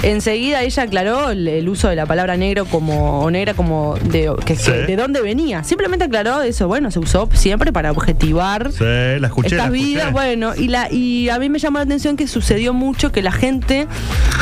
enseguida 0.02 0.62
ella 0.62 0.82
aclaró 0.82 1.30
el, 1.30 1.46
el 1.48 1.68
uso 1.68 1.88
de 1.88 1.96
la 1.96 2.06
palabra 2.06 2.36
negro 2.36 2.64
como, 2.64 3.20
o 3.20 3.30
negra 3.30 3.54
como 3.54 3.94
de, 4.04 4.32
que, 4.44 4.56
Sí. 4.56 4.70
que- 4.70 4.78
de 4.86 4.96
dónde 4.96 5.20
venía. 5.22 5.64
Simplemente 5.64 6.04
aclaró 6.04 6.42
eso, 6.42 6.66
bueno, 6.68 6.90
se 6.90 6.98
usó 6.98 7.28
siempre 7.32 7.72
para 7.72 7.90
objetivar 7.90 8.72
Sí, 8.72 8.84
la 8.84 9.26
escuché. 9.28 9.56
la 9.56 9.64
estas 9.64 9.74
escuché. 9.74 9.84
vidas, 9.84 10.12
bueno, 10.12 10.54
y 10.56 10.68
la 10.68 10.90
y 10.92 11.28
a 11.28 11.38
mí 11.38 11.48
me 11.50 11.58
llamó 11.58 11.78
la 11.78 11.84
atención 11.84 12.16
que 12.16 12.26
sucedió 12.26 12.72
mucho 12.74 13.12
que 13.12 13.22
la 13.22 13.32
gente 13.32 13.86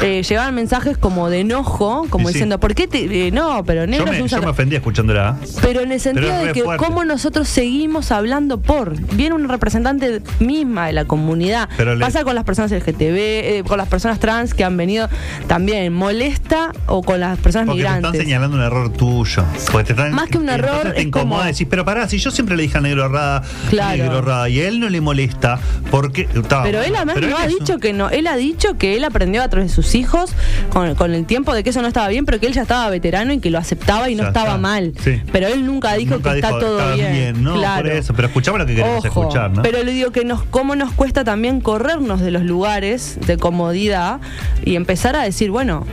eh, 0.03 0.23
llegaban 0.23 0.55
mensajes 0.55 0.97
como 0.99 1.31
de 1.31 1.41
enojo, 1.41 2.07
como 2.11 2.25
Y 2.29 2.33
sí. 2.33 2.35
diciendo, 2.35 2.59
¿por 2.61 2.75
qué 2.75 2.87
te, 2.89 3.29
eh, 3.29 3.31
no, 3.31 3.65
pero 3.65 3.83
Yo 3.83 3.87
negro 3.87 4.07
me, 4.07 4.17
se 4.19 4.23
usa 4.23 4.39
yo 4.39 4.45
me 4.45 4.51
ofendí 4.51 4.77
escuchándola. 4.77 5.37
pero 5.63 5.81
en 5.81 5.93
el 5.93 6.01
sentido 6.03 6.29
Pero 6.31 6.45
de 6.47 6.53
que 6.53 6.63
fuerte. 6.65 6.85
cómo 6.85 7.05
nosotros 7.05 7.49
seguimos 7.49 8.13
hablando 8.13 8.61
por. 8.61 8.95
Viene 9.15 9.35
una 9.35 9.49
representante 9.49 10.21
misma 10.41 10.87
de 10.87 10.93
la 10.93 11.05
comunidad. 11.05 11.69
Pero 11.77 11.95
le- 11.95 12.05
Pasa 12.05 12.25
con 12.25 12.35
las 12.35 12.45
personas 12.45 12.71
LGTB, 12.73 13.17
eh, 13.59 13.63
con 13.67 13.79
las 13.79 13.89
personas 13.89 14.19
trans 14.19 14.55
que 14.55 14.65
han 14.65 14.77
venido 14.77 15.09
también. 15.47 15.93
¿Molesta 15.93 16.73
o 16.87 17.03
con 17.03 17.21
las 17.21 17.39
personas 17.39 17.67
Porque 17.69 17.83
te 17.83 17.87
están 17.87 17.99
migrantes? 18.01 18.23
señalando 18.23 18.57
un 18.57 18.63
error 18.63 18.93
tuyo. 18.93 19.45
Te 19.85 19.93
están, 19.93 20.13
Más 20.13 20.29
que 20.29 20.39
un 20.39 20.49
error, 20.49 20.93
te 20.95 21.03
incomoda 21.03 21.41
como- 21.43 21.51
decís, 21.53 21.67
pero 21.71 21.85
pará, 21.85 22.09
si 22.09 22.19
yo 22.19 22.31
siempre 22.31 22.57
le 22.57 22.63
dije 22.65 22.79
a 22.79 22.81
Negro 22.81 23.09
Rada, 23.09 23.43
Claro. 23.71 23.97
Negro 24.03 24.21
Rada, 24.23 24.49
y 24.49 24.61
a 24.61 24.69
él 24.69 24.81
no 24.81 24.89
le 24.89 25.01
molesta, 25.01 25.59
porque. 25.91 26.29
Pero 26.63 26.83
él 26.83 26.95
además 26.97 27.17
no 27.21 27.37
ha 27.37 27.47
es 27.47 27.53
un- 27.53 27.59
dicho 27.61 27.79
que 27.79 27.93
no. 27.93 28.11
Él 28.11 28.27
ha 28.27 28.37
dicho 28.37 28.77
que 28.79 28.97
él 28.97 29.05
aprendió 29.05 29.43
a 29.43 29.49
través 29.49 29.71
de 29.71 29.75
sus 29.75 29.95
hijos 29.95 30.33
con, 30.71 30.95
con 30.95 31.15
el 31.15 31.25
tiempo 31.27 31.55
de 31.55 31.63
que 31.65 31.71
eso 31.71 31.83
no 31.83 31.89
estaba 31.89 32.09
bien, 32.09 32.25
pero 32.25 32.39
que 32.41 32.47
él 32.47 32.53
ya 32.53 32.63
estaba 32.63 32.89
veterano 32.91 33.33
y 33.33 33.39
que 33.41 33.51
lo 33.51 33.59
aceptaba 33.59 34.11
y 34.11 34.15
no 34.15 34.27
estaba 34.27 34.47
está. 34.51 34.59
mal. 34.59 34.93
Sí. 35.03 35.21
Pero 35.33 35.49
él 35.49 35.65
nunca 35.67 35.92
dijo 35.97 36.15
Nunca 36.15 36.31
que 36.33 36.37
está 36.39 36.51
todo 36.59 36.79
"Está 36.81 36.95
bien. 36.95 37.43
no, 37.43 37.55
claro. 37.55 37.83
por 37.83 37.93
eso. 37.93 38.15
Pero 38.15 38.29
escuchamos 38.29 38.61
lo 38.61 38.67
que 38.67 38.75
queremos 38.77 39.05
Ojo, 39.05 39.23
escuchar, 39.23 39.51
¿no? 39.51 39.63
Pero 39.63 39.83
le 39.83 39.93
digo 39.93 40.11
que 40.11 40.25
nos, 40.25 40.43
cómo 40.45 40.75
nos 40.77 40.93
cuesta 40.93 41.25
también 41.25 41.61
corrernos 41.61 42.21
de 42.21 42.31
los 42.31 42.43
lugares 42.43 43.19
de 43.27 43.37
comodidad 43.37 44.21
y 44.65 44.77
empezar 44.77 45.17
a 45.17 45.23
decir, 45.23 45.51
bueno, 45.51 45.87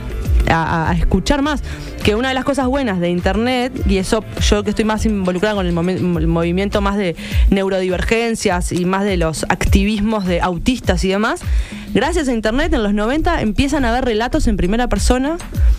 a, 0.50 0.90
a 0.90 0.94
escuchar 0.94 1.42
más. 1.42 1.62
Que 2.02 2.14
una 2.14 2.28
de 2.28 2.34
las 2.34 2.44
cosas 2.44 2.66
buenas 2.66 2.98
de 2.98 3.10
Internet, 3.10 3.72
y 3.86 3.98
eso 3.98 4.24
yo 4.48 4.64
que 4.64 4.70
estoy 4.70 4.86
más 4.86 5.04
involucrada 5.04 5.54
con 5.54 5.66
el, 5.66 5.76
el 5.98 6.26
movimiento 6.26 6.80
más 6.80 6.96
de 6.96 7.14
neurodivergencias 7.50 8.72
y 8.72 8.84
más 8.84 9.04
de 9.04 9.16
los 9.16 9.44
activismos 9.48 10.26
de 10.26 10.40
autistas 10.40 11.04
y 11.04 11.08
demás, 11.08 11.40
gracias 11.94 12.28
a 12.28 12.32
Internet 12.32 12.72
en 12.74 12.82
los 12.82 12.94
90 12.94 13.40
empiezan 13.42 13.84
a 13.84 13.90
haber 13.90 14.04
relatos 14.04 14.46
en 14.46 14.56
primera 14.56 14.88
persona 14.88 15.36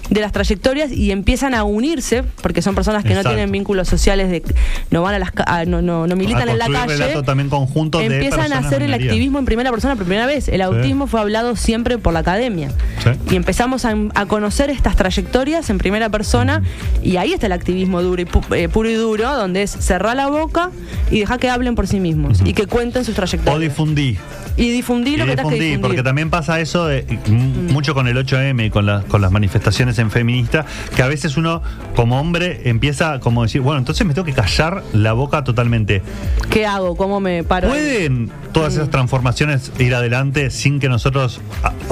de 0.10 0.20
las 0.22 0.32
trayectorias 0.32 0.92
y 0.92 1.12
empiezan 1.12 1.54
a 1.54 1.64
unirse, 1.64 2.24
porque 2.42 2.62
son 2.62 2.76
personas 2.76 3.04
que 3.04 3.10
Exacto. 3.10 3.30
no 3.30 3.36
tienen 3.36 3.52
vínculos 3.52 3.88
sociales, 3.88 4.30
de 4.30 4.44
no 4.90 5.02
van 5.02 5.16
a 5.16 5.20
las 5.20 5.32
a- 5.46 5.66
no, 5.66 5.82
no, 5.82 6.08
no 6.08 6.16
militan 6.16 6.50
A 6.50 6.52
en 6.52 6.58
la 6.60 6.66
calle 6.66 6.74
también 6.78 6.90
de 6.90 8.16
empiezan 8.18 8.52
a 8.54 8.58
hacer 8.60 8.82
el 8.82 8.94
activismo 8.94 9.40
en 9.40 9.46
primera 9.46 9.72
persona 9.72 9.96
por 9.96 10.06
primera 10.06 10.26
vez. 10.26 10.48
El 10.50 10.62
autismo 10.62 11.08
fue 11.08 11.20
hablado 11.22 11.56
siempre 11.56 11.98
por 11.98 12.14
la 12.14 12.20
academia. 12.20 12.70
Sí. 13.04 13.10
Y 13.32 13.36
empezamos 13.36 13.86
a, 13.86 13.96
a 14.16 14.26
conocer 14.26 14.70
estas 14.70 14.96
trayectorias 14.96 15.70
en 15.70 15.78
primera 15.78 16.10
persona 16.10 16.62
y 17.04 17.18
ahí 17.18 17.34
está 17.34 17.46
el 17.46 17.54
activismo 17.54 18.02
duro 18.02 18.22
y 18.22 18.26
pu- 18.26 18.56
eh, 18.56 18.68
puro 18.70 18.90
y 18.90 18.96
duro, 18.96 19.34
donde 19.36 19.64
es 19.64 19.72
cerrar 19.72 20.16
la 20.16 20.28
boca 20.28 20.72
y 21.10 21.20
dejar 21.20 21.40
que 21.40 21.50
hablen 21.50 21.76
por 21.76 21.88
sí 21.88 22.00
mismos 22.00 22.42
y 22.44 22.54
que 22.54 22.68
cuenten 22.68 23.06
sus 23.06 23.14
O 23.14 23.16
trayectorias. 23.16 23.60
difundí. 23.62 24.18
Y 24.58 24.70
difundir 24.70 25.18
lo 25.20 25.26
Y 25.26 25.30
que 25.30 25.36
tengas 25.36 25.50
que 25.50 25.56
difundí, 25.56 25.66
difundir. 25.66 25.78
Mm. 25.80 25.82
porque 25.82 26.04
también 26.04 26.30
pasa 26.30 26.60
eso 26.60 26.86
de- 26.88 27.06
m- 27.28 27.72
mucho 27.72 27.94
con 27.94 28.08
el 28.08 28.18
8M 28.18 28.66
y 28.66 28.70
con, 28.70 28.86
la- 28.86 29.02
con 29.02 29.22
las 29.22 29.32
manifestaciones 29.32 29.98
en 30.00 30.12
feminista, 30.12 30.66
que 30.96 31.02
a 31.04 31.08
veces 31.08 31.38
uno 31.38 31.62
como 31.96 32.20
hombre 32.20 32.62
empieza 32.70 33.20
como 33.20 33.44
decir, 33.44 33.62
bueno, 33.62 33.80
entonces 33.80 34.06
me 34.06 34.14
tengo 34.14 34.26
que 34.26 34.34
callar 34.34 34.84
la 34.94 35.14
boca 35.14 35.44
totalmente. 35.44 36.02
¿Qué 36.50 36.66
hago? 36.66 36.96
¿Cómo 36.98 37.20
me 37.20 37.44
paro? 37.44 37.70
¿Pueden 37.70 38.30
todas 38.52 38.74
Mm. 38.74 38.78
esas 38.78 38.90
transformaciones 38.90 39.72
ir 39.80 39.96
adelante 39.96 40.50
sin 40.52 40.80
que 40.80 40.90
nosotros, 40.90 41.40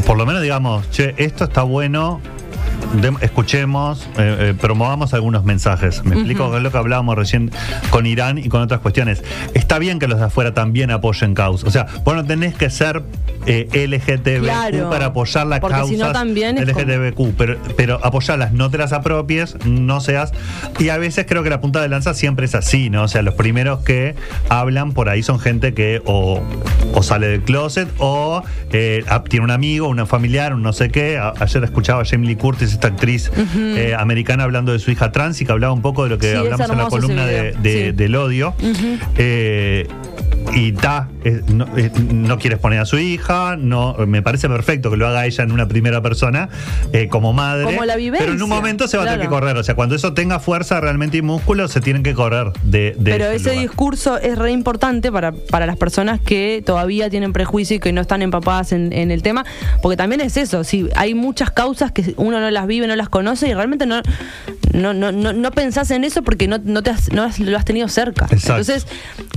por 0.06 0.18
lo 0.18 0.26
menos 0.26 0.42
digamos, 0.42 0.90
che, 0.92 1.14
esto 1.18 1.46
está 1.46 1.64
bueno, 1.64 2.20
escuchemos, 3.22 4.08
eh, 4.18 4.36
eh, 4.40 4.54
promovamos 4.60 5.14
algunos 5.14 5.44
mensajes. 5.44 6.04
Me 6.04 6.16
explico 6.16 6.56
es 6.56 6.64
lo 6.64 6.72
que 6.72 6.78
hablábamos 6.78 7.16
recién 7.16 7.52
con 7.90 8.06
Irán 8.06 8.38
y 8.38 8.50
con 8.50 8.62
otras 8.62 8.80
cuestiones. 8.82 9.24
Está 9.54 9.80
bien 9.80 10.00
que 10.00 10.08
los 10.08 10.20
de 10.20 10.26
afuera 10.26 10.54
también 10.54 10.92
apoyen 10.92 11.34
causas. 11.34 11.68
O 11.68 11.72
sea, 11.72 11.88
vos 12.04 12.16
no 12.16 12.26
tenés 12.26 12.56
que 12.56 12.70
ser 12.70 13.04
eh, 13.46 13.68
LGTBQ 13.88 14.44
Claro, 14.44 14.90
para 14.90 15.08
apoyar 15.08 15.48
las 15.48 15.60
causas 15.60 16.14
también 16.14 16.56
como- 16.58 16.68
LGTBQ, 16.68 17.36
pero, 17.38 17.58
pero 17.78 18.00
apoyarlas, 18.04 18.52
no 18.52 18.70
te 18.70 18.78
las 18.78 18.94
apropies, 18.94 19.56
no 19.66 20.02
seas. 20.02 20.32
Y 20.80 20.90
a 20.90 20.98
veces 20.98 21.26
creo 21.28 21.44
que 21.44 21.50
la 21.50 21.62
punta 21.62 21.82
de 21.82 21.88
lanza 21.90 22.14
siempre 22.14 22.46
es 22.46 22.56
así, 22.56 22.90
¿no? 22.90 23.04
O 23.04 23.08
sea, 23.08 23.22
los 23.22 23.34
primeros 23.36 23.80
que 23.80 24.16
hablan 24.50 24.92
por 24.94 25.10
ahí 25.10 25.24
son 25.24 25.40
gente 25.40 25.74
que 25.74 26.02
o, 26.06 26.42
o 27.00 27.04
sale 27.04 27.28
del 27.28 27.42
closet 27.42 27.88
o 27.98 28.44
eh, 28.72 29.04
tiene 29.30 29.46
un 29.46 29.52
amigo, 29.52 29.88
una 29.88 30.06
familiar, 30.06 30.54
un 30.54 30.62
no 30.62 30.74
sé 30.74 30.90
qué. 30.90 31.18
A- 31.18 31.34
ayer 31.40 31.64
escuchaba 31.64 32.02
a 32.02 32.06
Jamie 32.06 32.28
Lee 32.28 32.36
Curtis, 32.36 32.74
esta 32.74 32.90
actriz 32.90 33.32
eh, 33.58 33.96
americana, 33.98 34.44
hablando 34.44 34.74
de 34.74 34.80
su 34.80 34.92
hija 34.92 35.12
trans 35.12 35.40
y 35.42 35.46
que 35.46 35.52
hablaba 35.52 35.74
un 35.74 35.82
poco 35.82 36.04
de 36.04 36.10
lo 36.10 36.18
que 36.18 36.32
Sí, 36.32 36.38
hablamos 36.38 36.70
en 36.70 36.78
la 36.78 36.88
columna 36.88 37.26
de, 37.26 37.42
video. 37.52 37.62
de- 37.62 37.86
Sí. 37.86 37.92
del 37.94 38.16
odio. 38.16 38.54
Eh, 39.18 39.88
y 40.56 40.72
ta, 40.72 41.10
no, 41.48 41.68
no 42.12 42.38
quieres 42.40 42.60
poner 42.60 42.80
a 42.80 42.86
su 42.86 42.98
hija, 42.98 43.56
no, 43.58 43.96
me 44.08 44.22
parece 44.22 44.50
perfecto 44.50 44.90
que 44.90 44.98
lo 44.98 45.08
haga 45.08 45.26
ella 45.26 45.44
en 45.44 45.52
una 45.52 45.68
primera 45.68 46.02
persona 46.02 46.50
eh, 46.92 47.08
como 47.08 47.34
madre. 47.34 47.66
Como 47.66 47.86
la 47.86 47.96
vivencia, 47.96 48.26
Pero 48.26 48.36
en 48.36 48.42
un 48.44 48.50
momento 48.50 48.88
se 48.88 48.98
va 48.98 49.04
a 49.04 49.06
tener 49.06 49.22
que 49.22 49.28
correr. 49.28 49.56
O 49.58 49.64
sea, 49.64 49.76
cuando 49.76 49.96
eso 49.96 50.14
tenga 50.14 50.40
fuerza 50.40 50.80
realmente 50.82 51.18
y 51.18 51.22
músculo, 51.22 51.68
se 51.68 51.82
tienen 51.82 52.04
que 52.04 52.14
correr 52.14 52.48
de, 52.64 52.96
de 52.98 53.12
Pero 53.12 53.26
ese 53.26 53.50
lugar. 53.50 53.62
discurso 53.68 54.18
es 54.18 54.38
re 54.38 54.52
importante 54.52 55.12
para, 55.12 55.32
para 55.34 55.66
las 55.66 55.78
personas 55.78 56.20
que 56.20 56.64
todavía 56.66 57.10
tienen 57.10 57.32
prejuicio 57.34 57.76
y 57.78 57.80
que 57.80 57.94
no 57.94 58.02
están 58.02 58.22
empapadas 58.22 58.72
en, 58.72 58.92
en 58.92 59.12
el 59.12 59.22
tema, 59.22 59.46
porque 59.82 59.98
también 59.98 60.22
es 60.22 60.36
eso, 60.38 60.64
si 60.64 60.90
hay 60.96 61.14
muchas 61.14 61.52
causas 61.52 61.92
que 61.92 62.14
uno 62.18 62.40
no 62.40 62.50
las 62.50 62.66
vive, 62.68 62.88
no 62.88 62.96
las 62.96 63.10
conoce 63.10 63.48
y 63.50 63.54
realmente 63.54 63.86
no, 63.86 64.02
no, 64.74 64.94
no, 64.94 65.12
no, 65.12 65.34
no 65.34 65.52
pensás 65.52 65.92
en 65.92 66.04
eso 66.04 66.24
porque 66.24 66.48
no, 66.48 66.58
no, 66.64 66.82
te 66.84 66.90
has- 66.90 67.12
no 67.12 67.24
has- 67.24 67.40
lo 67.40 67.56
has 67.58 67.66
tenido 67.66 67.88
cerca. 67.88 68.26
Exacto. 68.32 68.62
Entonces, 68.62 68.88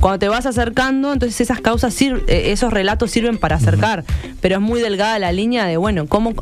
cuando 0.00 0.18
te 0.18 0.28
vas 0.28 0.46
acercando, 0.46 1.01
entonces 1.10 1.40
esas 1.40 1.62
causas, 1.62 1.98
eh, 2.02 2.20
esos 2.28 2.70
relatos 2.70 3.10
sirven 3.10 3.38
para 3.38 3.56
acercar, 3.56 4.04
pero 4.42 4.56
es 4.56 4.60
muy 4.60 4.82
delgada 4.82 5.18
la 5.18 5.32
línea 5.32 5.64
de, 5.64 5.78
bueno, 5.78 6.06
cómo 6.06 6.34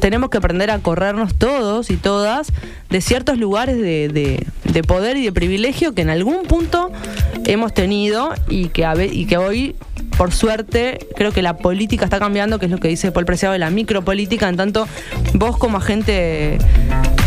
tenemos 0.00 0.30
que 0.30 0.38
aprender 0.38 0.72
a 0.72 0.80
corrernos 0.80 1.34
todos 1.36 1.90
y 1.90 1.96
todas 1.96 2.48
de 2.90 3.00
ciertos 3.00 3.38
lugares 3.38 3.76
de, 3.76 4.08
de- 4.08 4.46
de 4.72 4.82
poder 4.82 5.16
y 5.18 5.24
de 5.24 5.32
privilegio 5.32 5.94
que 5.94 6.00
en 6.02 6.08
algún 6.10 6.42
punto 6.44 6.90
hemos 7.44 7.74
tenido 7.74 8.32
y 8.48 8.68
que, 8.68 8.84
a 8.86 8.94
y 9.04 9.26
que 9.26 9.36
hoy, 9.36 9.76
por 10.16 10.32
suerte, 10.32 11.06
creo 11.14 11.30
que 11.30 11.42
la 11.42 11.58
política 11.58 12.04
está 12.06 12.18
cambiando, 12.18 12.58
que 12.58 12.66
es 12.66 12.72
lo 12.72 12.78
que 12.78 12.88
dice 12.88 13.12
Paul 13.12 13.26
Preciado 13.26 13.52
de 13.52 13.58
la 13.58 13.68
micropolítica, 13.70 14.48
en 14.48 14.56
tanto 14.56 14.88
vos 15.34 15.58
como 15.58 15.76
agente 15.76 16.56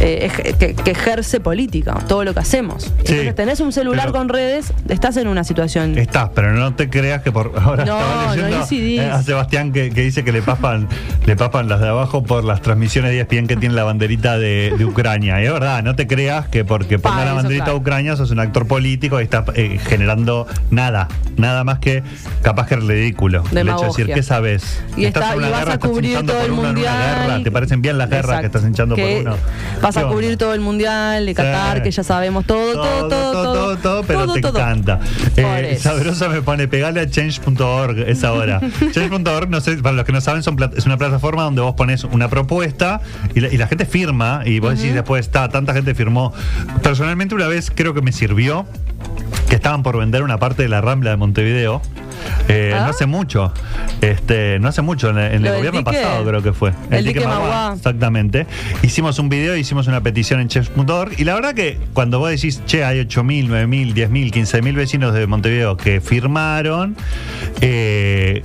eh, 0.01 0.55
que, 0.59 0.75
que 0.75 0.91
ejerce 0.91 1.39
política, 1.39 1.93
todo 2.07 2.23
lo 2.23 2.33
que 2.33 2.39
hacemos. 2.41 2.91
Entonces 2.99 3.35
tenés 3.35 3.59
un 3.59 3.71
celular 3.71 4.11
con 4.11 4.29
redes, 4.29 4.73
estás 4.89 5.17
en 5.17 5.27
una 5.27 5.43
situación... 5.43 5.97
Estás, 5.97 6.29
pero 6.35 6.53
no 6.53 6.73
te 6.75 6.89
creas 6.89 7.21
que 7.21 7.31
por 7.31 7.51
ahora 7.61 7.85
No, 7.85 7.97
estaba 7.99 8.25
no 8.27 8.35
leyendo 8.35 8.57
incidís. 8.61 8.99
eh, 9.01 9.09
a 9.11 9.23
Sebastián 9.23 9.71
que, 9.71 9.89
que 9.91 10.01
dice 10.01 10.23
que 10.23 10.31
le 10.31 10.41
papan, 10.41 10.87
le 11.25 11.35
papan 11.35 11.67
las 11.69 11.79
de 11.81 11.87
abajo 11.87 12.23
por 12.23 12.43
las 12.43 12.61
transmisiones 12.61 13.11
de 13.11 13.21
ESPN 13.21 13.47
que 13.47 13.55
tiene 13.57 13.75
la 13.75 13.83
banderita 13.83 14.37
de, 14.37 14.73
de 14.77 14.85
Ucrania. 14.85 15.41
Y 15.41 15.45
es 15.45 15.53
verdad, 15.53 15.83
no 15.83 15.95
te 15.95 16.07
creas 16.07 16.47
que 16.47 16.65
porque 16.65 16.99
ponga 16.99 17.25
la 17.25 17.33
banderita 17.33 17.65
claro. 17.65 17.79
de 17.79 17.81
Ucrania 17.81 18.15
sos 18.15 18.31
un 18.31 18.39
actor 18.39 18.67
político 18.67 19.19
y 19.21 19.23
estás 19.23 19.45
eh, 19.55 19.79
generando 19.87 20.47
nada, 20.71 21.07
nada 21.37 21.63
más 21.63 21.79
que 21.79 22.03
capaz 22.41 22.67
que 22.67 22.75
ridículo. 22.75 23.43
El 23.51 23.67
hecho 23.69 23.79
de 23.81 23.87
decir. 23.87 24.11
¿qué 24.13 24.23
sabes? 24.23 24.81
Y, 24.97 25.05
Estás 25.05 25.23
está, 25.23 25.33
en 25.35 25.39
y 25.41 25.43
una 25.43 25.49
vas 25.49 25.59
guerra, 25.59 25.71
a 25.71 25.75
estás 25.75 25.89
cubrir 25.89 26.13
todo 26.19 26.25
por 26.37 26.45
el 26.45 26.51
uno 26.51 26.53
en 26.53 26.59
una 26.59 26.67
mundial. 26.73 27.27
guerra. 27.27 27.43
¿Te 27.43 27.51
parecen 27.51 27.81
bien 27.81 27.97
las 27.97 28.09
guerras 28.09 28.39
que 28.41 28.45
estás 28.47 28.63
hinchando 28.63 28.95
Que 28.95 29.23
por 29.23 29.33
uno? 29.33 29.37
Vas 29.85 29.97
a 29.97 30.01
¿Qué 30.01 30.07
cubrir 30.07 30.35
todo 30.35 30.55
el 30.55 30.61
mundial 30.61 31.27
de 31.27 31.35
Qatar, 31.35 31.83
que 31.83 31.91
ya 31.91 32.03
sabemos 32.03 32.43
todo, 32.47 32.73
todo, 32.73 33.07
todo, 33.07 33.31
todo, 33.31 33.53
todo, 33.53 33.77
todo, 33.77 34.03
pero 34.03 34.25
todo, 34.25 34.33
te 34.33 34.39
encanta. 34.39 34.99
Eh. 35.37 35.77
Sabrosa 35.79 36.27
me 36.27 36.41
pone, 36.41 36.67
pegale 36.67 37.01
a 37.01 37.07
change.org 37.07 37.99
esa 37.99 38.33
hora. 38.33 38.59
change.org, 38.91 39.47
no 39.47 39.61
sé, 39.61 39.77
para 39.77 39.95
los 39.95 40.05
que 40.05 40.11
no 40.11 40.21
saben, 40.21 40.41
son 40.41 40.57
es 40.75 40.87
una 40.87 40.97
plataforma 40.97 41.43
donde 41.43 41.61
vos 41.61 41.75
pones 41.75 42.03
una 42.03 42.29
propuesta 42.29 42.99
y 43.35 43.41
la, 43.41 43.49
y 43.49 43.57
la 43.57 43.67
gente 43.67 43.85
firma 43.85 44.41
y 44.43 44.57
vos 44.57 44.75
decís 44.75 44.95
después, 44.95 45.23
está, 45.23 45.49
tanta 45.49 45.75
gente 45.75 45.93
firmó. 45.93 46.33
Personalmente 46.81 47.35
una 47.35 47.45
vez 47.45 47.69
creo 47.69 47.93
que 47.93 48.01
me 48.01 48.11
sirvió 48.11 48.65
que 49.49 49.55
estaban 49.55 49.83
por 49.83 49.99
vender 49.99 50.23
una 50.23 50.39
parte 50.39 50.63
de 50.63 50.69
la 50.69 50.81
Rambla 50.81 51.11
de 51.11 51.17
Montevideo. 51.17 51.83
Eh, 52.47 52.71
¿Ah? 52.75 52.81
No 52.81 52.89
hace 52.91 53.05
mucho, 53.05 53.53
este, 54.01 54.59
no 54.59 54.67
hace 54.67 54.81
mucho, 54.81 55.09
en, 55.09 55.17
en 55.17 55.41
¿Lo 55.43 55.49
el 55.49 55.55
gobierno 55.57 55.79
dique? 55.79 55.91
pasado 55.91 56.25
creo 56.25 56.41
que 56.43 56.53
fue. 56.53 56.73
El 56.91 57.05
dique 57.05 57.25
Mauá. 57.25 57.73
Exactamente. 57.75 58.45
Hicimos 58.83 59.19
un 59.19 59.29
video, 59.29 59.55
hicimos 59.55 59.87
una 59.87 60.01
petición 60.01 60.39
en 60.39 60.47
chefs.org 60.47 61.13
y 61.19 61.23
la 61.23 61.33
verdad 61.35 61.53
que 61.53 61.77
cuando 61.93 62.19
vos 62.19 62.29
decís, 62.29 62.61
che, 62.65 62.83
hay 62.83 62.99
8.000, 62.99 63.47
9.000, 63.47 63.93
10.000, 63.93 64.31
15.000 64.33 64.75
vecinos 64.75 65.13
de 65.13 65.27
Montevideo 65.27 65.77
que 65.77 66.01
firmaron, 66.01 66.95
eh, 67.61 68.43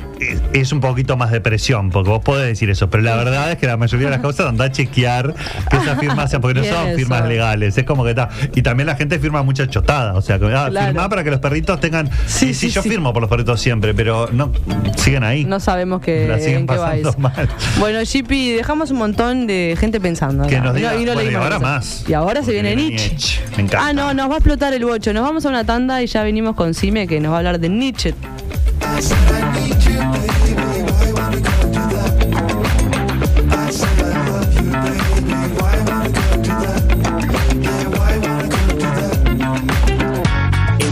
es 0.52 0.72
un 0.72 0.80
poquito 0.80 1.16
más 1.16 1.30
de 1.30 1.40
presión, 1.40 1.90
porque 1.90 2.10
vos 2.10 2.22
podés 2.22 2.46
decir 2.46 2.70
eso, 2.70 2.90
pero 2.90 3.02
la 3.02 3.16
verdad 3.16 3.50
es 3.52 3.58
que 3.58 3.66
la 3.66 3.76
mayoría 3.76 4.06
de 4.06 4.12
las 4.12 4.20
cosas 4.20 4.46
anda 4.46 4.66
a 4.66 4.72
chequear 4.72 5.34
que 5.70 5.76
esas 5.76 5.98
firmas 5.98 6.30
sean, 6.30 6.42
porque 6.42 6.60
no 6.60 6.64
son 6.72 6.88
eso. 6.88 6.96
firmas 6.98 7.26
legales, 7.26 7.76
es 7.76 7.84
como 7.84 8.04
que 8.04 8.10
está. 8.10 8.28
Y 8.54 8.62
también 8.62 8.86
la 8.86 8.96
gente 8.96 9.18
firma 9.18 9.42
mucha 9.42 9.66
chotada, 9.68 10.14
o 10.14 10.22
sea, 10.22 10.38
que, 10.38 10.46
ah, 10.46 10.66
Claro. 10.70 10.86
firmá 10.88 11.08
para 11.08 11.24
que 11.24 11.30
los 11.30 11.40
perritos 11.40 11.80
tengan... 11.80 12.08
Sí, 12.26 12.54
Sí, 12.54 12.68
yo 12.70 12.82
sí. 12.82 12.88
firmo 12.88 13.12
por 13.12 13.22
los 13.22 13.30
perritos 13.30 13.59
siempre, 13.60 13.94
pero 13.94 14.28
no 14.32 14.50
siguen 14.96 15.22
ahí. 15.24 15.44
No 15.44 15.60
sabemos 15.60 16.00
que, 16.00 16.26
La 16.28 16.38
siguen 16.38 16.60
en 16.60 16.66
qué 16.66 16.76
va 16.76 16.96
eso. 16.96 17.14
mal. 17.18 17.48
Bueno, 17.78 18.04
Chippy, 18.04 18.52
dejamos 18.52 18.90
un 18.90 18.98
montón 18.98 19.46
de 19.46 19.76
gente 19.78 20.00
pensando. 20.00 20.46
Que 20.46 20.60
nos 20.60 20.74
diga- 20.74 20.92
no 20.92 21.12
bueno, 21.14 21.30
y 21.30 21.34
ahora 21.34 21.58
más. 21.58 22.04
Y 22.08 22.12
ahora 22.14 22.40
se 22.40 22.46
Porque 22.46 22.52
viene 22.62 22.74
viene 22.74 22.90
Nietzsche. 22.90 23.08
Nietzsche. 23.10 23.40
Me 23.56 23.62
encanta. 23.64 23.86
Ah, 23.88 23.92
no, 23.92 24.14
nos 24.14 24.28
va 24.30 24.34
a 24.34 24.38
explotar 24.38 24.72
el 24.72 24.84
bocho. 24.84 25.12
Nos 25.12 25.22
vamos 25.22 25.44
a 25.46 25.48
una 25.48 25.64
tanda 25.64 26.02
y 26.02 26.06
ya 26.06 26.22
venimos 26.22 26.54
con 26.56 26.74
Sime 26.74 27.06
que 27.06 27.20
nos 27.20 27.30
va 27.32 27.36
a 27.36 27.38
hablar 27.38 27.60
de 27.60 27.68
Nietzsche. 27.68 28.14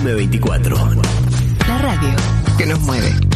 M24. 0.04 0.77
Mueve. 2.80 3.27